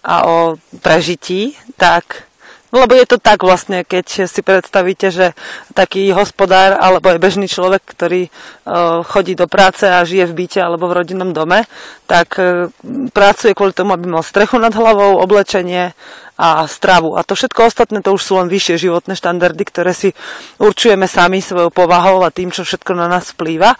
a 0.00 0.24
o 0.24 0.56
prežití, 0.80 1.52
tak 1.76 2.24
lebo 2.72 2.96
je 2.96 3.04
to 3.04 3.20
tak 3.20 3.44
vlastne, 3.44 3.84
keď 3.84 4.24
si 4.24 4.40
predstavíte, 4.40 5.12
že 5.12 5.36
taký 5.76 6.16
hospodár 6.16 6.80
alebo 6.80 7.12
aj 7.12 7.20
bežný 7.20 7.44
človek, 7.44 7.84
ktorý 7.84 8.32
uh, 8.32 9.04
chodí 9.04 9.36
do 9.36 9.44
práce 9.44 9.84
a 9.84 10.00
žije 10.00 10.32
v 10.32 10.36
byte 10.48 10.64
alebo 10.64 10.88
v 10.88 10.96
rodinnom 11.04 11.36
dome, 11.36 11.68
tak 12.08 12.40
uh, 12.40 12.72
pracuje 13.12 13.52
kvôli 13.52 13.76
tomu, 13.76 13.92
aby 13.92 14.08
mal 14.08 14.24
strechu 14.24 14.56
nad 14.56 14.72
hlavou, 14.72 15.20
oblečenie 15.20 15.92
a 16.40 16.64
stravu. 16.64 17.20
A 17.20 17.20
to 17.20 17.36
všetko 17.36 17.68
ostatné 17.68 18.00
to 18.00 18.16
už 18.16 18.24
sú 18.24 18.40
len 18.40 18.48
vyššie 18.48 18.88
životné 18.88 19.12
štandardy, 19.12 19.60
ktoré 19.68 19.92
si 19.92 20.16
určujeme 20.56 21.04
sami 21.04 21.44
svojou 21.44 21.68
povahou 21.68 22.24
a 22.24 22.32
tým, 22.32 22.48
čo 22.48 22.64
všetko 22.64 22.96
na 22.96 23.12
nás 23.12 23.36
vplýva. 23.36 23.76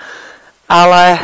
Ale 0.68 1.18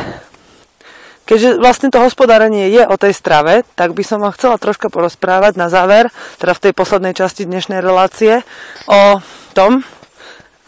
Keďže 1.25 1.57
vlastne 1.57 1.89
to 1.89 1.97
hospodárenie 2.05 2.69
je 2.69 2.85
o 2.85 3.01
tej 3.01 3.09
strave, 3.09 3.65
tak 3.73 3.97
by 3.97 4.05
som 4.05 4.21
vám 4.21 4.37
chcela 4.37 4.61
troška 4.61 4.93
porozprávať 4.93 5.57
na 5.57 5.73
záver, 5.73 6.13
teda 6.37 6.53
v 6.53 6.63
tej 6.69 6.73
poslednej 6.77 7.17
časti 7.17 7.49
dnešnej 7.49 7.81
relácie, 7.81 8.45
o 8.85 9.17
tom, 9.57 9.81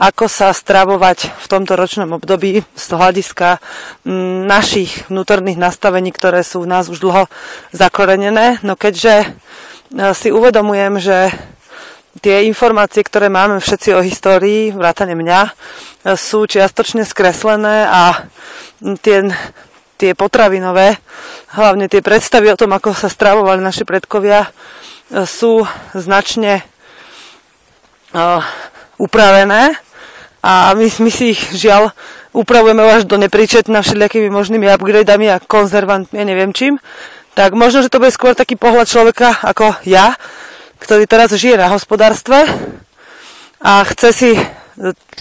ako 0.01 0.25
sa 0.25 0.49
stravovať 0.53 1.29
v 1.29 1.45
tomto 1.45 1.77
ročnom 1.77 2.09
období 2.17 2.65
z 2.73 2.85
hľadiska 2.89 3.61
mm, 4.01 4.49
našich 4.49 5.09
vnútorných 5.13 5.61
nastavení, 5.61 6.09
ktoré 6.09 6.41
sú 6.41 6.65
v 6.65 6.69
nás 6.73 6.89
už 6.89 7.01
dlho 7.01 7.29
zakorenené. 7.69 8.57
No 8.61 8.73
keďže 8.77 9.13
e, 9.21 9.27
si 10.13 10.29
uvedomujem, 10.33 11.01
že 11.01 11.33
tie 12.21 12.45
informácie, 12.45 13.01
ktoré 13.05 13.29
máme 13.31 13.61
všetci 13.61 13.89
o 13.97 14.01
histórii, 14.01 14.73
vrátane 14.73 15.13
mňa, 15.13 15.39
e, 15.45 15.51
sú 16.17 16.45
čiastočne 16.45 17.05
skreslené 17.05 17.87
a 17.87 18.27
tie 19.01 19.29
tie 19.97 20.13
potravinové, 20.13 21.01
hlavne 21.57 21.89
tie 21.89 22.05
predstavy 22.05 22.53
o 22.53 22.59
tom, 22.59 22.69
ako 22.77 22.93
sa 22.93 23.09
stravovali 23.09 23.59
naši 23.59 23.81
predkovia, 23.81 24.45
e, 24.45 24.49
sú 25.25 25.65
značne 25.97 26.61
uh, 28.13 28.39
upravené 29.01 29.73
a 30.45 30.71
my, 30.77 30.85
my 30.85 31.11
si 31.11 31.33
ich 31.33 31.41
žiaľ 31.53 31.91
upravujeme 32.31 32.85
až 32.85 33.09
do 33.09 33.17
nepríčetna 33.17 33.81
všelijakými 33.81 34.29
možnými 34.29 34.69
upgradeami 34.69 35.27
a 35.33 35.41
konzervantmi 35.41 36.21
a 36.21 36.25
neviem 36.27 36.53
čím, 36.53 36.77
tak 37.33 37.57
možno, 37.57 37.81
že 37.81 37.89
to 37.89 38.01
bude 38.01 38.13
skôr 38.13 38.37
taký 38.37 38.53
pohľad 38.53 38.85
človeka 38.85 39.41
ako 39.41 39.81
ja, 39.85 40.13
ktorý 40.87 41.03
teraz 41.03 41.35
žije 41.35 41.59
na 41.59 41.67
hospodárstve 41.67 42.47
a 43.59 43.83
chce 43.91 44.09
si 44.15 44.31
e, 44.39 44.41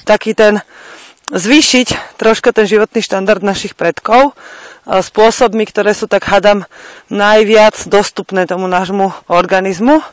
taký 0.07 0.31
ten 0.31 0.63
zvýšiť 1.27 2.15
troška 2.15 2.55
ten 2.55 2.71
životný 2.71 3.03
štandard 3.03 3.43
našich 3.43 3.75
predkov 3.75 4.31
e, 4.31 4.33
spôsobmi, 5.03 5.67
ktoré 5.67 5.91
sú 5.91 6.07
tak 6.07 6.23
hadam 6.31 6.71
najviac 7.11 7.75
dostupné 7.91 8.47
tomu 8.47 8.71
nášmu 8.71 9.11
organizmu 9.27 10.07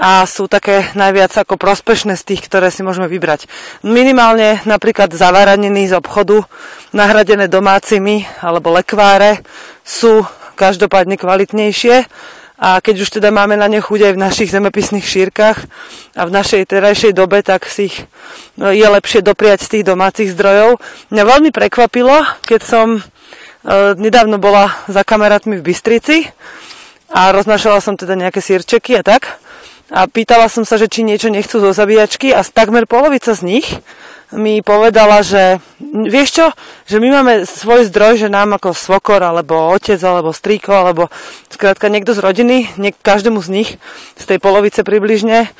a 0.00 0.24
sú 0.24 0.48
také 0.48 0.88
najviac 0.96 1.36
ako 1.36 1.60
prospešné 1.60 2.16
z 2.16 2.32
tých, 2.32 2.48
ktoré 2.48 2.72
si 2.72 2.80
môžeme 2.80 3.12
vybrať. 3.12 3.52
Minimálne 3.84 4.64
napríklad 4.64 5.12
zavaraniny 5.12 5.92
z 5.92 6.00
obchodu, 6.00 6.48
nahradené 6.96 7.44
domácimi 7.44 8.24
alebo 8.40 8.72
lekváre 8.72 9.44
sú 9.84 10.24
každopádne 10.56 11.20
kvalitnejšie 11.20 12.08
a 12.62 12.78
keď 12.78 13.02
už 13.02 13.18
teda 13.18 13.34
máme 13.34 13.58
na 13.58 13.66
ne 13.66 13.82
chuť 13.82 14.00
aj 14.06 14.12
v 14.14 14.22
našich 14.22 14.54
zemepisných 14.54 15.02
šírkach 15.02 15.66
a 16.14 16.22
v 16.22 16.30
našej 16.30 16.62
terajšej 16.70 17.10
dobe, 17.10 17.42
tak 17.42 17.66
si 17.66 17.90
ich 17.90 18.06
no, 18.54 18.70
je 18.70 18.86
lepšie 18.86 19.18
dopriať 19.18 19.66
z 19.66 19.68
tých 19.74 19.84
domácich 19.90 20.30
zdrojov. 20.30 20.78
Mňa 21.10 21.22
veľmi 21.26 21.50
prekvapilo, 21.50 22.22
keď 22.46 22.60
som 22.62 22.86
e, 22.94 23.00
nedávno 23.98 24.38
bola 24.38 24.70
za 24.86 25.02
kamarátmi 25.02 25.58
v 25.58 25.74
Bystrici 25.74 26.30
a 27.10 27.34
roznášala 27.34 27.82
som 27.82 27.98
teda 27.98 28.14
nejaké 28.14 28.38
sírčeky 28.38 28.94
a 28.94 29.02
tak. 29.02 29.42
A 29.90 30.06
pýtala 30.06 30.46
som 30.46 30.62
sa, 30.62 30.78
že 30.78 30.86
či 30.86 31.02
niečo 31.02 31.34
nechcú 31.34 31.58
zo 31.58 31.74
zabíjačky 31.74 32.30
a 32.30 32.46
takmer 32.46 32.86
polovica 32.86 33.34
z 33.34 33.42
nich 33.42 33.66
mi 34.32 34.64
povedala, 34.64 35.20
že 35.20 35.60
vieš 35.80 36.28
čo, 36.40 36.46
že 36.88 36.96
my 36.98 37.08
máme 37.20 37.34
svoj 37.44 37.88
zdroj, 37.88 38.26
že 38.26 38.28
nám 38.32 38.56
ako 38.56 38.72
svokor, 38.72 39.20
alebo 39.20 39.72
otec, 39.72 40.00
alebo 40.00 40.32
strýko, 40.32 40.72
alebo 40.72 41.12
skrátka 41.52 41.92
niekto 41.92 42.16
z 42.16 42.20
rodiny, 42.24 42.56
niek- 42.80 42.98
každému 43.00 43.40
z 43.44 43.48
nich, 43.52 43.70
z 44.16 44.24
tej 44.24 44.38
polovice 44.40 44.84
približne, 44.84 45.52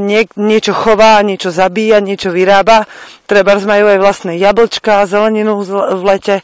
nie- 0.00 0.32
niečo 0.36 0.72
chová, 0.72 1.20
niečo 1.20 1.52
zabíja, 1.52 2.00
niečo 2.00 2.32
vyrába. 2.32 2.88
Treba 3.28 3.56
majú 3.60 3.84
aj 3.92 3.98
vlastné 4.00 4.32
jablčka, 4.40 5.04
zeleninu 5.04 5.60
v 5.66 6.02
lete, 6.04 6.40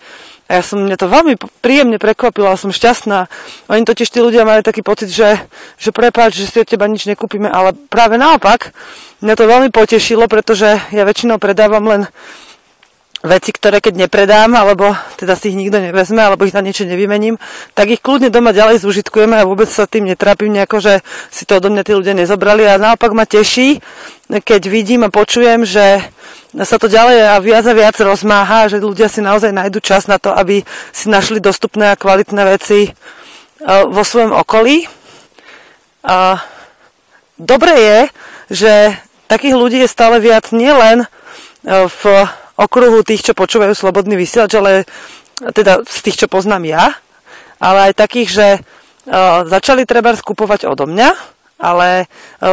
a 0.52 0.60
ja 0.60 0.62
som, 0.68 0.84
mňa 0.84 1.00
to 1.00 1.08
veľmi 1.08 1.34
príjemne 1.64 1.96
prekvapila, 1.96 2.60
som 2.60 2.68
šťastná. 2.68 3.24
Oni 3.72 3.88
totiž 3.88 4.04
tí 4.12 4.20
ľudia 4.20 4.44
majú 4.44 4.60
taký 4.60 4.84
pocit, 4.84 5.08
že, 5.08 5.40
že 5.80 5.96
prepáč, 5.96 6.44
že 6.44 6.44
si 6.44 6.60
od 6.60 6.68
teba 6.68 6.84
nič 6.84 7.08
nekúpime, 7.08 7.48
ale 7.48 7.72
práve 7.88 8.20
naopak, 8.20 8.74
mňa 9.22 9.34
to 9.38 9.44
veľmi 9.46 9.70
potešilo, 9.70 10.26
pretože 10.26 10.82
ja 10.90 11.02
väčšinou 11.06 11.38
predávam 11.38 11.86
len 11.86 12.02
veci, 13.22 13.54
ktoré 13.54 13.78
keď 13.78 14.06
nepredám, 14.06 14.50
alebo 14.58 14.98
teda 15.14 15.38
si 15.38 15.54
ich 15.54 15.58
nikto 15.58 15.78
nevezme, 15.78 16.18
alebo 16.18 16.42
ich 16.42 16.54
na 16.54 16.60
niečo 16.60 16.82
nevymením, 16.82 17.38
tak 17.72 17.94
ich 17.94 18.02
kľudne 18.02 18.34
doma 18.34 18.50
ďalej 18.50 18.82
zúžitkujeme 18.82 19.38
a 19.38 19.46
vôbec 19.46 19.70
sa 19.70 19.86
tým 19.86 20.10
netrapím 20.10 20.50
nejako, 20.58 20.82
že 20.82 20.94
si 21.30 21.46
to 21.46 21.62
odo 21.62 21.70
mňa 21.70 21.82
tí 21.86 21.92
ľudia 21.94 22.18
nezobrali 22.18 22.66
a 22.66 22.82
naopak 22.82 23.14
ma 23.14 23.22
teší, 23.22 23.78
keď 24.26 24.62
vidím 24.66 25.06
a 25.06 25.14
počujem, 25.14 25.62
že 25.62 26.02
sa 26.52 26.76
to 26.76 26.90
ďalej 26.90 27.32
a 27.32 27.38
viac 27.38 27.64
a 27.64 27.72
viac 27.72 27.96
rozmáha, 27.96 28.68
že 28.68 28.82
ľudia 28.82 29.06
si 29.06 29.22
naozaj 29.22 29.54
nájdu 29.54 29.78
čas 29.80 30.10
na 30.10 30.18
to, 30.18 30.34
aby 30.34 30.66
si 30.90 31.06
našli 31.08 31.38
dostupné 31.38 31.94
a 31.94 31.98
kvalitné 31.98 32.42
veci 32.44 32.80
e, 32.84 32.90
vo 33.88 34.04
svojom 34.04 34.36
okolí. 34.36 34.84
A 36.04 36.42
dobre 37.40 37.72
je, 37.72 37.98
že 38.52 38.72
takých 39.32 39.56
ľudí 39.56 39.80
je 39.80 39.88
stále 39.88 40.20
viac 40.20 40.52
nielen 40.52 41.04
e, 41.04 41.06
v 41.88 42.02
okruhu 42.60 43.00
tých, 43.00 43.32
čo 43.32 43.32
počúvajú 43.32 43.72
slobodný 43.72 44.20
vysielač, 44.20 44.52
ale 44.60 44.84
teda 45.56 45.80
z 45.88 45.98
tých, 46.04 46.20
čo 46.20 46.26
poznám 46.28 46.68
ja, 46.68 46.84
ale 47.56 47.90
aj 47.90 47.92
takých, 47.96 48.28
že 48.28 48.48
e, 48.52 48.60
začali 49.48 49.88
treba 49.88 50.12
skupovať 50.12 50.68
odo 50.68 50.84
mňa, 50.84 51.10
ale 51.62 52.10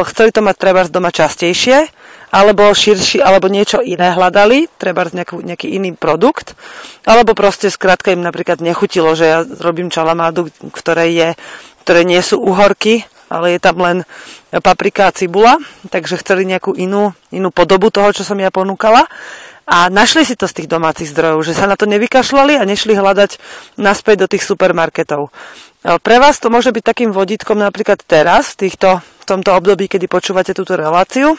chceli 0.08 0.30
to 0.30 0.40
mať 0.40 0.56
treba 0.56 0.86
doma 0.86 1.10
častejšie 1.10 1.90
alebo 2.30 2.70
širší, 2.70 3.18
alebo 3.18 3.50
niečo 3.50 3.82
iné 3.82 4.14
hľadali, 4.14 4.70
treba 4.78 5.02
nejaký, 5.10 5.42
nejaký 5.42 5.66
iný 5.74 5.98
produkt, 5.98 6.54
alebo 7.02 7.34
proste 7.34 7.66
skrátka 7.66 8.14
im 8.14 8.22
napríklad 8.22 8.62
nechutilo, 8.62 9.18
že 9.18 9.26
ja 9.26 9.38
robím 9.42 9.90
čalamádu, 9.90 10.46
ktoré, 10.70 11.10
je, 11.10 11.28
ktoré 11.82 12.06
nie 12.06 12.22
sú 12.22 12.38
uhorky, 12.38 13.02
ale 13.26 13.58
je 13.58 13.60
tam 13.60 13.82
len 13.82 13.98
paprika 14.58 15.06
a 15.06 15.14
cibula, 15.14 15.54
takže 15.94 16.18
chceli 16.18 16.42
nejakú 16.42 16.74
inú, 16.74 17.14
inú 17.30 17.54
podobu 17.54 17.94
toho, 17.94 18.10
čo 18.10 18.26
som 18.26 18.34
ja 18.42 18.50
ponúkala. 18.50 19.06
A 19.70 19.86
našli 19.86 20.26
si 20.26 20.34
to 20.34 20.50
z 20.50 20.62
tých 20.62 20.68
domácich 20.68 21.14
zdrojov, 21.14 21.46
že 21.46 21.54
sa 21.54 21.70
na 21.70 21.78
to 21.78 21.86
nevykašľali 21.86 22.58
a 22.58 22.66
nešli 22.66 22.98
hľadať 22.98 23.38
naspäť 23.78 24.26
do 24.26 24.30
tých 24.34 24.42
supermarketov. 24.42 25.30
Pre 25.80 26.16
vás 26.18 26.42
to 26.42 26.50
môže 26.50 26.74
byť 26.74 26.82
takým 26.82 27.14
vodítkom 27.14 27.62
napríklad 27.62 28.02
teraz, 28.02 28.58
v, 28.58 28.66
týchto, 28.66 28.98
v 28.98 29.24
tomto 29.24 29.54
období, 29.54 29.86
kedy 29.86 30.10
počúvate 30.10 30.58
túto 30.58 30.74
reláciu, 30.74 31.38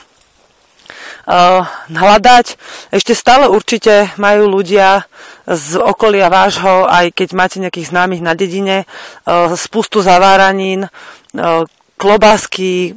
uh, 1.27 1.61
hľadať. 1.91 2.57
Ešte 2.89 3.13
stále 3.13 3.51
určite 3.51 4.09
majú 4.17 4.49
ľudia 4.49 5.05
z 5.45 5.77
okolia 5.77 6.31
vášho, 6.31 6.87
aj 6.87 7.11
keď 7.13 7.29
máte 7.35 7.57
nejakých 7.59 7.91
známych 7.91 8.23
na 8.23 8.33
dedine, 8.33 8.87
uh, 8.87 9.53
spustu 9.59 10.01
zaváranín, 10.01 10.87
klobásky, 12.01 12.95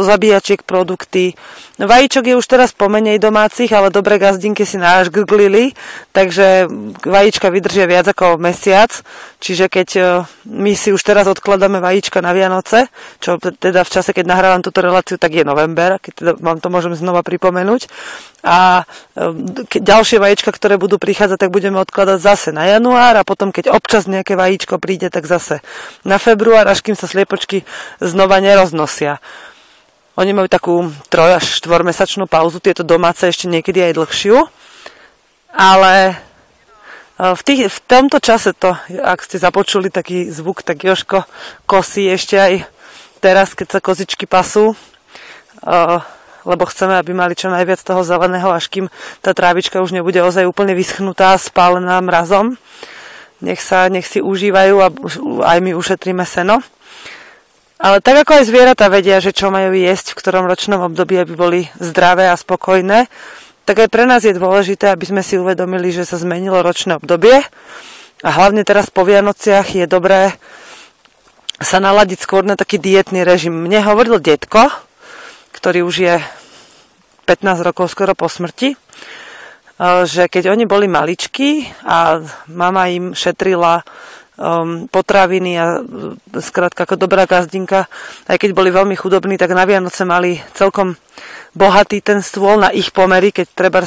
zabíjačiek 0.00 0.62
produkty, 0.62 1.34
vajíčok 1.78 2.24
je 2.26 2.34
už 2.34 2.46
teraz 2.50 2.74
pomenej 2.74 3.22
domácich, 3.22 3.70
ale 3.70 3.94
dobré 3.94 4.18
gazdinky 4.18 4.66
si 4.66 4.74
náš 4.74 5.14
grglili, 5.14 5.78
takže 6.10 6.66
vajíčka 7.06 7.46
vydržia 7.54 7.86
viac 7.86 8.10
ako 8.10 8.34
mesiac. 8.42 8.90
Čiže 9.38 9.70
keď 9.70 9.88
e, 9.94 10.02
my 10.50 10.74
si 10.74 10.90
už 10.90 10.98
teraz 11.06 11.30
odkladáme 11.30 11.78
vajíčka 11.78 12.18
na 12.18 12.34
Vianoce, 12.34 12.90
čo 13.22 13.38
teda 13.38 13.86
v 13.86 13.92
čase, 13.94 14.10
keď 14.10 14.26
nahrávam 14.26 14.66
túto 14.66 14.82
reláciu, 14.82 15.14
tak 15.14 15.30
je 15.38 15.46
november, 15.46 16.02
keď 16.02 16.12
teda 16.18 16.32
vám 16.42 16.58
to 16.58 16.68
môžem 16.74 16.98
znova 16.98 17.22
pripomenúť. 17.22 17.86
A 18.42 18.82
e, 19.14 19.78
ďalšie 19.78 20.18
vajíčka, 20.18 20.50
ktoré 20.50 20.74
budú 20.74 20.98
prichádzať, 20.98 21.46
tak 21.46 21.54
budeme 21.54 21.78
odkladať 21.78 22.18
zase 22.18 22.50
na 22.50 22.66
január 22.66 23.14
a 23.14 23.22
potom, 23.22 23.54
keď 23.54 23.70
občas 23.70 24.10
nejaké 24.10 24.34
vajíčko 24.34 24.82
príde, 24.82 25.06
tak 25.14 25.30
zase 25.30 25.62
na 26.02 26.18
február, 26.18 26.66
až 26.66 26.82
kým 26.82 26.98
sa 26.98 27.06
sliepočky 27.06 27.62
znova 28.02 28.42
neroznosia. 28.42 29.22
Oni 30.18 30.34
majú 30.34 30.50
takú 30.50 30.90
troj 31.06 31.38
až 31.38 31.62
štvormesačnú 31.62 32.26
pauzu, 32.26 32.58
tieto 32.58 32.82
domáce 32.82 33.30
ešte 33.30 33.46
niekedy 33.46 33.86
aj 33.86 34.02
dlhšiu. 34.02 34.50
Ale 35.54 35.94
e, 36.10 36.14
v, 37.38 37.42
tých, 37.46 37.70
v 37.70 37.78
tomto 37.86 38.18
čase 38.18 38.50
to, 38.50 38.74
ak 38.98 39.22
ste 39.22 39.38
započuli 39.38 39.94
taký 39.94 40.26
zvuk, 40.26 40.66
tak 40.66 40.82
Joško 40.82 41.22
kosí 41.70 42.10
ešte 42.10 42.34
aj 42.34 42.66
teraz, 43.22 43.54
keď 43.54 43.78
sa 43.78 43.78
kozičky 43.78 44.26
pasú, 44.26 44.74
e, 44.74 44.76
lebo 46.42 46.66
chceme, 46.66 46.98
aby 46.98 47.14
mali 47.14 47.38
čo 47.38 47.46
najviac 47.54 47.78
toho 47.78 48.02
zeleného, 48.02 48.50
až 48.50 48.66
kým 48.66 48.90
tá 49.22 49.30
trávička 49.30 49.78
už 49.78 49.94
nebude 49.94 50.18
ozaj 50.18 50.50
úplne 50.50 50.74
vyschnutá, 50.74 51.38
spálená 51.38 51.94
mrazom. 52.02 52.58
Nech, 53.38 53.62
sa, 53.62 53.86
nech 53.86 54.10
si 54.10 54.18
užívajú 54.18 54.82
a 54.82 54.90
aj 55.54 55.58
my 55.62 55.78
ušetríme 55.78 56.26
seno. 56.26 56.58
Ale 57.78 58.02
tak 58.02 58.26
ako 58.26 58.42
aj 58.42 58.44
zvieratá 58.50 58.90
vedia, 58.90 59.22
že 59.22 59.30
čo 59.30 59.54
majú 59.54 59.70
jesť 59.70 60.12
v 60.12 60.18
ktorom 60.18 60.50
ročnom 60.50 60.82
období, 60.82 61.14
aby 61.14 61.32
boli 61.38 61.60
zdravé 61.78 62.26
a 62.26 62.34
spokojné, 62.34 63.06
tak 63.62 63.86
aj 63.86 63.88
pre 63.92 64.02
nás 64.02 64.26
je 64.26 64.34
dôležité, 64.34 64.90
aby 64.90 65.06
sme 65.06 65.22
si 65.22 65.38
uvedomili, 65.38 65.94
že 65.94 66.02
sa 66.02 66.18
zmenilo 66.18 66.58
ročné 66.58 66.98
obdobie 66.98 67.38
a 68.26 68.28
hlavne 68.34 68.66
teraz 68.66 68.90
po 68.90 69.06
Vianociach 69.06 69.78
je 69.78 69.86
dobré 69.86 70.34
sa 71.62 71.78
naladiť 71.78 72.18
skôr 72.18 72.42
na 72.42 72.58
taký 72.58 72.82
dietný 72.82 73.22
režim. 73.22 73.54
Mne 73.54 73.86
hovoril 73.86 74.18
detko, 74.18 74.74
ktorý 75.54 75.86
už 75.86 75.96
je 76.02 76.14
15 77.30 77.62
rokov 77.62 77.94
skoro 77.94 78.14
po 78.18 78.26
smrti, 78.26 78.74
že 80.06 80.26
keď 80.26 80.50
oni 80.50 80.66
boli 80.66 80.90
maličky 80.90 81.62
a 81.86 82.18
mama 82.50 82.90
im 82.90 83.14
šetrila 83.14 83.86
um, 84.38 84.86
potraviny 84.88 85.58
a 85.58 85.82
skrátka 86.38 86.86
ako 86.86 86.96
dobrá 86.96 87.26
gazdinka, 87.26 87.90
aj 88.30 88.38
keď 88.38 88.50
boli 88.54 88.70
veľmi 88.70 88.94
chudobní, 88.94 89.34
tak 89.36 89.52
na 89.52 89.66
Vianoce 89.66 90.06
mali 90.06 90.38
celkom 90.54 90.94
bohatý 91.52 91.98
ten 92.00 92.22
stôl 92.22 92.62
na 92.62 92.70
ich 92.70 92.94
pomery, 92.94 93.34
keď 93.34 93.46
treba 93.52 93.82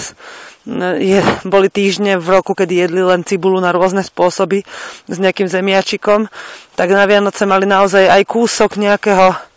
je, 1.02 1.20
boli 1.47 1.74
týždne 1.74 2.22
v 2.22 2.28
roku, 2.38 2.54
kedy 2.54 2.86
jedli 2.86 3.02
len 3.02 3.26
cibulu 3.26 3.58
na 3.58 3.74
rôzne 3.74 4.06
spôsoby 4.06 4.62
s 5.10 5.18
nejakým 5.18 5.49
zemiačikom, 5.49 6.30
tak 6.78 6.93
na 6.93 7.08
Vianoce 7.10 7.49
mali 7.49 7.66
naozaj 7.66 8.06
aj 8.06 8.24
kúsok 8.30 8.78
nejakého 8.78 9.49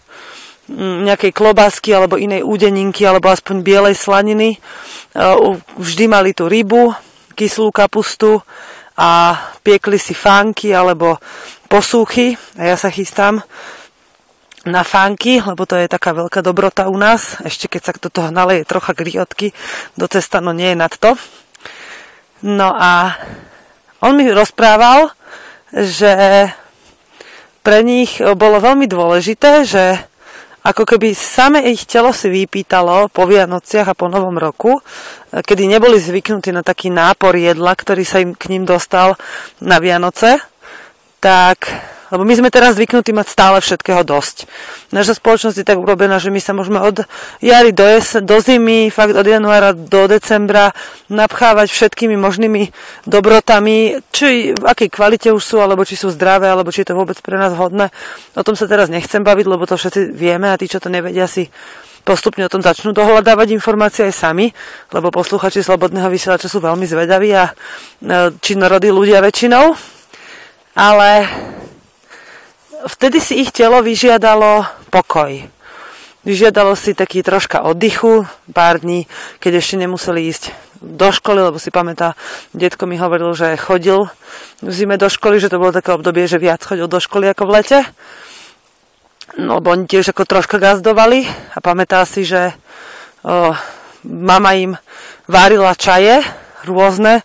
nejakej 1.04 1.36
klobásky 1.36 1.92
alebo 1.92 2.16
inej 2.16 2.40
údeninky 2.40 3.04
alebo 3.04 3.28
aspoň 3.28 3.60
bielej 3.60 4.00
slaniny. 4.00 4.56
Vždy 5.76 6.04
mali 6.08 6.32
tú 6.32 6.48
rybu, 6.48 6.96
kyslú 7.36 7.68
kapustu, 7.68 8.40
a 8.94 9.34
piekli 9.66 9.98
si 9.98 10.14
fánky 10.14 10.70
alebo 10.70 11.18
posúchy 11.66 12.38
a 12.54 12.74
ja 12.74 12.76
sa 12.78 12.90
chystám 12.94 13.42
na 14.64 14.80
fánky, 14.80 15.44
lebo 15.44 15.68
to 15.68 15.76
je 15.76 15.90
taká 15.90 16.16
veľká 16.16 16.40
dobrota 16.40 16.88
u 16.88 16.96
nás. 16.96 17.36
Ešte 17.44 17.68
keď 17.68 17.82
sa 17.84 17.92
do 17.98 18.08
toho 18.08 18.28
naleje 18.32 18.64
trocha 18.64 18.96
griotky 18.96 19.52
do 19.98 20.08
cesta, 20.08 20.40
no 20.40 20.56
nie 20.56 20.72
je 20.72 20.80
nad 20.80 20.94
to. 20.94 21.18
No 22.44 22.72
a 22.72 23.18
on 24.00 24.16
mi 24.16 24.28
rozprával, 24.28 25.12
že 25.72 26.48
pre 27.64 27.80
nich 27.80 28.20
bolo 28.20 28.60
veľmi 28.60 28.84
dôležité, 28.84 29.64
že 29.64 29.84
ako 30.64 30.96
keby 30.96 31.12
same 31.12 31.60
ich 31.68 31.84
telo 31.84 32.08
si 32.16 32.32
vypýtalo 32.32 33.12
po 33.12 33.28
Vianociach 33.28 33.92
a 33.92 33.98
po 33.98 34.08
Novom 34.08 34.40
roku, 34.40 34.80
kedy 35.28 35.68
neboli 35.68 36.00
zvyknutí 36.00 36.56
na 36.56 36.64
taký 36.64 36.88
nápor 36.88 37.36
jedla, 37.36 37.76
ktorý 37.76 38.00
sa 38.00 38.24
im 38.24 38.32
k 38.32 38.48
ním 38.48 38.64
dostal 38.64 39.20
na 39.60 39.76
Vianoce, 39.76 40.40
tak 41.20 41.68
lebo 42.14 42.22
my 42.22 42.30
sme 42.38 42.54
teraz 42.54 42.78
zvyknutí 42.78 43.10
mať 43.10 43.26
stále 43.26 43.58
všetkého 43.58 44.06
dosť. 44.06 44.46
Naša 44.94 45.18
spoločnosť 45.18 45.58
je 45.58 45.66
tak 45.66 45.82
urobená, 45.82 46.22
že 46.22 46.30
my 46.30 46.38
sa 46.38 46.54
môžeme 46.54 46.78
od 46.78 47.02
jary 47.42 47.74
do, 47.74 47.82
jes- 47.82 48.22
do 48.22 48.38
zimy, 48.38 48.94
fakt 48.94 49.18
od 49.18 49.26
januára 49.26 49.74
do 49.74 50.06
decembra 50.06 50.70
napchávať 51.10 51.74
všetkými 51.74 52.14
možnými 52.14 52.70
dobrotami, 53.10 53.98
či 54.14 54.54
v 54.54 54.62
akej 54.62 54.94
kvalite 54.94 55.28
už 55.34 55.42
sú, 55.42 55.58
alebo 55.58 55.82
či 55.82 55.98
sú 55.98 56.14
zdravé, 56.14 56.46
alebo 56.46 56.70
či 56.70 56.86
je 56.86 56.94
to 56.94 56.98
vôbec 57.02 57.18
pre 57.18 57.34
nás 57.34 57.50
hodné. 57.58 57.90
O 58.38 58.46
tom 58.46 58.54
sa 58.54 58.70
teraz 58.70 58.86
nechcem 58.86 59.26
baviť, 59.26 59.46
lebo 59.50 59.66
to 59.66 59.74
všetci 59.74 60.14
vieme 60.14 60.54
a 60.54 60.54
tí, 60.54 60.70
čo 60.70 60.78
to 60.78 60.86
nevedia, 60.86 61.26
si 61.26 61.50
postupne 62.04 62.44
o 62.44 62.52
tom 62.52 62.60
začnú 62.60 62.92
dohľadávať 62.92 63.56
informácie 63.56 64.06
aj 64.06 64.14
sami, 64.14 64.52
lebo 64.92 65.08
posluchači 65.08 65.64
Slobodného 65.64 66.12
vysielača 66.12 66.52
sú 66.52 66.60
veľmi 66.60 66.84
zvedaví 66.84 67.32
a 67.32 67.48
e, 67.48 67.52
činorodí 68.38 68.92
ľudia 68.92 69.24
väčšinou. 69.24 69.72
Ale 70.76 71.10
vtedy 72.86 73.18
si 73.20 73.40
ich 73.40 73.50
telo 73.50 73.80
vyžiadalo 73.80 74.64
pokoj. 74.92 75.44
Vyžiadalo 76.24 76.72
si 76.72 76.96
taký 76.96 77.20
troška 77.20 77.60
oddychu, 77.60 78.24
pár 78.56 78.80
dní, 78.80 79.04
keď 79.44 79.60
ešte 79.60 79.76
nemuseli 79.76 80.24
ísť 80.32 80.56
do 80.80 81.08
školy, 81.12 81.40
lebo 81.40 81.60
si 81.60 81.68
pamätá, 81.68 82.16
detko 82.56 82.84
mi 82.88 82.96
hovoril, 82.96 83.32
že 83.36 83.60
chodil 83.60 84.08
v 84.60 84.72
zime 84.72 84.96
do 84.96 85.08
školy, 85.08 85.40
že 85.40 85.52
to 85.52 85.60
bolo 85.60 85.72
také 85.72 85.92
obdobie, 85.92 86.28
že 86.28 86.40
viac 86.40 86.64
chodil 86.64 86.88
do 86.88 87.00
školy 87.00 87.28
ako 87.32 87.44
v 87.48 87.54
lete. 87.60 87.80
No, 89.40 89.58
lebo 89.58 89.72
oni 89.72 89.88
tiež 89.88 90.12
ako 90.12 90.28
troška 90.28 90.60
gazdovali 90.60 91.24
a 91.56 91.58
pamätá 91.64 92.04
si, 92.04 92.24
že 92.24 92.52
o, 93.24 93.52
mama 94.04 94.52
im 94.56 94.72
varila 95.28 95.72
čaje 95.76 96.20
rôzne, 96.64 97.24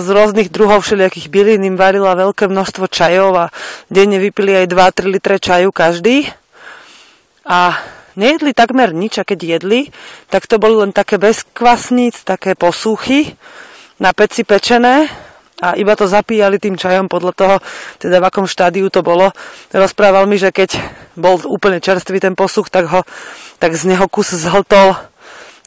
z 0.00 0.06
rôznych 0.08 0.48
druhov 0.48 0.86
všelijakých 0.86 1.28
bylín 1.28 1.68
im 1.68 1.76
varila 1.76 2.16
veľké 2.16 2.48
množstvo 2.48 2.88
čajov 2.88 3.36
a 3.36 3.46
denne 3.92 4.16
vypili 4.16 4.64
aj 4.64 4.66
2-3 4.72 5.12
litre 5.12 5.36
čaju 5.36 5.68
každý. 5.68 6.30
A 7.44 7.76
nejedli 8.16 8.56
takmer 8.56 8.96
nič 8.96 9.20
a 9.20 9.26
keď 9.26 9.60
jedli, 9.60 9.90
tak 10.32 10.48
to 10.48 10.56
boli 10.56 10.80
len 10.80 10.94
také 10.94 11.20
bez 11.20 11.44
kvasníc, 11.44 12.24
také 12.24 12.56
posúchy 12.56 13.36
na 14.00 14.16
peci 14.16 14.46
pečené 14.46 15.10
a 15.62 15.78
iba 15.78 15.94
to 15.94 16.10
zapíjali 16.10 16.58
tým 16.58 16.74
čajom 16.74 17.06
podľa 17.06 17.32
toho, 17.38 17.56
teda 18.02 18.18
v 18.18 18.26
akom 18.26 18.50
štádiu 18.50 18.90
to 18.90 19.06
bolo. 19.06 19.30
Rozprával 19.70 20.26
mi, 20.26 20.34
že 20.34 20.50
keď 20.50 20.74
bol 21.14 21.38
úplne 21.46 21.78
čerstvý 21.78 22.18
ten 22.18 22.34
posuch, 22.34 22.66
tak, 22.66 22.90
ho, 22.90 23.06
tak 23.62 23.78
z 23.78 23.94
neho 23.94 24.10
kus 24.10 24.34
zhltol 24.34 24.98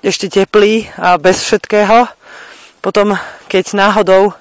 ešte 0.03 0.27
teplý 0.27 0.91
a 0.99 1.15
bez 1.15 1.39
všetkého. 1.47 2.11
Potom, 2.85 3.17
keď 3.49 3.73
náhodou 3.73 4.37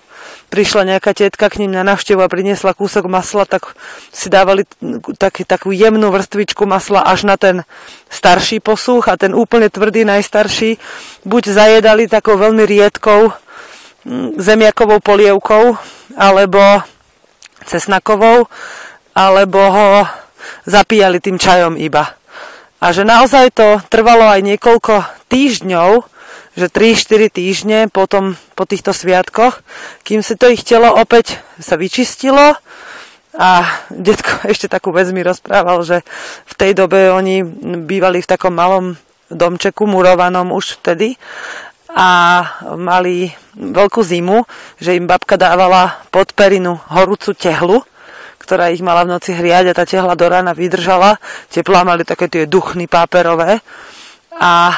prišla 0.52 0.84
nejaká 0.84 1.16
tetka 1.16 1.48
k 1.48 1.64
ním 1.64 1.72
na 1.72 1.80
návštevu 1.80 2.20
a 2.20 2.28
priniesla 2.28 2.76
kúsok 2.76 3.08
masla, 3.08 3.48
tak 3.48 3.72
si 4.12 4.28
dávali 4.28 4.68
tak, 5.16 5.40
takú 5.48 5.72
jemnú 5.72 6.12
vrstvičku 6.12 6.68
masla 6.68 7.08
až 7.08 7.24
na 7.24 7.40
ten 7.40 7.64
starší 8.12 8.60
posuch 8.60 9.08
a 9.08 9.16
ten 9.16 9.32
úplne 9.32 9.72
tvrdý, 9.72 10.04
najstarší, 10.04 10.76
buď 11.24 11.42
zajedali 11.56 12.04
takou 12.04 12.36
veľmi 12.36 12.68
riedkou 12.68 13.32
mm, 13.32 14.28
zemiakovou 14.36 15.00
polievkou, 15.00 15.80
alebo 16.12 16.84
cesnakovou, 17.64 18.44
alebo 19.16 19.58
ho 19.72 20.04
zapíjali 20.68 21.16
tým 21.16 21.40
čajom 21.40 21.80
iba. 21.80 22.12
A 22.76 22.92
že 22.92 23.08
naozaj 23.08 23.56
to 23.56 23.80
trvalo 23.88 24.28
aj 24.28 24.44
niekoľko 24.44 25.00
týždňov, 25.32 26.13
že 26.54 26.70
3-4 26.70 27.34
týždne 27.34 27.78
potom, 27.90 28.38
po 28.54 28.64
týchto 28.64 28.94
sviatkoch, 28.94 29.62
kým 30.06 30.22
si 30.22 30.38
to 30.38 30.46
ich 30.50 30.62
telo 30.62 30.94
opäť 30.94 31.42
sa 31.58 31.74
vyčistilo 31.74 32.54
a 33.34 33.50
detko 33.90 34.42
ešte 34.52 34.70
takú 34.70 34.94
vec 34.94 35.10
mi 35.10 35.26
rozprával, 35.26 35.82
že 35.82 36.06
v 36.46 36.54
tej 36.54 36.72
dobe 36.78 37.10
oni 37.10 37.42
bývali 37.82 38.22
v 38.22 38.30
takom 38.30 38.54
malom 38.54 38.94
domčeku 39.30 39.88
murovanom 39.88 40.54
už 40.54 40.78
vtedy 40.80 41.18
a 41.94 42.42
mali 42.74 43.30
veľkú 43.54 44.02
zimu, 44.02 44.42
že 44.82 44.98
im 44.98 45.06
babka 45.06 45.38
dávala 45.38 46.02
pod 46.10 46.34
perinu 46.34 46.78
horúcu 46.90 47.38
tehlu, 47.38 47.78
ktorá 48.42 48.74
ich 48.74 48.82
mala 48.82 49.06
v 49.06 49.14
noci 49.14 49.30
hriať 49.30 49.70
a 49.70 49.76
tá 49.78 49.86
tehla 49.86 50.18
do 50.18 50.26
rána 50.26 50.52
vydržala. 50.58 51.22
Teplá 51.48 51.86
mali 51.86 52.02
také 52.02 52.26
tie 52.26 52.44
duchny 52.50 52.90
páperové 52.90 53.62
a 54.34 54.74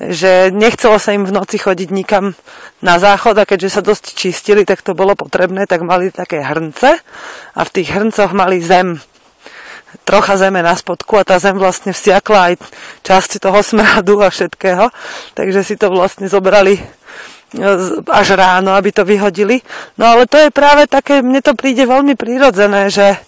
že 0.00 0.48
nechcelo 0.48 0.96
sa 0.96 1.12
im 1.12 1.28
v 1.28 1.36
noci 1.36 1.60
chodiť 1.60 1.92
nikam 1.92 2.32
na 2.80 2.96
záchod 2.96 3.36
a 3.36 3.44
keďže 3.44 3.68
sa 3.68 3.82
dosť 3.84 4.16
čistili, 4.16 4.64
tak 4.64 4.80
to 4.80 4.96
bolo 4.96 5.12
potrebné, 5.12 5.68
tak 5.68 5.84
mali 5.84 6.08
také 6.08 6.40
hrnce 6.40 7.04
a 7.52 7.60
v 7.60 7.70
tých 7.70 7.92
hrncoch 7.92 8.32
mali 8.32 8.64
zem. 8.64 8.96
trocha 10.08 10.38
zeme 10.38 10.62
na 10.62 10.72
spodku 10.72 11.18
a 11.18 11.26
tá 11.26 11.36
zem 11.36 11.58
vlastne 11.58 11.92
vsiakla 11.92 12.54
aj 12.54 12.54
časti 13.02 13.42
toho 13.42 13.60
smradu 13.60 14.22
a 14.22 14.30
všetkého. 14.30 14.88
Takže 15.34 15.60
si 15.66 15.74
to 15.76 15.90
vlastne 15.92 16.30
zobrali 16.30 16.80
až 18.06 18.38
ráno, 18.38 18.78
aby 18.78 18.94
to 18.94 19.02
vyhodili. 19.02 19.58
No 19.98 20.14
ale 20.14 20.30
to 20.30 20.38
je 20.38 20.54
práve 20.54 20.86
také, 20.86 21.18
mne 21.18 21.42
to 21.42 21.58
príde 21.58 21.82
veľmi 21.82 22.14
prirodzené, 22.14 22.86
že 22.86 23.18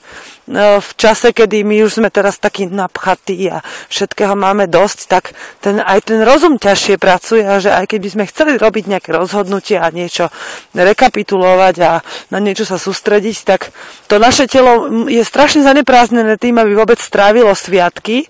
v 0.50 0.90
čase, 0.98 1.30
kedy 1.30 1.62
my 1.62 1.86
už 1.86 2.02
sme 2.02 2.10
teraz 2.10 2.34
takí 2.42 2.66
napchatí 2.66 3.46
a 3.46 3.62
všetkého 3.86 4.34
máme 4.34 4.66
dosť, 4.66 4.98
tak 5.06 5.24
ten, 5.62 5.78
aj 5.78 6.10
ten 6.10 6.18
rozum 6.26 6.58
ťažšie 6.58 6.98
pracuje 6.98 7.46
a 7.46 7.62
že 7.62 7.70
aj 7.70 7.86
keby 7.86 8.08
sme 8.10 8.24
chceli 8.26 8.58
robiť 8.58 8.90
nejaké 8.90 9.14
rozhodnutie 9.14 9.78
a 9.78 9.86
niečo 9.94 10.34
rekapitulovať 10.74 11.76
a 11.86 11.92
na 12.34 12.38
niečo 12.42 12.66
sa 12.66 12.74
sústrediť, 12.74 13.36
tak 13.46 13.70
to 14.10 14.18
naše 14.18 14.50
telo 14.50 15.06
je 15.06 15.22
strašne 15.22 15.62
zaneprázdnené 15.62 16.34
tým, 16.42 16.58
aby 16.58 16.74
vôbec 16.74 16.98
strávilo 16.98 17.54
sviatky. 17.54 18.26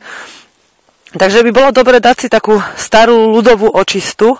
Takže 1.12 1.44
by 1.44 1.50
bolo 1.52 1.70
dobre 1.76 2.00
dať 2.00 2.16
si 2.24 2.28
takú 2.32 2.56
starú 2.76 3.36
ľudovú 3.36 3.68
očistu, 3.68 4.36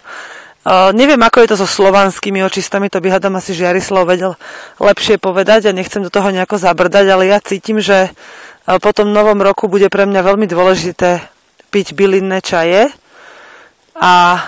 Neviem, 0.95 1.19
ako 1.19 1.43
je 1.43 1.49
to 1.51 1.57
so 1.59 1.67
slovanskými 1.67 2.39
očistami, 2.47 2.87
to 2.87 3.03
by 3.03 3.11
hádam 3.11 3.35
asi 3.35 3.51
Žiarislav 3.51 4.07
vedel 4.07 4.39
lepšie 4.79 5.19
povedať 5.19 5.67
a 5.67 5.75
nechcem 5.75 6.07
do 6.07 6.11
toho 6.11 6.31
nejako 6.31 6.55
zabrdať, 6.55 7.07
ale 7.11 7.27
ja 7.27 7.43
cítim, 7.43 7.83
že 7.83 8.07
uh, 8.07 8.79
po 8.79 8.95
tom 8.95 9.11
novom 9.11 9.43
roku 9.43 9.67
bude 9.67 9.91
pre 9.91 10.07
mňa 10.07 10.23
veľmi 10.23 10.47
dôležité 10.47 11.27
piť 11.75 11.99
bylinné 11.99 12.39
čaje 12.45 12.95
a 13.99 14.39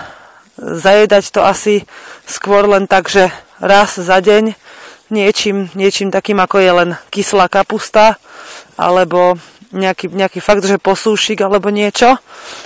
zajedať 0.55 1.35
to 1.35 1.43
asi 1.43 1.83
skôr 2.23 2.63
len 2.63 2.87
tak, 2.87 3.11
že 3.11 3.27
raz 3.59 3.99
za 3.99 4.23
deň 4.23 4.55
niečím, 5.11 5.67
niečím 5.75 6.15
takým, 6.15 6.39
ako 6.39 6.57
je 6.63 6.71
len 6.71 6.89
kyslá 7.11 7.51
kapusta 7.51 8.15
alebo 8.79 9.35
nejaký, 9.75 10.15
nejaký 10.15 10.39
fakt, 10.39 10.63
že 10.63 10.79
posúšik 10.79 11.43
alebo 11.43 11.67
niečo, 11.67 12.15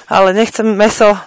ale 0.06 0.38
nechcem 0.38 0.70
meso 0.70 1.18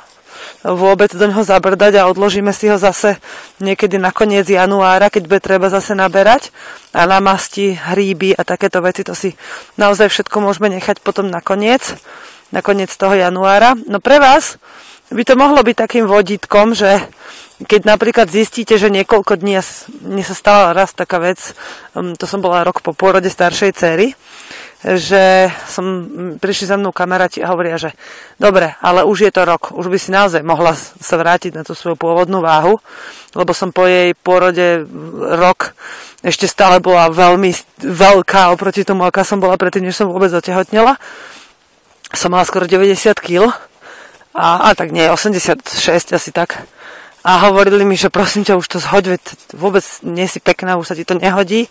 vôbec 0.62 1.10
do 1.10 1.26
neho 1.26 1.42
zabrdať 1.42 1.98
a 1.98 2.06
odložíme 2.06 2.54
si 2.54 2.70
ho 2.70 2.78
zase 2.78 3.18
niekedy 3.58 3.98
na 3.98 4.14
koniec 4.14 4.46
januára, 4.46 5.10
keď 5.10 5.22
bude 5.26 5.42
treba 5.42 5.66
zase 5.66 5.98
naberať 5.98 6.54
a 6.94 7.02
na 7.06 7.18
masti, 7.18 7.74
hríby 7.74 8.38
a 8.38 8.46
takéto 8.46 8.78
veci, 8.78 9.02
to 9.02 9.14
si 9.14 9.34
naozaj 9.74 10.06
všetko 10.06 10.36
môžeme 10.38 10.70
nechať 10.70 11.02
potom 11.02 11.26
na 11.26 11.42
koniec, 11.42 11.98
na 12.54 12.62
koniec 12.62 12.94
toho 12.94 13.18
januára. 13.18 13.74
No 13.90 13.98
pre 13.98 14.22
vás 14.22 14.62
by 15.10 15.22
to 15.26 15.34
mohlo 15.34 15.60
byť 15.60 15.76
takým 15.76 16.06
vodítkom, 16.06 16.78
že 16.78 17.02
keď 17.62 17.86
napríklad 17.86 18.26
zistíte, 18.30 18.74
že 18.78 18.90
niekoľko 18.90 19.38
dní, 19.38 19.58
mne 20.02 20.24
sa 20.26 20.34
stala 20.34 20.74
raz 20.74 20.94
taká 20.94 21.22
vec, 21.22 21.54
um, 21.94 22.14
to 22.18 22.26
som 22.26 22.42
bola 22.42 22.66
rok 22.66 22.82
po 22.82 22.90
pôrode 22.90 23.30
staršej 23.30 23.70
cery, 23.76 24.14
že 24.82 25.46
som, 25.70 25.84
prišli 26.42 26.66
za 26.66 26.74
mnou 26.74 26.90
kamaráti 26.90 27.38
a 27.38 27.54
hovoria, 27.54 27.78
že 27.78 27.94
dobre, 28.34 28.74
ale 28.82 29.06
už 29.06 29.30
je 29.30 29.32
to 29.32 29.46
rok, 29.46 29.70
už 29.70 29.86
by 29.86 29.98
si 29.98 30.10
naozaj 30.10 30.42
mohla 30.42 30.74
sa 30.74 31.14
vrátiť 31.14 31.54
na 31.54 31.62
tú 31.62 31.78
svoju 31.78 31.94
pôvodnú 31.94 32.42
váhu, 32.42 32.82
lebo 33.38 33.54
som 33.54 33.70
po 33.70 33.86
jej 33.86 34.10
pôrode 34.18 34.82
rok 35.38 35.78
ešte 36.26 36.50
stále 36.50 36.82
bola 36.82 37.10
veľmi 37.10 37.54
veľká 37.82 38.50
oproti 38.50 38.82
tomu, 38.82 39.06
aká 39.06 39.22
som 39.22 39.38
bola 39.38 39.54
predtým, 39.54 39.86
než 39.86 39.98
som 39.98 40.10
vôbec 40.10 40.30
otehotnela. 40.30 40.98
Som 42.14 42.34
mala 42.34 42.46
skoro 42.46 42.66
90 42.66 42.94
kg 43.18 43.50
a, 44.34 44.70
a 44.70 44.74
tak 44.74 44.90
nie, 44.90 45.06
86 45.10 45.66
asi 46.12 46.30
tak. 46.30 46.62
A 47.22 47.46
hovorili 47.46 47.86
mi, 47.86 47.94
že 47.94 48.10
prosím 48.10 48.42
ťa, 48.42 48.58
už 48.58 48.66
to 48.66 48.78
zhoď, 48.82 49.14
veď 49.14 49.22
vôbec 49.54 49.86
nie 50.02 50.26
si 50.26 50.42
pekná, 50.42 50.74
už 50.74 50.90
sa 50.90 50.98
ti 50.98 51.06
to 51.06 51.14
nehodí. 51.14 51.70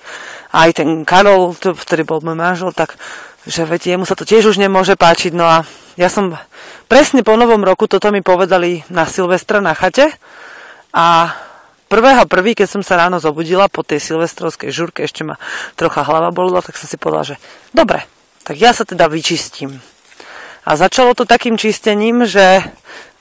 A 0.56 0.72
aj 0.72 0.80
ten 0.80 1.04
Karol, 1.04 1.52
ktorý 1.60 2.08
bol 2.08 2.24
môj 2.24 2.40
manžel, 2.40 2.72
tak 2.72 2.96
že 3.44 3.66
veď 3.66 3.98
jemu 3.98 4.06
sa 4.06 4.16
to 4.16 4.24
tiež 4.24 4.54
už 4.54 4.62
nemôže 4.62 4.94
páčiť. 4.96 5.34
No 5.34 5.44
a 5.44 5.58
ja 6.00 6.08
som 6.08 6.38
presne 6.88 7.26
po 7.26 7.36
novom 7.36 7.66
roku, 7.66 7.90
toto 7.90 8.14
mi 8.14 8.24
povedali 8.24 8.86
na 8.94 9.04
Silvestra 9.10 9.60
na 9.60 9.74
chate. 9.76 10.14
A 10.96 11.36
prvého 11.92 12.24
prvý, 12.30 12.56
keď 12.56 12.80
som 12.80 12.82
sa 12.86 13.02
ráno 13.02 13.20
zobudila 13.20 13.68
po 13.68 13.84
tej 13.84 14.00
silvestrovskej 14.00 14.72
žurke, 14.72 15.04
ešte 15.04 15.28
ma 15.28 15.36
trocha 15.76 16.06
hlava 16.08 16.32
bolila, 16.32 16.64
tak 16.64 16.80
som 16.80 16.88
si 16.88 16.96
povedala, 16.96 17.36
že 17.36 17.36
dobre, 17.76 18.08
tak 18.48 18.56
ja 18.56 18.72
sa 18.72 18.88
teda 18.88 19.12
vyčistím. 19.12 19.84
A 20.62 20.78
začalo 20.78 21.18
to 21.18 21.26
takým 21.26 21.58
čistením, 21.58 22.30
že 22.30 22.62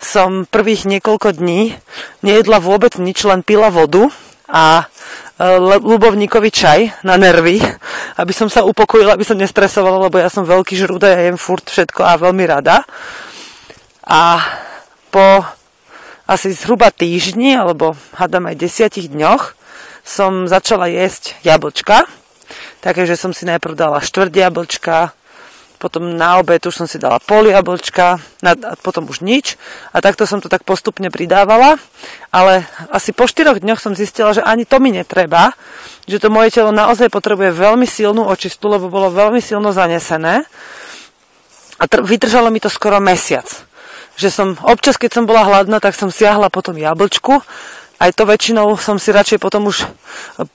som 0.00 0.48
prvých 0.48 0.88
niekoľko 0.88 1.36
dní 1.36 1.76
nejedla 2.24 2.58
vôbec 2.58 2.96
nič, 2.96 3.20
len 3.28 3.44
pila 3.44 3.68
vodu 3.68 4.08
a 4.48 4.82
e, 4.82 5.44
ľubovníkový 5.78 6.50
čaj 6.50 7.04
na 7.04 7.20
nervy, 7.20 7.60
aby 8.20 8.32
som 8.32 8.48
sa 8.48 8.64
upokojila, 8.64 9.14
aby 9.14 9.28
som 9.28 9.36
nestresovala, 9.36 10.08
lebo 10.08 10.16
ja 10.16 10.32
som 10.32 10.48
veľký 10.48 10.74
žrúd 10.74 11.04
a 11.04 11.12
ja 11.12 11.20
jem 11.28 11.38
furt 11.38 11.68
všetko 11.68 12.00
a 12.00 12.16
veľmi 12.16 12.44
rada. 12.48 12.82
A 14.08 14.40
po 15.12 15.44
asi 16.30 16.54
zhruba 16.54 16.94
týždni, 16.94 17.58
alebo 17.58 17.98
hádam 18.14 18.46
aj 18.46 18.56
desiatich 18.58 19.10
dňoch, 19.10 19.58
som 20.06 20.46
začala 20.46 20.86
jesť 20.86 21.34
jablčka. 21.42 22.06
Takže 22.80 23.18
som 23.18 23.34
si 23.36 23.44
najprv 23.44 23.74
dala 23.76 24.00
štvrt 24.00 24.32
jablčka, 24.32 25.12
potom 25.80 26.12
na 26.12 26.36
obed 26.36 26.60
už 26.60 26.84
som 26.84 26.84
si 26.84 27.00
dala 27.00 27.16
pol 27.16 27.48
jablčka, 27.48 28.20
a 28.20 28.52
potom 28.84 29.08
už 29.08 29.24
nič. 29.24 29.56
A 29.96 30.04
takto 30.04 30.28
som 30.28 30.44
to 30.44 30.52
tak 30.52 30.68
postupne 30.68 31.08
pridávala. 31.08 31.80
Ale 32.28 32.68
asi 32.92 33.16
po 33.16 33.24
4 33.24 33.56
dňoch 33.56 33.80
som 33.80 33.96
zistila, 33.96 34.36
že 34.36 34.44
ani 34.44 34.68
to 34.68 34.76
mi 34.76 34.92
netreba, 34.92 35.56
že 36.04 36.20
to 36.20 36.28
moje 36.28 36.52
telo 36.52 36.68
naozaj 36.68 37.08
potrebuje 37.08 37.56
veľmi 37.56 37.88
silnú 37.88 38.28
očistu, 38.28 38.68
lebo 38.68 38.92
bolo 38.92 39.08
veľmi 39.08 39.40
silno 39.40 39.72
zanesené. 39.72 40.44
A 41.80 41.84
tr- 41.88 42.04
vydržalo 42.04 42.52
mi 42.52 42.60
to 42.60 42.68
skoro 42.68 43.00
mesiac. 43.00 43.48
Že 44.20 44.28
som, 44.28 44.48
občas 44.68 45.00
keď 45.00 45.16
som 45.16 45.24
bola 45.24 45.48
hladná, 45.48 45.80
tak 45.80 45.96
som 45.96 46.12
siahla 46.12 46.52
potom 46.52 46.76
jablčku 46.76 47.40
aj 48.00 48.16
to 48.16 48.24
väčšinou 48.24 48.80
som 48.80 48.96
si 48.96 49.12
radšej 49.12 49.36
potom 49.36 49.68
už 49.68 49.84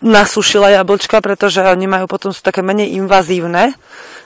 nasušila 0.01 0.73
jablčka, 0.81 1.21
pretože 1.21 1.61
oni 1.61 1.85
majú 1.85 2.09
potom 2.09 2.33
sú 2.33 2.41
také 2.41 2.65
menej 2.65 2.97
invazívne 2.97 3.77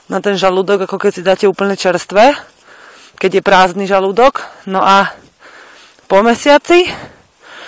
na 0.08 0.18
ten 0.24 0.40
žalúdok, 0.40 0.88
ako 0.88 0.96
keď 0.96 1.12
si 1.12 1.22
dáte 1.22 1.44
úplne 1.44 1.76
čerstvé, 1.76 2.32
keď 3.20 3.30
je 3.38 3.42
prázdny 3.44 3.84
žalúdok. 3.84 4.48
No 4.64 4.80
a 4.80 5.12
po 6.08 6.24
mesiaci 6.24 6.88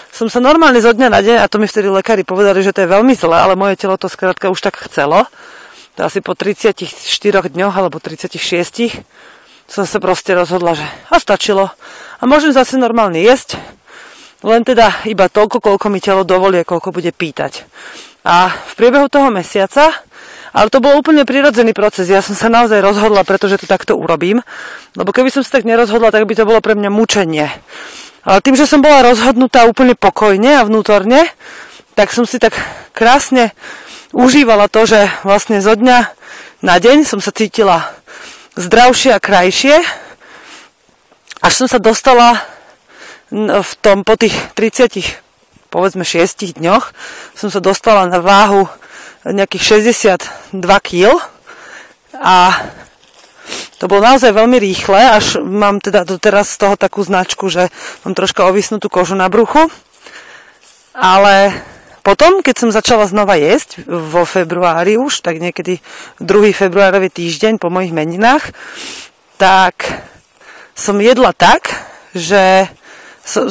som 0.09 0.32
sa 0.32 0.40
normálne 0.40 0.80
zo 0.80 0.96
dňa 0.96 1.09
na 1.12 1.20
deň, 1.20 1.36
a 1.44 1.46
to 1.53 1.61
mi 1.61 1.68
vtedy 1.68 1.92
lekári 1.92 2.24
povedali, 2.24 2.64
že 2.64 2.72
to 2.72 2.84
je 2.84 2.88
veľmi 2.88 3.12
zlé, 3.12 3.36
ale 3.36 3.53
moje 3.53 3.76
telo 3.76 4.00
to 4.00 4.09
skrátka 4.09 4.48
už 4.48 4.61
tak 4.61 4.80
chcelo. 4.88 5.28
To 6.00 6.09
asi 6.09 6.24
po 6.24 6.32
34 6.32 6.88
dňoch 7.53 7.74
alebo 7.76 8.00
36 8.00 8.40
som 9.68 9.84
sa 9.84 9.98
proste 10.00 10.32
rozhodla, 10.32 10.76
že 10.76 10.84
a 11.12 11.16
stačilo. 11.20 11.68
A 12.20 12.22
môžem 12.24 12.53
zase 12.53 12.80
normálne 12.80 13.20
jesť, 13.20 13.57
len 14.43 14.62
teda 14.66 15.07
iba 15.07 15.26
toľko, 15.30 15.62
koľko 15.62 15.86
mi 15.90 15.99
telo 16.03 16.22
dovolie, 16.26 16.66
koľko 16.66 16.90
bude 16.95 17.11
pýtať. 17.14 17.66
A 18.22 18.51
v 18.51 18.72
priebehu 18.78 19.11
toho 19.11 19.30
mesiaca 19.30 19.90
ale 20.53 20.68
to 20.68 20.84
bol 20.84 20.93
úplne 20.93 21.24
prirodzený 21.24 21.72
proces. 21.72 22.12
Ja 22.12 22.20
som 22.20 22.36
sa 22.36 22.53
naozaj 22.53 22.84
rozhodla, 22.84 23.24
pretože 23.24 23.57
to 23.57 23.64
takto 23.64 23.97
urobím. 23.97 24.45
Lebo 24.93 25.09
keby 25.09 25.32
som 25.32 25.40
sa 25.40 25.57
tak 25.57 25.64
nerozhodla, 25.64 26.12
tak 26.12 26.28
by 26.28 26.36
to 26.36 26.45
bolo 26.45 26.61
pre 26.61 26.76
mňa 26.76 26.93
mučenie. 26.93 27.49
Ale 28.22 28.38
tým, 28.45 28.55
že 28.55 28.68
som 28.68 28.84
bola 28.84 29.01
rozhodnutá 29.01 29.64
úplne 29.64 29.97
pokojne 29.97 30.61
a 30.61 30.66
vnútorne, 30.68 31.24
tak 31.97 32.12
som 32.12 32.28
si 32.28 32.36
tak 32.36 32.53
krásne 32.93 33.57
užívala 34.12 34.68
to, 34.68 34.84
že 34.84 35.09
vlastne 35.24 35.64
zo 35.64 35.72
dňa 35.72 35.99
na 36.61 36.76
deň 36.76 37.09
som 37.09 37.18
sa 37.18 37.32
cítila 37.32 37.88
zdravšie 38.55 39.16
a 39.16 39.24
krajšie, 39.24 39.80
až 41.40 41.53
som 41.64 41.66
sa 41.66 41.80
dostala 41.80 42.38
v 43.32 43.72
tom 43.80 44.04
po 44.04 44.20
tých 44.20 44.36
30 44.52 45.72
povedzme 45.72 46.04
6 46.04 46.60
dňoch 46.60 46.92
som 47.32 47.48
sa 47.48 47.64
dostala 47.64 48.04
na 48.04 48.20
váhu 48.20 48.68
nejakých 49.24 49.80
62 49.88 50.60
kg 50.60 51.16
a 52.20 52.52
to 53.80 53.90
bolo 53.90 54.06
naozaj 54.06 54.30
veľmi 54.30 54.62
rýchle, 54.62 54.94
až 54.94 55.42
mám 55.42 55.82
teda 55.82 56.06
doteraz 56.06 56.54
z 56.54 56.62
toho 56.62 56.74
takú 56.78 57.02
značku, 57.02 57.50
že 57.50 57.66
mám 58.06 58.14
troška 58.14 58.46
ovisnutú 58.46 58.86
kožu 58.86 59.18
na 59.18 59.26
bruchu. 59.26 59.66
Ale 60.94 61.50
potom, 62.06 62.46
keď 62.46 62.54
som 62.54 62.70
začala 62.70 63.10
znova 63.10 63.34
jesť 63.34 63.82
vo 63.90 64.22
februári 64.22 64.94
už, 64.94 65.26
tak 65.26 65.42
niekedy 65.42 65.82
2. 66.22 66.54
februárový 66.54 67.10
týždeň 67.10 67.58
po 67.58 67.74
mojich 67.74 67.90
meninách, 67.90 68.54
tak 69.34 69.82
som 70.78 71.02
jedla 71.02 71.34
tak, 71.34 71.74
že 72.14 72.70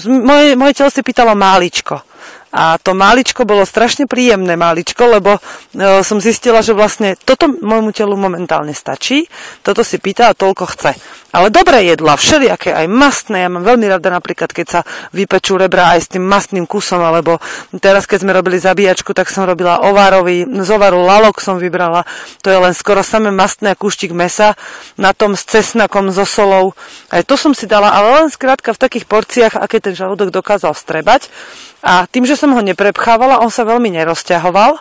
moje, 0.08 0.56
moje 0.56 0.74
telo 0.74 0.90
si 0.92 1.02
pýtalo 1.04 1.36
máličko. 1.36 2.11
A 2.52 2.76
to 2.78 2.92
máličko 2.92 3.48
bolo 3.48 3.64
strašne 3.64 4.12
príjemné 4.12 4.60
máličko, 4.60 5.08
lebo 5.08 5.40
e, 5.40 6.04
som 6.04 6.20
zistila, 6.20 6.60
že 6.60 6.76
vlastne 6.76 7.16
toto 7.16 7.48
môjmu 7.48 7.96
telu 7.96 8.20
momentálne 8.20 8.76
stačí, 8.76 9.24
toto 9.64 9.88
si 9.88 10.04
pýta 10.04 10.28
a 10.32 10.38
toľko 10.38 10.66
chce. 10.76 10.92
Ale 11.32 11.48
dobré 11.48 11.88
jedla, 11.88 12.20
všelijaké, 12.20 12.76
aj 12.76 12.92
mastné, 12.92 13.48
ja 13.48 13.50
mám 13.50 13.64
veľmi 13.64 13.88
rada 13.88 14.12
napríklad, 14.12 14.52
keď 14.52 14.68
sa 14.68 14.82
vypečú 15.16 15.56
rebra 15.56 15.96
aj 15.96 16.00
s 16.04 16.12
tým 16.12 16.28
mastným 16.28 16.68
kusom, 16.68 17.00
alebo 17.00 17.40
teraz, 17.80 18.04
keď 18.04 18.28
sme 18.28 18.36
robili 18.36 18.60
zabíjačku, 18.60 19.16
tak 19.16 19.32
som 19.32 19.48
robila 19.48 19.80
ovárový, 19.88 20.44
z 20.44 20.70
ovaru 20.76 21.08
lalok 21.08 21.40
som 21.40 21.56
vybrala, 21.56 22.04
to 22.44 22.52
je 22.52 22.60
len 22.60 22.76
skoro 22.76 23.00
samé 23.00 23.32
mastné 23.32 23.72
a 23.72 23.80
kúštik 23.80 24.12
mesa, 24.12 24.60
na 25.00 25.16
tom 25.16 25.40
s 25.40 25.48
cesnakom, 25.48 26.12
so 26.12 26.28
solou, 26.28 26.76
aj 27.16 27.24
to 27.24 27.40
som 27.40 27.56
si 27.56 27.64
dala, 27.64 27.96
ale 27.96 28.20
len 28.20 28.28
skrátka 28.28 28.76
v 28.76 28.82
takých 28.84 29.08
porciách, 29.08 29.56
aké 29.56 29.80
ten 29.80 29.96
žalúdok 29.96 30.36
dokázal 30.36 30.76
strebať. 30.76 31.32
A 31.82 32.06
tým, 32.06 32.30
že 32.30 32.38
som 32.38 32.54
ho 32.54 32.62
neprepchávala, 32.62 33.42
on 33.42 33.50
sa 33.50 33.66
veľmi 33.66 33.90
nerozťahoval. 33.90 34.78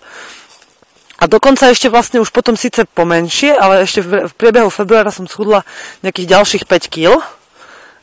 A 1.21 1.25
dokonca 1.29 1.69
ešte 1.69 1.93
vlastne 1.93 2.21
už 2.21 2.33
potom 2.33 2.57
síce 2.57 2.89
pomenšie, 2.89 3.53
ale 3.53 3.85
ešte 3.85 4.01
v 4.01 4.33
priebehu 4.33 4.73
februára 4.73 5.13
som 5.13 5.29
schudla 5.29 5.69
nejakých 6.01 6.33
ďalších 6.33 6.65
5 6.65 6.89
kg. 6.89 7.21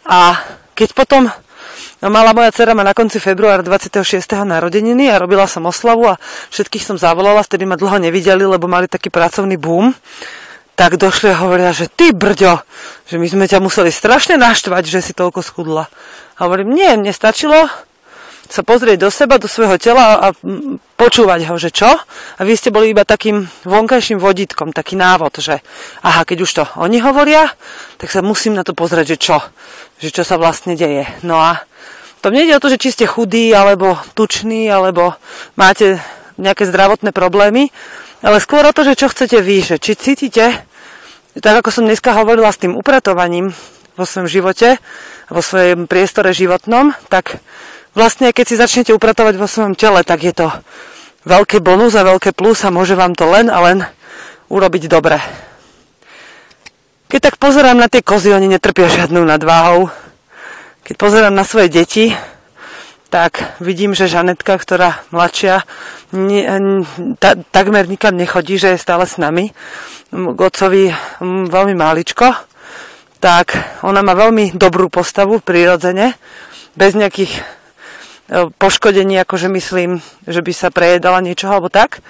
A 0.05 0.37
keď 0.77 0.93
potom 0.93 1.25
no, 2.01 2.07
mala 2.13 2.37
moja 2.37 2.53
dcera 2.53 2.77
ma 2.77 2.85
na 2.85 2.93
konci 2.93 3.17
februára 3.17 3.65
26. 3.65 4.21
narodeniny 4.45 5.09
a 5.09 5.17
robila 5.17 5.49
som 5.49 5.65
oslavu 5.65 6.13
a 6.13 6.21
všetkých 6.53 6.85
som 6.85 6.97
zavolala, 7.01 7.41
vtedy 7.41 7.65
ma 7.65 7.73
dlho 7.73 7.97
nevideli, 7.97 8.45
lebo 8.45 8.69
mali 8.69 8.85
taký 8.85 9.09
pracovný 9.09 9.57
boom, 9.57 9.97
tak 10.77 11.01
došli 11.01 11.33
a 11.33 11.41
hovoria, 11.41 11.73
že 11.73 11.89
ty 11.89 12.13
brďo, 12.13 12.61
že 13.09 13.17
my 13.17 13.25
sme 13.25 13.45
ťa 13.49 13.57
museli 13.57 13.89
strašne 13.89 14.37
naštvať, 14.37 14.83
že 14.85 15.01
si 15.01 15.17
toľko 15.17 15.41
schudla. 15.41 15.89
A 16.37 16.45
hovorím, 16.45 16.69
nie, 16.77 17.01
mne 17.01 17.09
stačilo 17.09 17.65
sa 18.51 18.63
pozrieť 18.63 18.97
do 19.03 19.09
seba, 19.11 19.41
do 19.41 19.49
svojho 19.49 19.77
tela 19.79 20.19
a 20.19 20.27
počúvať 20.99 21.47
ho, 21.47 21.55
že 21.55 21.69
čo? 21.71 21.89
A 22.37 22.41
vy 22.41 22.53
ste 22.57 22.73
boli 22.73 22.91
iba 22.91 23.07
takým 23.07 23.47
vonkajším 23.67 24.19
vodítkom, 24.19 24.75
taký 24.75 24.97
návod, 24.99 25.39
že 25.39 25.61
aha, 26.03 26.23
keď 26.23 26.37
už 26.43 26.51
to 26.51 26.63
oni 26.81 26.99
hovoria, 27.03 27.51
tak 28.01 28.09
sa 28.11 28.25
musím 28.25 28.57
na 28.57 28.65
to 28.65 28.73
pozrieť, 28.73 29.15
že 29.15 29.17
čo? 29.17 29.37
Že 30.01 30.09
čo 30.21 30.23
sa 30.25 30.35
vlastne 30.41 30.73
deje. 30.73 31.05
No 31.21 31.39
a 31.39 31.63
to 32.21 32.33
nejde 32.33 32.57
o 32.57 32.63
to, 32.63 32.73
že 32.73 32.81
či 32.81 32.89
ste 32.91 33.05
chudí, 33.05 33.53
alebo 33.53 33.95
tuční, 34.17 34.67
alebo 34.67 35.13
máte 35.53 36.01
nejaké 36.41 36.65
zdravotné 36.65 37.13
problémy, 37.13 37.69
ale 38.25 38.41
skôr 38.41 38.65
o 38.65 38.73
to, 38.73 38.81
že 38.81 38.97
čo 38.97 39.07
chcete 39.13 39.37
vy, 39.41 39.61
že 39.61 39.75
či 39.77 39.93
cítite, 39.93 40.65
tak 41.37 41.53
ako 41.61 41.69
som 41.69 41.85
dneska 41.85 42.17
hovorila 42.17 42.49
s 42.49 42.61
tým 42.61 42.73
upratovaním 42.73 43.53
vo 43.93 44.05
svojom 44.05 44.29
živote, 44.29 44.81
vo 45.29 45.41
svojom 45.41 45.85
priestore 45.85 46.33
životnom, 46.33 46.93
tak 47.09 47.41
vlastne 47.97 48.29
keď 48.29 48.45
si 48.45 48.61
začnete 48.61 48.93
upratovať 48.93 49.41
vo 49.41 49.49
svojom 49.49 49.73
tele, 49.73 50.05
tak 50.05 50.21
je 50.21 50.37
to 50.37 50.47
veľké 51.25 51.57
bonus 51.65 51.97
a 51.97 52.05
veľké 52.05 52.37
plus 52.37 52.61
a 52.61 52.69
môže 52.69 52.93
vám 52.93 53.17
to 53.17 53.25
len 53.25 53.49
a 53.49 53.57
len 53.65 53.81
urobiť 54.53 54.85
dobre. 54.85 55.17
Keď 57.09 57.19
tak 57.19 57.35
pozerám 57.41 57.81
na 57.81 57.89
tie 57.89 58.05
kozy, 58.05 58.35
oni 58.35 58.51
netrpia 58.51 58.91
žiadnou 58.91 59.25
nadváhou. 59.25 59.89
Keď 60.85 60.95
pozerám 60.95 61.33
na 61.33 61.47
svoje 61.47 61.71
deti, 61.71 62.11
tak 63.07 63.59
vidím, 63.63 63.95
že 63.95 64.11
Žanetka, 64.11 64.59
ktorá 64.59 65.07
mladšia, 65.15 65.63
ne, 66.11 66.43
ta, 67.15 67.39
takmer 67.39 67.87
nikam 67.87 68.19
nechodí, 68.19 68.59
že 68.59 68.75
je 68.75 68.83
stále 68.83 69.07
s 69.07 69.15
nami. 69.15 69.55
K 70.11 70.39
otcovi 70.39 70.91
veľmi 71.23 71.75
máličko. 71.75 72.27
Tak 73.23 73.79
ona 73.87 74.03
má 74.03 74.13
veľmi 74.13 74.53
dobrú 74.59 74.91
postavu 74.91 75.39
prirodzene, 75.39 76.13
bez 76.75 76.93
nejakých 76.93 77.56
poškodení, 78.59 79.19
akože 79.23 79.47
myslím, 79.47 80.03
že 80.27 80.43
by 80.43 80.51
sa 80.51 80.69
prejedala 80.69 81.23
niečo 81.23 81.47
alebo 81.47 81.71
tak. 81.71 82.03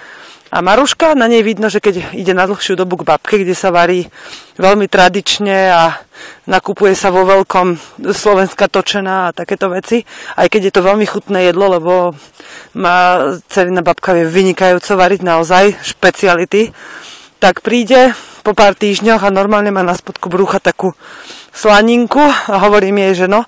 A 0.48 0.64
Maruška, 0.64 1.12
na 1.12 1.28
nej 1.28 1.44
vidno, 1.44 1.68
že 1.68 1.84
keď 1.84 2.16
ide 2.16 2.32
na 2.32 2.48
dlhšiu 2.48 2.80
dobu 2.80 3.04
k 3.04 3.08
babke, 3.08 3.36
kde 3.36 3.52
sa 3.52 3.68
varí 3.68 4.08
veľmi 4.56 4.88
tradične 4.88 5.58
a 5.68 6.00
nakupuje 6.48 6.96
sa 6.96 7.12
vo 7.12 7.28
veľkom 7.28 7.76
slovenská 8.08 8.72
točená 8.72 9.28
a 9.28 9.36
takéto 9.36 9.68
veci, 9.68 10.08
aj 10.40 10.48
keď 10.48 10.72
je 10.72 10.74
to 10.74 10.88
veľmi 10.88 11.04
chutné 11.04 11.52
jedlo, 11.52 11.68
lebo 11.68 11.94
má 12.80 13.20
celina 13.52 13.84
babka 13.84 14.16
vie 14.16 14.24
vynikajúco 14.24 14.96
variť 14.96 15.22
naozaj 15.28 15.84
špeciality, 15.84 16.72
tak 17.44 17.60
príde 17.60 18.16
po 18.40 18.56
pár 18.56 18.72
týždňoch 18.72 19.28
a 19.28 19.36
normálne 19.36 19.76
má 19.76 19.84
na 19.84 20.00
spodku 20.00 20.32
brucha 20.32 20.64
takú 20.64 20.96
slaninku 21.52 22.24
a 22.24 22.56
hovorím 22.64 23.04
jej, 23.12 23.26
že 23.26 23.28
no, 23.28 23.44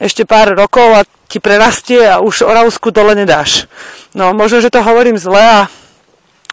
ešte 0.00 0.24
pár 0.24 0.56
rokov 0.56 0.88
a 0.96 1.04
ti 1.28 1.38
prerastie 1.38 2.00
a 2.08 2.24
už 2.24 2.48
Oravsku 2.48 2.88
dole 2.88 3.12
nedáš. 3.12 3.68
No, 4.16 4.32
možno, 4.32 4.64
že 4.64 4.72
to 4.72 4.80
hovorím 4.80 5.20
zle 5.20 5.38
a 5.38 5.60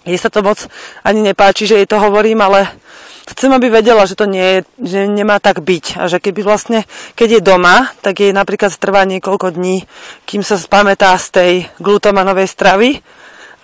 jej 0.05 0.19
sa 0.19 0.29
to 0.29 0.45
moc 0.45 0.59
ani 1.01 1.25
nepáči, 1.25 1.65
že 1.65 1.81
jej 1.81 1.89
to 1.89 1.97
hovorím, 1.97 2.43
ale 2.43 2.69
chcem, 3.25 3.49
aby 3.49 3.73
vedela, 3.73 4.05
že 4.05 4.13
to 4.13 4.29
nie 4.29 4.61
že 4.77 5.09
nemá 5.09 5.41
tak 5.41 5.63
byť. 5.63 5.97
A 5.97 6.05
že 6.05 6.21
keby 6.21 6.45
vlastne, 6.45 6.85
keď 7.17 7.39
je 7.39 7.41
doma, 7.41 7.89
tak 8.05 8.21
jej 8.21 8.29
napríklad 8.35 8.75
trvá 8.77 9.01
niekoľko 9.07 9.55
dní, 9.55 9.87
kým 10.29 10.45
sa 10.45 10.61
spamätá 10.61 11.17
z 11.17 11.27
tej 11.31 11.51
glutomanovej 11.81 12.45
stravy. 12.45 13.01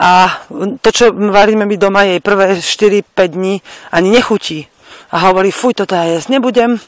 A 0.01 0.41
to, 0.82 0.89
čo 0.89 1.14
varíme 1.14 1.70
my 1.70 1.78
doma, 1.78 2.09
jej 2.09 2.18
prvé 2.26 2.57
4-5 2.57 3.38
dní 3.38 3.62
ani 3.93 4.09
nechutí. 4.09 4.66
A 5.14 5.30
hovorí, 5.30 5.53
fuj, 5.53 5.78
toto 5.78 5.93
ja 5.93 6.09
jesť 6.09 6.39
nebudem 6.39 6.82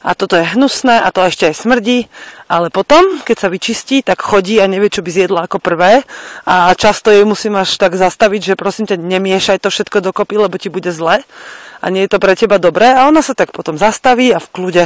a 0.00 0.16
toto 0.16 0.32
je 0.32 0.48
hnusné 0.56 0.96
a 0.96 1.12
to 1.12 1.20
ešte 1.20 1.52
aj 1.52 1.60
smrdí, 1.60 2.08
ale 2.48 2.72
potom, 2.72 3.20
keď 3.20 3.36
sa 3.36 3.48
vyčistí, 3.52 4.00
tak 4.00 4.24
chodí 4.24 4.56
a 4.56 4.64
nevie, 4.64 4.88
čo 4.88 5.04
by 5.04 5.10
zjedla 5.12 5.44
ako 5.44 5.60
prvé. 5.60 6.08
A 6.48 6.72
často 6.72 7.12
ju 7.12 7.28
musím 7.28 7.60
až 7.60 7.76
tak 7.76 7.94
zastaviť, 7.94 8.52
že 8.52 8.54
prosím 8.56 8.88
ťa, 8.88 8.96
nemiešaj 8.96 9.60
to 9.60 9.68
všetko 9.68 10.00
dokopy, 10.00 10.40
lebo 10.40 10.56
ti 10.56 10.72
bude 10.72 10.88
zle. 10.88 11.20
A 11.84 11.86
nie 11.92 12.08
je 12.08 12.16
to 12.16 12.18
pre 12.18 12.32
teba 12.32 12.56
dobré. 12.56 12.90
A 12.90 13.06
ona 13.06 13.20
sa 13.20 13.36
tak 13.36 13.52
potom 13.52 13.76
zastaví 13.76 14.32
a 14.32 14.40
v 14.40 14.50
kľude 14.50 14.84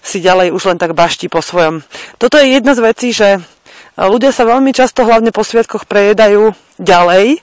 si 0.00 0.22
ďalej 0.22 0.54
už 0.54 0.70
len 0.70 0.78
tak 0.78 0.94
baští 0.94 1.26
po 1.26 1.42
svojom. 1.42 1.82
Toto 2.16 2.38
je 2.38 2.54
jedna 2.54 2.78
z 2.78 2.80
vecí, 2.80 3.08
že 3.10 3.42
ľudia 3.98 4.30
sa 4.30 4.46
veľmi 4.46 4.70
často, 4.70 5.02
hlavne 5.02 5.34
po 5.34 5.42
sviatkoch, 5.42 5.84
prejedajú 5.90 6.54
ďalej 6.78 7.42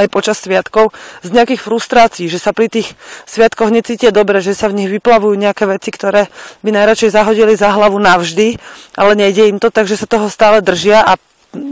aj 0.00 0.08
počas 0.08 0.40
sviatkov 0.40 0.96
z 1.20 1.30
nejakých 1.30 1.60
frustrácií, 1.60 2.26
že 2.26 2.40
sa 2.40 2.56
pri 2.56 2.72
tých 2.72 2.96
sviatkoch 3.28 3.68
necítia 3.68 4.08
dobre, 4.10 4.40
že 4.40 4.56
sa 4.56 4.72
v 4.72 4.80
nich 4.80 4.90
vyplavujú 4.90 5.36
nejaké 5.36 5.68
veci, 5.68 5.92
ktoré 5.92 6.32
by 6.64 6.70
najradšej 6.72 7.12
zahodili 7.12 7.52
za 7.54 7.68
hlavu 7.70 8.00
navždy, 8.00 8.56
ale 8.96 9.12
nejde 9.14 9.52
im 9.52 9.60
to, 9.60 9.68
takže 9.68 10.00
sa 10.00 10.08
toho 10.08 10.32
stále 10.32 10.64
držia 10.64 11.04
a 11.04 11.20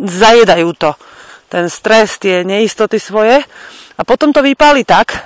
zajedajú 0.04 0.70
to. 0.76 0.92
Ten 1.48 1.72
stres, 1.72 2.20
tie 2.20 2.44
neistoty 2.44 3.00
svoje. 3.00 3.40
A 3.98 4.02
potom 4.04 4.36
to 4.36 4.44
vypáli 4.44 4.84
tak, 4.84 5.16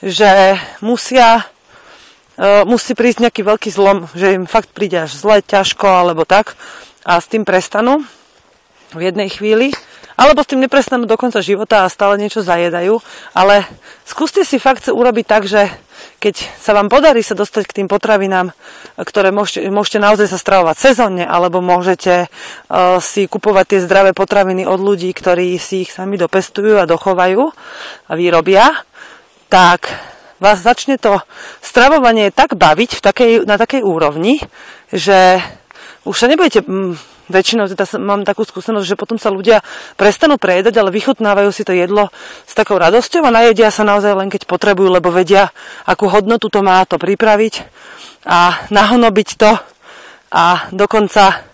že 0.00 0.56
musia 0.80 1.42
Uh, 2.36 2.68
musí 2.68 2.92
prísť 2.92 3.24
nejaký 3.24 3.48
veľký 3.48 3.72
zlom, 3.72 4.12
že 4.12 4.36
im 4.36 4.44
fakt 4.44 4.68
príde 4.76 5.08
až 5.08 5.16
zle, 5.16 5.40
ťažko 5.40 5.88
alebo 5.88 6.28
tak 6.28 6.52
a 7.00 7.16
s 7.16 7.32
tým 7.32 7.48
prestanú 7.48 8.04
v 8.92 9.08
jednej 9.08 9.32
chvíli 9.32 9.72
alebo 10.16 10.40
s 10.40 10.48
tým 10.48 10.64
neprestanú 10.64 11.04
do 11.04 11.20
konca 11.20 11.44
života 11.44 11.84
a 11.84 11.92
stále 11.92 12.16
niečo 12.16 12.40
zajedajú. 12.40 12.98
Ale 13.36 13.68
skúste 14.08 14.42
si 14.42 14.56
fakt 14.56 14.88
urobiť 14.88 15.24
tak, 15.28 15.44
že 15.44 15.68
keď 16.16 16.34
sa 16.56 16.72
vám 16.72 16.88
podarí 16.88 17.20
sa 17.20 17.36
dostať 17.36 17.64
k 17.68 17.76
tým 17.82 17.88
potravinám, 17.92 18.52
ktoré 18.96 19.28
môžete, 19.28 19.68
môžete 19.68 20.00
naozaj 20.00 20.32
sa 20.32 20.40
stravovať 20.40 20.76
sezónne, 20.80 21.24
alebo 21.28 21.60
môžete 21.60 22.26
uh, 22.26 22.96
si 22.98 23.28
kupovať 23.28 23.76
tie 23.76 23.80
zdravé 23.84 24.10
potraviny 24.16 24.64
od 24.64 24.80
ľudí, 24.80 25.12
ktorí 25.12 25.60
si 25.60 25.84
ich 25.84 25.92
sami 25.92 26.16
dopestujú 26.16 26.80
a 26.80 26.88
dochovajú 26.88 27.42
a 28.08 28.12
vyrobia, 28.16 28.64
tak 29.52 29.92
vás 30.40 30.60
začne 30.60 30.96
to 30.96 31.20
stravovanie 31.60 32.32
tak 32.32 32.56
baviť 32.56 32.90
v 32.96 33.04
takej, 33.04 33.32
na 33.44 33.56
takej 33.60 33.84
úrovni, 33.84 34.40
že 34.92 35.40
už 36.04 36.16
sa 36.16 36.28
nebudete 36.28 36.64
mm, 36.64 37.15
väčšinou 37.28 37.66
teda 37.70 37.84
mám 37.98 38.22
takú 38.22 38.46
skúsenosť, 38.46 38.86
že 38.86 38.96
potom 38.98 39.18
sa 39.18 39.34
ľudia 39.34 39.62
prestanú 39.98 40.38
prejedať, 40.38 40.74
ale 40.78 40.94
vychutnávajú 40.94 41.50
si 41.50 41.62
to 41.66 41.74
jedlo 41.74 42.10
s 42.46 42.52
takou 42.54 42.78
radosťou 42.78 43.26
a 43.26 43.34
najedia 43.34 43.70
sa 43.74 43.82
naozaj 43.82 44.14
len 44.14 44.30
keď 44.30 44.46
potrebujú, 44.46 44.88
lebo 44.90 45.10
vedia, 45.10 45.50
akú 45.86 46.06
hodnotu 46.06 46.46
to 46.48 46.62
má 46.62 46.82
to 46.86 46.98
pripraviť 46.98 47.66
a 48.26 48.66
nahonobiť 48.70 49.28
to 49.38 49.50
a 50.34 50.66
dokonca 50.74 51.46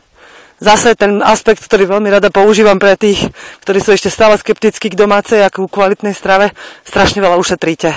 zase 0.63 0.95
ten 0.95 1.19
aspekt, 1.21 1.67
ktorý 1.67 1.99
veľmi 1.99 2.09
rada 2.09 2.31
používam 2.31 2.79
pre 2.79 2.95
tých, 2.95 3.19
ktorí 3.67 3.79
sú 3.83 3.93
ešte 3.93 4.09
stále 4.09 4.39
skeptickí 4.39 4.95
k 4.95 4.99
domácej 4.99 5.43
a 5.43 5.51
k 5.51 5.67
kvalitnej 5.67 6.15
strave, 6.15 6.55
strašne 6.87 7.19
veľa 7.19 7.37
ušetríte. 7.37 7.91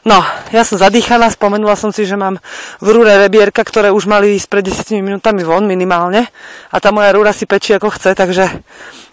No, 0.00 0.24
ja 0.48 0.64
som 0.64 0.80
zadýchaná, 0.80 1.28
spomenula 1.28 1.76
som 1.76 1.92
si, 1.92 2.08
že 2.08 2.16
mám 2.16 2.40
v 2.80 2.88
rúre 2.88 3.20
rebierka, 3.20 3.60
ktoré 3.60 3.92
už 3.92 4.08
mali 4.08 4.32
ísť 4.32 4.48
pred 4.48 4.64
10 4.64 5.04
minútami 5.04 5.44
von 5.44 5.68
minimálne 5.68 6.24
a 6.72 6.76
tá 6.80 6.88
moja 6.88 7.12
rúra 7.12 7.36
si 7.36 7.44
pečí 7.44 7.76
ako 7.76 7.92
chce, 7.92 8.16
takže 8.16 8.48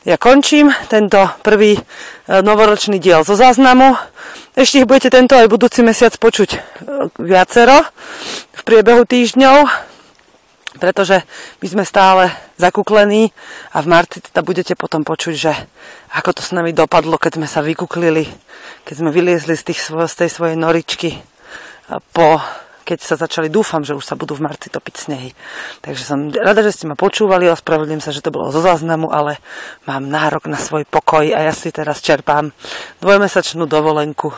ja 0.07 0.15
končím 0.15 0.71
tento 0.87 1.19
prvý 1.43 1.75
e, 1.75 1.81
novoročný 2.39 3.03
diel 3.03 3.27
zo 3.27 3.35
záznamu. 3.35 3.99
Ešte 4.55 4.79
ich 4.79 4.87
budete 4.87 5.11
tento 5.11 5.35
aj 5.35 5.51
budúci 5.51 5.83
mesiac 5.83 6.15
počuť 6.15 6.49
e, 6.55 6.59
viacero 7.19 7.83
v 8.55 8.61
priebehu 8.63 9.03
týždňov. 9.03 9.67
Pretože 10.77 11.21
my 11.59 11.67
sme 11.67 11.83
stále 11.83 12.31
zakuklení 12.55 13.29
a 13.75 13.81
v 13.83 13.87
marci 13.89 14.23
teda 14.23 14.41
budete 14.45 14.73
potom 14.73 15.03
počuť, 15.03 15.35
že 15.35 15.53
ako 16.15 16.37
to 16.37 16.41
s 16.41 16.55
nami 16.55 16.71
dopadlo, 16.71 17.19
keď 17.19 17.41
sme 17.41 17.47
sa 17.49 17.65
vykuklili, 17.65 18.25
keď 18.87 18.95
sme 18.95 19.09
vyliezli 19.11 19.53
z, 19.57 19.63
tých, 19.67 19.79
z 19.89 20.15
tej 20.15 20.29
svojej 20.31 20.55
noričky 20.55 21.19
po 22.13 22.39
keď 22.87 23.03
sa 23.03 23.19
začali, 23.19 23.51
dúfam, 23.51 23.83
že 23.83 23.91
už 23.91 24.07
sa 24.07 24.15
budú 24.15 24.31
v 24.39 24.47
marci 24.47 24.71
topiť 24.71 24.95
snehy. 24.95 25.35
Takže 25.83 26.03
som 26.07 26.31
rada, 26.31 26.63
že 26.63 26.71
ste 26.71 26.87
ma 26.87 26.95
počúvali, 26.95 27.51
ospravedlím 27.51 27.99
sa, 27.99 28.15
že 28.15 28.23
to 28.23 28.31
bolo 28.31 28.47
zo 28.47 28.63
záznamu, 28.63 29.11
ale 29.11 29.43
mám 29.83 30.07
nárok 30.07 30.47
na 30.47 30.55
svoj 30.55 30.87
pokoj 30.87 31.27
a 31.35 31.43
ja 31.43 31.51
si 31.51 31.67
teraz 31.75 31.99
čerpám 31.99 32.55
dvojmesačnú 33.03 33.67
dovolenku 33.67 34.31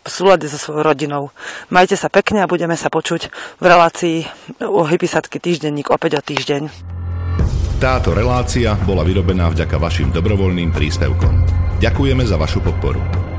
v 0.00 0.08
súlade 0.08 0.48
so 0.48 0.56
svojou 0.56 0.82
rodinou. 0.84 1.30
Majte 1.68 1.94
sa 1.94 2.08
pekne 2.08 2.44
a 2.44 2.50
budeme 2.50 2.74
sa 2.74 2.88
počuť 2.88 3.30
v 3.60 3.64
relácii 3.64 4.18
o 4.64 4.84
hypisatky 4.84 5.38
týždenník 5.38 5.92
opäť 5.92 6.18
o 6.18 6.22
týždeň. 6.24 6.62
Táto 7.80 8.12
relácia 8.12 8.76
bola 8.84 9.00
vyrobená 9.00 9.48
vďaka 9.48 9.80
vašim 9.80 10.12
dobrovoľným 10.12 10.68
príspevkom. 10.68 11.34
Ďakujeme 11.80 12.28
za 12.28 12.36
vašu 12.36 12.60
podporu. 12.60 13.29